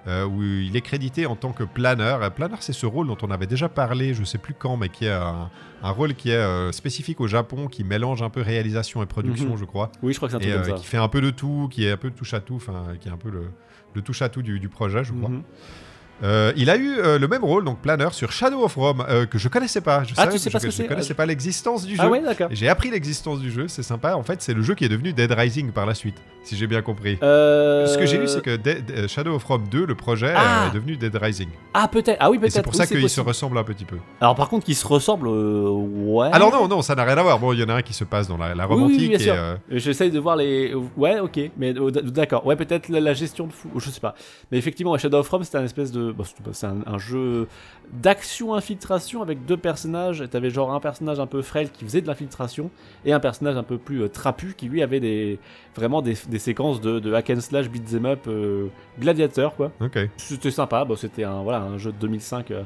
[0.06, 2.22] euh, où il est crédité en tant que planeur.
[2.22, 4.90] Euh, Planeur, c'est ce rôle dont on avait déjà parlé, je sais plus quand, mais
[4.90, 5.48] qui est un,
[5.82, 9.52] un rôle qui est euh, spécifique au Japon, qui mélange un peu réalisation et production,
[9.52, 9.56] Mhm.
[9.56, 10.82] je crois, Oui, je crois que c'est un et truc euh, comme ça.
[10.82, 13.08] qui fait un peu de tout, qui est un peu touche à tout, enfin, qui
[13.08, 13.44] est un peu le,
[13.94, 15.30] le touche à tout du, du projet, je crois.
[15.30, 15.42] Mhm.
[16.22, 19.26] Euh, il a eu euh, le même rôle, donc planeur, sur Shadow of Rome, euh,
[19.26, 20.04] que je connaissais pas.
[20.04, 21.96] Je Ah, savais- tu sais pas je, ce que je c'est connaissais pas l'existence du
[21.96, 22.02] jeu.
[22.04, 22.48] Ah ouais, d'accord.
[22.50, 24.14] J'ai appris l'existence du jeu, c'est sympa.
[24.14, 26.66] En fait, c'est le jeu qui est devenu Dead Rising par la suite, si j'ai
[26.66, 27.18] bien compris.
[27.20, 30.74] Ce que j'ai lu, c'est que Dead- Shadow of Rome 2, le projet, Ah est
[30.74, 31.48] devenu Dead Rising.
[31.74, 32.16] Ah, peut-être.
[32.20, 32.52] Ah oui, peut-être.
[32.52, 33.96] c'est pour oui, ça qu'ils se ressemblent un petit peu.
[34.20, 36.28] Alors, par contre, qu'ils se ressemblent, ouais.
[36.32, 37.38] Alors non, non, ça n'a rien à voir.
[37.38, 39.34] Bon, il y en a un qui se passe dans la, la Oui, oui, sûr.
[39.36, 40.74] euh, J'essaye de voir les.
[40.96, 42.46] Ouais, ok, mais d- d'accord.
[42.46, 43.68] Ouais, peut-être la, la gestion de fou.
[43.76, 44.14] Je sais pas.
[44.52, 46.03] Mais effectivement, Shadow of Rome, c'était un espèce de.
[46.12, 47.46] Bon, c'est- c'est un, un jeu
[47.92, 50.20] d'action-infiltration avec deux personnages.
[50.20, 52.70] Et T'avais genre un personnage un peu frêle qui faisait de l'infiltration
[53.04, 55.38] et un personnage un peu plus euh, trapu qui lui avait des
[55.76, 58.68] vraiment des, des séquences de, de hack and slash beat'em up euh,
[59.00, 59.70] gladiateur quoi.
[60.16, 60.84] C'était sympa.
[60.84, 62.50] Bon, c'était un voilà un jeu de 2005.
[62.50, 62.62] euh,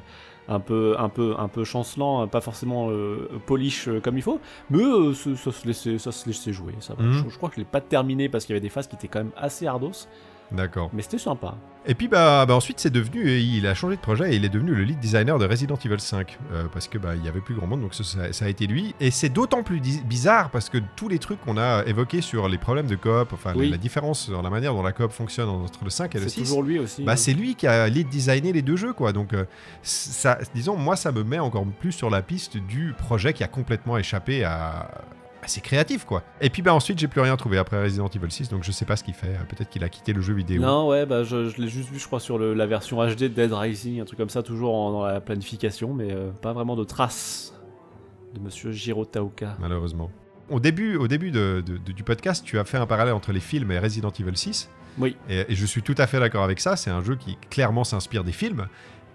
[0.51, 4.82] un peu, un peu, un peu chancelant, pas forcément euh, polish comme il faut, mais
[4.82, 6.72] euh, ça, ça se laissait, ça se laissait jouer.
[6.80, 6.95] Ça.
[6.99, 7.12] Mhm.
[7.12, 8.97] je, je crois que je l'ai pas terminé parce qu'il y avait des phases qui
[8.97, 10.09] étaient quand même assez ardos,
[10.53, 10.90] D'accord.
[10.92, 11.55] mais c'était sympa.
[11.86, 14.49] Et puis bah, bah ensuite c'est devenu, il a changé de projet et il est
[14.51, 17.40] devenu le lead designer de Resident Evil 5 euh, parce que bah il y avait
[17.40, 20.68] plus grand monde donc ça, ça- a été lui et c'est d'autant plus bizarre parce
[20.68, 23.70] que tous les trucs qu'on a évoqués sur les problèmes de coop, enfin Oui.
[23.70, 26.30] la différence dans la manière dont la coop fonctionne entre le 5 et le C'est
[26.30, 27.05] 6, toujours lui aussi.
[27.05, 27.16] bah hein.
[27.16, 29.44] c'est lui qui a lead designé les deux jeux quoi donc euh,
[29.82, 33.49] ça, disons moi ça me met encore plus sur la piste du projet qui a
[33.49, 34.90] complètement échappé à
[35.43, 36.22] à ses créatifs quoi.
[36.41, 38.84] Et puis bah ensuite j'ai plus rien trouvé après Resident Evil 6 donc je sais
[38.84, 40.61] pas ce qu'il fait, peut-être qu'il a quitté le jeu vidéo.
[40.62, 43.22] Non, ouais, bah je, je l'ai juste vu, je crois, sur le- la version HD
[43.24, 46.53] de Dead Rising, un truc comme ça, toujours en- dans la planification, mais euh, pas
[46.53, 47.55] vraiment de traces
[48.34, 49.57] de Monsieur Jiro Taoka.
[49.61, 50.11] malheureusement.
[50.51, 53.32] Au début, au début de- de- de- du podcast, tu as fait un parallèle entre
[53.32, 54.70] les films et Resident Evil 6.
[54.99, 55.14] Oui.
[55.28, 56.74] Et, et je suis tout à fait d'accord avec ça.
[56.76, 58.66] C'est un jeu qui clairement s'inspire des films.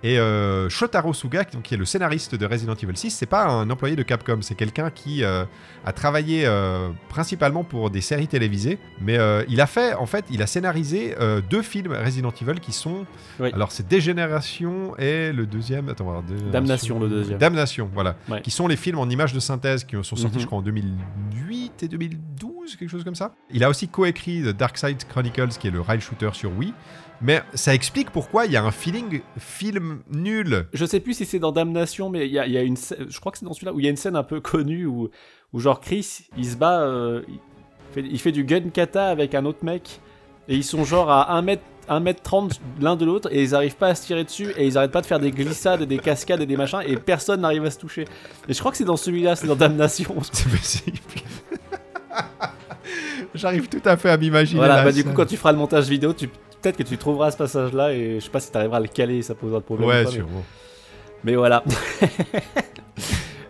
[0.05, 3.69] Et euh, Shotaro Suga, qui est le scénariste de Resident Evil 6, c'est pas un
[3.69, 5.45] employé de Capcom, c'est quelqu'un qui euh,
[5.85, 10.41] a travaillé euh, principalement pour des séries télévisées, mais il a fait, en fait, il
[10.41, 11.15] a scénarisé
[11.49, 13.05] deux films Resident Evil qui sont,
[13.39, 13.49] Oui.
[13.53, 17.37] alors c'est Dégénération et le deuxième, attends, Damnation, le deuxième.
[17.37, 18.41] Damnation, voilà, Ouais.
[18.41, 20.41] qui sont les films en images de synthèse qui sont sortis, Mhm.
[20.41, 23.33] je crois, en 2008 et 2012, quelque chose comme ça.
[23.51, 26.73] Il a aussi coécrit The Dark Side Chronicles, qui est le rail shooter sur Wii.
[27.21, 30.67] Mais ça explique pourquoi il y a un feeling film nul.
[30.73, 32.75] Je sais plus si c'est dans Damnation, mais il y a, il y a une
[32.77, 34.85] je crois que c'est dans celui-là, où il y a une scène un peu connue
[34.85, 35.09] où,
[35.53, 37.39] où genre Chris, il se bat, euh, il,
[37.93, 40.01] fait, il fait du gun kata avec un autre mec,
[40.47, 43.55] et ils sont genre à 1 mètre, 1 mètre 30 l'un de l'autre, et ils
[43.55, 45.85] arrivent pas à se tirer dessus, et ils arrêtent pas de faire des glissades et
[45.85, 48.05] des cascades et des machins, et personne n'arrive à se toucher.
[48.49, 50.15] Et je crois que c'est dans celui-là, c'est dans Damnation.
[50.31, 50.97] C'est possible.
[53.35, 54.59] J'arrive tout à fait à m'imaginer.
[54.59, 56.29] Voilà, bah du coup, quand tu feras le montage vidéo, tu
[56.63, 59.21] peut-être que tu trouveras ce passage-là, et je sais pas si t'arriveras à le caler,
[59.21, 59.87] ça posera de problème.
[59.87, 60.43] ou Ouais, pas, sûrement.
[61.23, 61.63] Mais voilà.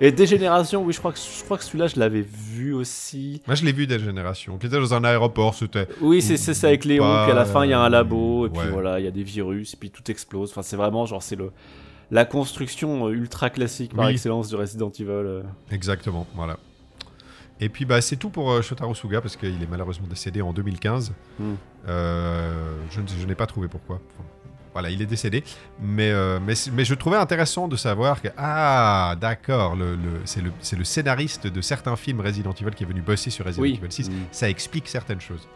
[0.01, 3.41] Et Dégénération, oui, je crois que, je crois que celui-là, je l'avais vu aussi.
[3.47, 4.57] Moi, je l'ai vu des générations.
[4.57, 5.88] Qui était dans un aéroport, c'était.
[6.01, 8.47] Oui, c'est ça avec Léon, Pas, puis à la fin, il y a un labo,
[8.47, 8.59] et ouais.
[8.59, 10.49] puis voilà, il y a des virus, et puis tout explose.
[10.51, 11.51] Enfin, c'est vraiment genre, c'est le
[12.11, 14.11] la construction euh, ultra classique par Oui.
[14.11, 15.07] excellence de Resident Evil.
[15.09, 15.41] euh.
[15.72, 16.57] Exactement, voilà.
[17.64, 20.51] Et puis bah, c'est tout pour euh, Shotaro Suga parce qu'il est malheureusement décédé en
[20.51, 21.14] 2015.
[21.39, 21.53] Hmm.
[21.88, 23.95] Euh, je n'ai pas trouvé pourquoi.
[23.95, 24.28] Enfin,
[24.74, 25.43] voilà, il est décédé.
[25.82, 30.41] Mais, euh, mais, mais je trouvais intéressant de savoir que, ah, d'accord, le, le- c'est
[30.41, 33.80] le, le scénariste de certains films Resident Evil qui est venu bosser sur Resident Oui.
[33.82, 34.09] Evil 6.
[34.09, 34.14] Mm.
[34.32, 35.47] Ça explique certaines choses.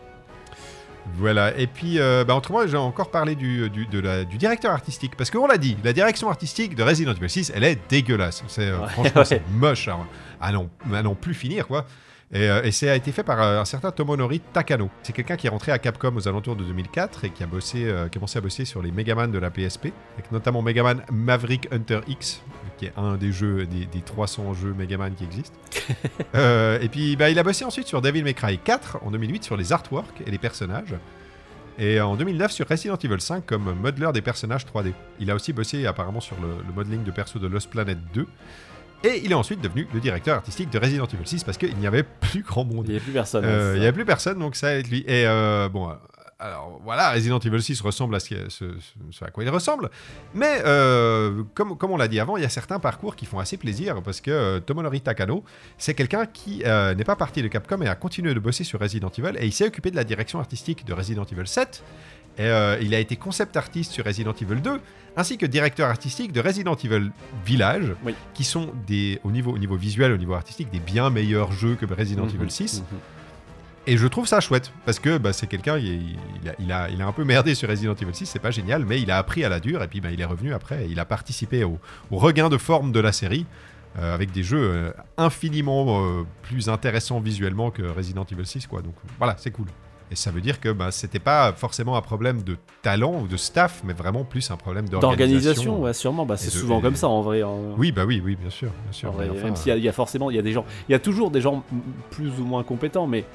[1.16, 4.72] Voilà, et puis euh, bah, autrement, j'ai encore parlé du, du, de la- du directeur
[4.74, 8.44] artistique, parce qu'on l'a dit, la direction artistique de Resident Evil 6, elle est dégueulasse.
[8.48, 9.26] C'est, euh, Ouais, franchement, ouais.
[9.26, 9.98] c'est moche à,
[10.42, 11.86] à non plus finir, quoi.
[12.34, 14.90] Et, euh, et ça a été fait par euh, un certain Tomonori Takano.
[15.02, 17.86] C'est quelqu'un qui est rentré à Capcom aux alentours de 2004 et qui a, bossé,
[17.86, 21.04] euh, qui a commencé à bosser sur les Megaman de la PSP, avec notamment Megaman
[21.12, 22.42] Maverick Hunter X,
[22.78, 25.58] qui est un des jeux, des, des 300 jeux Megaman qui existent.
[26.82, 29.56] Et puis bah, il a bossé ensuite sur Devil May Cry 4 en 2008 sur
[29.56, 30.96] les artworks et les personnages.
[31.80, 34.94] Et en 2009 sur Resident Evil 5 comme modeler des personnages 3D.
[35.20, 38.28] Il a aussi bossé apparemment sur le, le modeling de perso de Lost Planet 2.
[39.04, 41.88] Et il est ensuite devenu le directeur artistique de Resident Evil 6 parce qu'il n'y
[41.88, 42.86] avait plus grand monde.
[42.88, 43.46] Il n'y a plus personne.
[43.46, 43.90] Euh, hein, Il n'y ça.
[43.90, 45.04] a plus personne, donc ça va être lui.
[45.08, 45.92] Et euh, bon,
[46.40, 48.66] alors voilà, Resident Evil 6 ressemble à ce, ce,
[49.12, 49.90] ce à quoi il ressemble.
[50.36, 53.40] Mais euh, comme, comme on l'a dit avant, il y a certains parcours qui font
[53.40, 55.44] assez plaisir parce que euh, Tomonori Takano,
[55.78, 58.80] c'est quelqu'un qui euh, n'est pas parti de Capcom et a continué de bosser sur
[58.80, 61.84] Resident Evil et il s'est occupé de la direction artistique de Resident Evil 7.
[62.38, 64.80] Et, euh, il a été concept artiste sur Resident Evil 2,
[65.16, 67.12] ainsi que directeur artistique de Resident Evil
[67.46, 68.14] Village, Oui.
[68.34, 71.76] qui sont des, au, niveau, au niveau visuel, au niveau artistique, des bien meilleurs jeux
[71.76, 72.80] que Resident Mhm, Evil 6.
[72.92, 72.98] mhm.
[73.90, 76.90] Et je trouve ça chouette, parce que bah, c'est quelqu'un, il, il a, il, a,
[76.90, 79.18] il a un peu merdé sur Resident Evil 6, c'est pas génial, mais il a
[79.18, 81.64] appris à la dure, et puis bah, il est revenu après, et il a participé
[81.64, 81.80] au,
[82.12, 83.46] au regain de forme de la série,
[83.98, 88.82] euh, avec des jeux euh, infiniment euh, plus intéressants visuellement que Resident Evil 6, quoi.
[88.82, 89.68] Donc voilà, c'est cool.
[90.10, 93.36] Et ça veut dire que bah, c'était pas forcément un problème de talent ou de
[93.36, 95.64] staff, mais vraiment plus un problème d'organisation.
[95.74, 96.26] D'organisation, ouais, sûrement.
[96.26, 97.42] Bah, c'est souvent et- comme ça en vrai.
[97.42, 97.50] hein.
[97.78, 98.70] Oui, bah oui, oui, bien sûr.
[98.84, 100.64] Bien sûr vrai, enfin, même s'il y, y a forcément, il y a des gens,
[100.88, 101.64] il y a toujours des gens
[102.10, 103.26] plus ou moins compétents, mais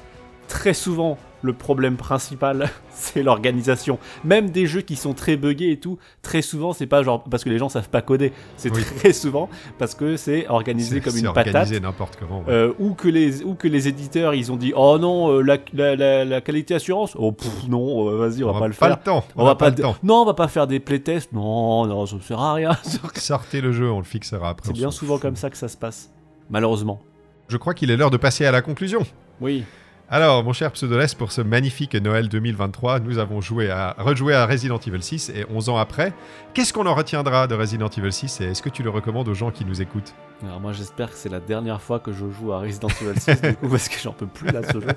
[0.47, 3.99] très souvent le problème principal, c'est l'organisation.
[4.23, 7.43] Même des jeux qui sont très buggés et tout, très souvent c'est pas genre parce
[7.43, 8.81] que les gens savent pas coder, c'est Oui.
[8.97, 11.81] très souvent parce que c'est organisé comme une organisé patate.
[11.83, 12.39] n'importe comment.
[12.39, 12.45] ouais.
[12.53, 15.57] euh, ou que les ou que les éditeurs ils ont dit oh non euh, la,
[15.73, 19.01] la, la, la qualité assurance oh pff, non euh, vas-y on, va pas le faire
[19.03, 19.23] temps.
[19.35, 19.95] on, va pas, le temps.
[20.01, 22.71] non on va pas faire des playtests non non ça sert à rien
[23.15, 24.67] Sortez le jeu, on le fixera après.
[24.67, 26.09] c'est bien souvent comme ça que ça se passe
[26.49, 27.01] malheureusement
[27.49, 29.01] Je crois qu'il est l'heure de passer à la conclusion.
[29.41, 29.63] oui
[30.15, 34.45] Alors, mon cher Pseudolès, pour ce magnifique Noël 2023, nous avons joué à, rejoué à
[34.45, 36.13] Resident Evil 6 et 11 ans après,
[36.53, 39.33] qu'est-ce qu'on en retiendra de Resident Evil 6 et est-ce que tu le recommandes aux
[39.33, 40.13] gens qui nous écoutent?
[40.43, 43.41] Alors moi j'espère que c'est la dernière fois que je joue à Resident Evil 6
[43.41, 44.87] du coup parce que j'en peux plus là ce jeu.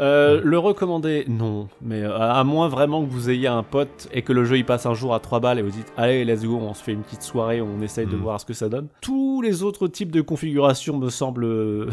[0.00, 4.22] Euh, le recommander non, mais euh, à moins vraiment que vous ayez un pote et
[4.22, 6.44] que le jeu il passe un jour à 3 balles et vous dites allez let's
[6.44, 8.20] go on se fait une petite soirée on essaye de Mm.
[8.20, 8.88] voir ce que ça donne.
[9.00, 11.90] Tous les autres types de configurations me semblent euh,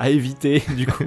[0.00, 1.04] à éviter du coup.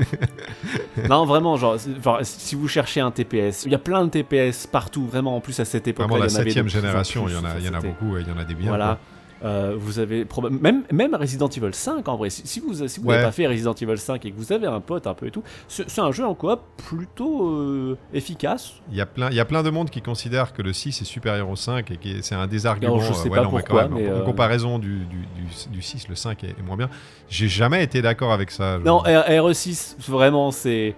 [1.09, 1.77] non vraiment genre
[2.21, 5.59] si vous cherchez un TPS, il y a plein de TPS partout vraiment en plus
[5.59, 8.17] à cette époque Vraiment la septième génération, il y en a, y en a beaucoup
[8.17, 8.69] il y en a des biens.
[8.69, 8.85] voilà.
[8.85, 8.99] quoi.
[9.43, 10.25] Euh, vous avez
[10.61, 12.29] même même Resident Evil 5 en vrai.
[12.29, 13.15] Si, si vous si vous Ouais.
[13.15, 15.31] n'avez pas fait Resident Evil 5 et que vous avez un pote un peu et
[15.31, 18.73] tout, c'est un jeu en coop plutôt euh, efficace.
[18.91, 21.01] Il y, a plein, il y a plein de monde qui considèrent que le 6
[21.01, 22.95] est supérieur au 5 et que c'est un des arguments.
[22.95, 25.69] Alors, je sais ouais, pas non, pourquoi, quand même, mais, en, comparaison du, du, du-
[25.71, 26.89] du 6, le 5 est, est moins bien.
[27.29, 28.79] J'ai jamais été d'accord avec ça.
[28.79, 30.95] je- Non, R- RE6 vraiment c'est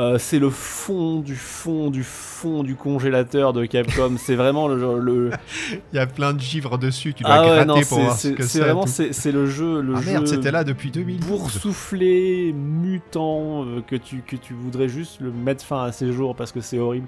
[0.00, 4.16] euh, c'est le fond du fond du fond du congélateur de Capcom.
[4.16, 5.30] c'est vraiment le, le...
[5.92, 8.00] Il y a plein de givres dessus, tu dois ah ouais gratter non pour c'est
[8.02, 10.90] voir ce que c'est vraiment c'est le jeu le Ah jeu merde, c'était là depuis
[10.90, 11.28] 2012.
[11.28, 16.34] boursouflé, mutant, euh, que tu, que tu voudrais juste le mettre fin à ses jours
[16.34, 17.06] parce que c'est horrible.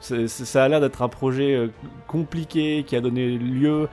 [0.00, 1.68] Ça a l'air d'être un projet euh,
[2.08, 3.88] compliqué qui a donné lieu,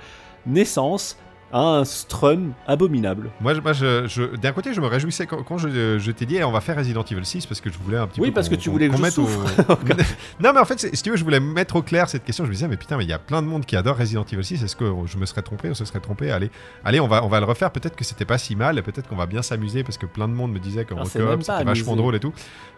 [0.48, 1.18] naissance,
[1.52, 3.32] un strum abominable.
[3.42, 6.36] Moi, moi je, je- d'un côté, je me réjouissais quand, quand je, je t'ai dit,
[6.38, 8.36] Eh, on va faire Resident Evil 6 parce que je voulais un petit Oui, peu.
[8.36, 9.46] parce que tu voulais que je mette au- souffre.
[10.40, 12.44] non, mais en fait, si tu veux, je voulais mettre au clair cette question.
[12.46, 14.26] Je me disais, mais putain, mais il y a plein de monde qui adore Resident
[14.32, 14.64] Evil 6.
[14.64, 16.30] Est-ce que je me serais trompé On se serait trompé?
[16.32, 16.52] Allez,
[16.86, 17.72] allez, on va, on va le refaire.
[17.72, 20.28] Peut-être que c'était pas si mal et peut-être qu'on va bien s'amuser parce que plein
[20.28, 22.34] de monde me disait qu'en Ah, c'est coop, même pas c'était vachement drôle et tout.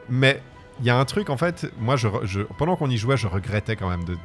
[0.10, 0.42] Mais.
[0.80, 2.08] Il y a un truc en fait, moi je,
[2.58, 4.16] pendant qu'on y jouait, je regrettais quand même de,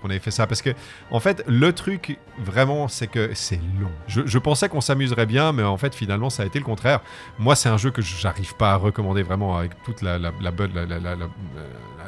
[0.00, 0.70] qu'on avait fait ça parce que
[1.10, 3.90] en fait le truc vraiment c'est que c'est long.
[4.06, 7.00] Je, pensais qu'on s'amuserait bien, mais en fait finalement ça a été le contraire.
[7.38, 10.50] Moi, c'est un jeu que j'arrive pas à recommander vraiment avec toute la, la- la
[10.50, 11.16] la,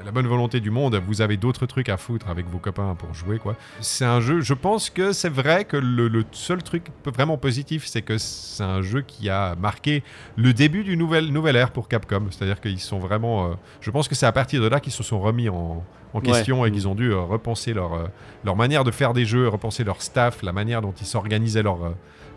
[0.05, 1.01] la- bonne volonté du monde.
[1.07, 3.57] Vous avez d'autres trucs à foutre avec vos copains pour jouer, quoi.
[3.81, 7.87] C'est un jeu, je pense que c'est vrai que le, le seul truc vraiment positif,
[7.87, 10.03] c'est que c'est un jeu qui a marqué
[10.37, 12.27] le début du nouvel, nouvelle ère pour Capcom.
[12.31, 13.47] C'est-à-dire qu'ils sont vraiment.
[13.51, 15.85] euh, je pense que c'est à partir de là qu'ils se sont remis en,
[16.15, 16.23] en Ouais.
[16.23, 18.07] question et qu'ils ont dû euh, repenser leur, euh,
[18.45, 21.85] leur manière de faire des jeux, repenser leur staff, la manière dont ils s'organisaient leur,
[21.85, 21.91] euh,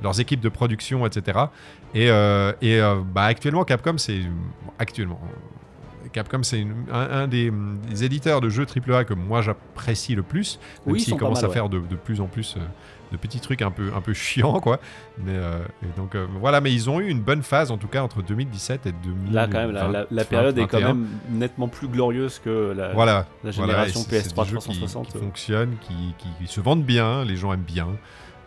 [0.03, 1.39] leurs équipes de production, etc.
[1.95, 2.81] Et, et
[3.13, 4.21] bah, actuellement, Capcom, c'est.
[4.79, 5.19] Actuellement.
[6.13, 7.51] Capcom, c'est un, un des,
[7.89, 11.41] des éditeurs de jeux AAA que moi j'apprécie le plus, même Oui, ils s'ils commencent
[11.41, 12.61] mal, à faire de, de plus en plus euh,
[13.11, 14.79] de petits trucs un peu, un peu chiants, quoi.
[15.23, 17.87] Mais, euh, et donc euh, voilà, mais ils ont eu une bonne phase en tout
[17.87, 19.31] cas entre 2017 et 2020.
[19.33, 22.93] Là, quand même, la, la- la période est quand même nettement plus glorieuse que la,
[22.93, 25.07] Voilà, génération c'est- c'est PS3 des jeux qui- 360.
[25.07, 27.87] Qui, fonctionnent, qui, qui- qui se vendent bien, les gens aiment bien.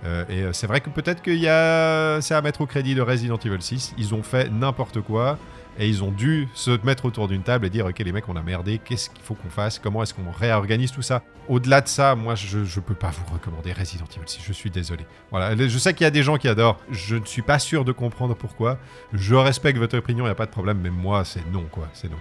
[0.07, 2.20] Euh, et c'est vrai que peut-être qu'il y a.
[2.20, 3.95] C'est à mettre au crédit de Resident Evil 6.
[3.97, 5.39] Ils ont fait n'importe quoi
[5.79, 8.37] et ils ont dû se mettre autour d'une table et dire Ok, les mecs, on
[8.37, 11.23] a merdé, qu'est-ce qu'il faut qu'on fasse Comment est-ce qu'on réorganise tout ça?
[11.49, 14.41] Au-delà de ça, moi, je ne peux pas vous recommander Resident Evil 6.
[14.45, 15.05] Je suis désolé.
[15.31, 16.81] Voilà, je sais qu'il y a des gens qui adorent.
[16.91, 18.79] Je ne suis pas sûr de comprendre pourquoi.
[19.13, 21.89] Je respecte votre opinion, il n'y a pas de problème, mais moi, c'est non, quoi.
[21.93, 22.19] C'est non.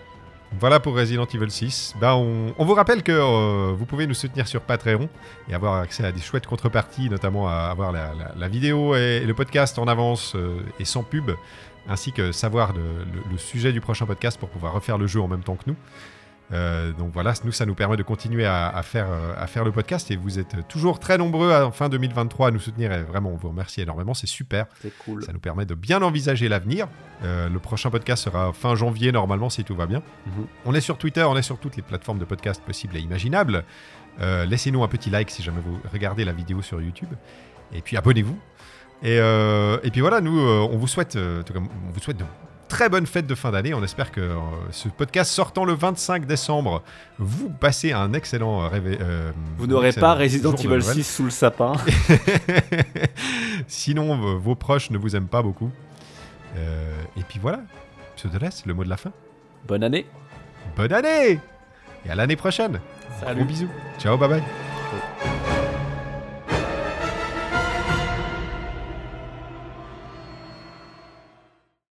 [0.59, 1.95] Voilà pour Resident Evil 6.
[1.99, 5.09] Ben, on, vous rappelle que euh, vous pouvez nous soutenir sur Patreon
[5.49, 9.33] et avoir accès à des chouettes contreparties, notamment à avoir la, vidéo et, et le
[9.33, 11.31] podcast en avance euh, et sans pub,
[11.87, 15.21] ainsi que savoir le, le- le sujet du prochain podcast pour pouvoir refaire le jeu
[15.21, 15.75] en même temps que nous.
[16.51, 19.63] Euh, donc voilà, nous, ça nous permet de continuer à, à faire, euh, à faire
[19.63, 22.91] le podcast et vous êtes toujours très nombreux à, en fin 2023 à nous soutenir
[22.91, 24.65] et vraiment, on vous remercie énormément, c'est super.
[24.81, 25.23] C'est cool.
[25.23, 26.87] Ça nous permet de bien envisager l'avenir.
[27.23, 30.03] Euh, le prochain podcast sera fin janvier normalement si tout va bien.
[30.27, 30.45] Mhm.
[30.65, 33.63] On est sur Twitter, on est sur toutes les plateformes de podcast possibles et imaginables.
[34.21, 37.09] Euh, Laissez-nous un petit like si jamais vous regardez la vidéo sur YouTube.
[37.73, 38.37] Et puis abonnez-vous.
[39.03, 42.23] Et, euh, et puis voilà, nous, euh, on vous souhaite, euh, on vous souhaite de
[42.69, 43.73] très bonnes fêtes de fin d'année.
[43.73, 44.35] On espère que euh,
[44.71, 46.81] ce podcast sortant le 25 décembre,
[47.19, 48.97] vous passez un excellent réveil.
[49.01, 50.83] euh, Vous n'aurez pas Resident Evil Noël.
[50.83, 51.73] 6 sous le sapin.
[53.67, 55.69] Sinon, vos proches ne vous aiment pas beaucoup.
[56.57, 57.59] Euh, et puis voilà,
[58.15, 59.11] je te laisse le mot de la fin.
[59.67, 60.05] Bonne année.
[60.77, 61.39] Bonne année
[62.05, 62.79] Et à l'année prochaine.
[63.19, 63.35] Salut.
[63.41, 63.69] Gros bisous.
[63.99, 64.62] Ciao, bye bye.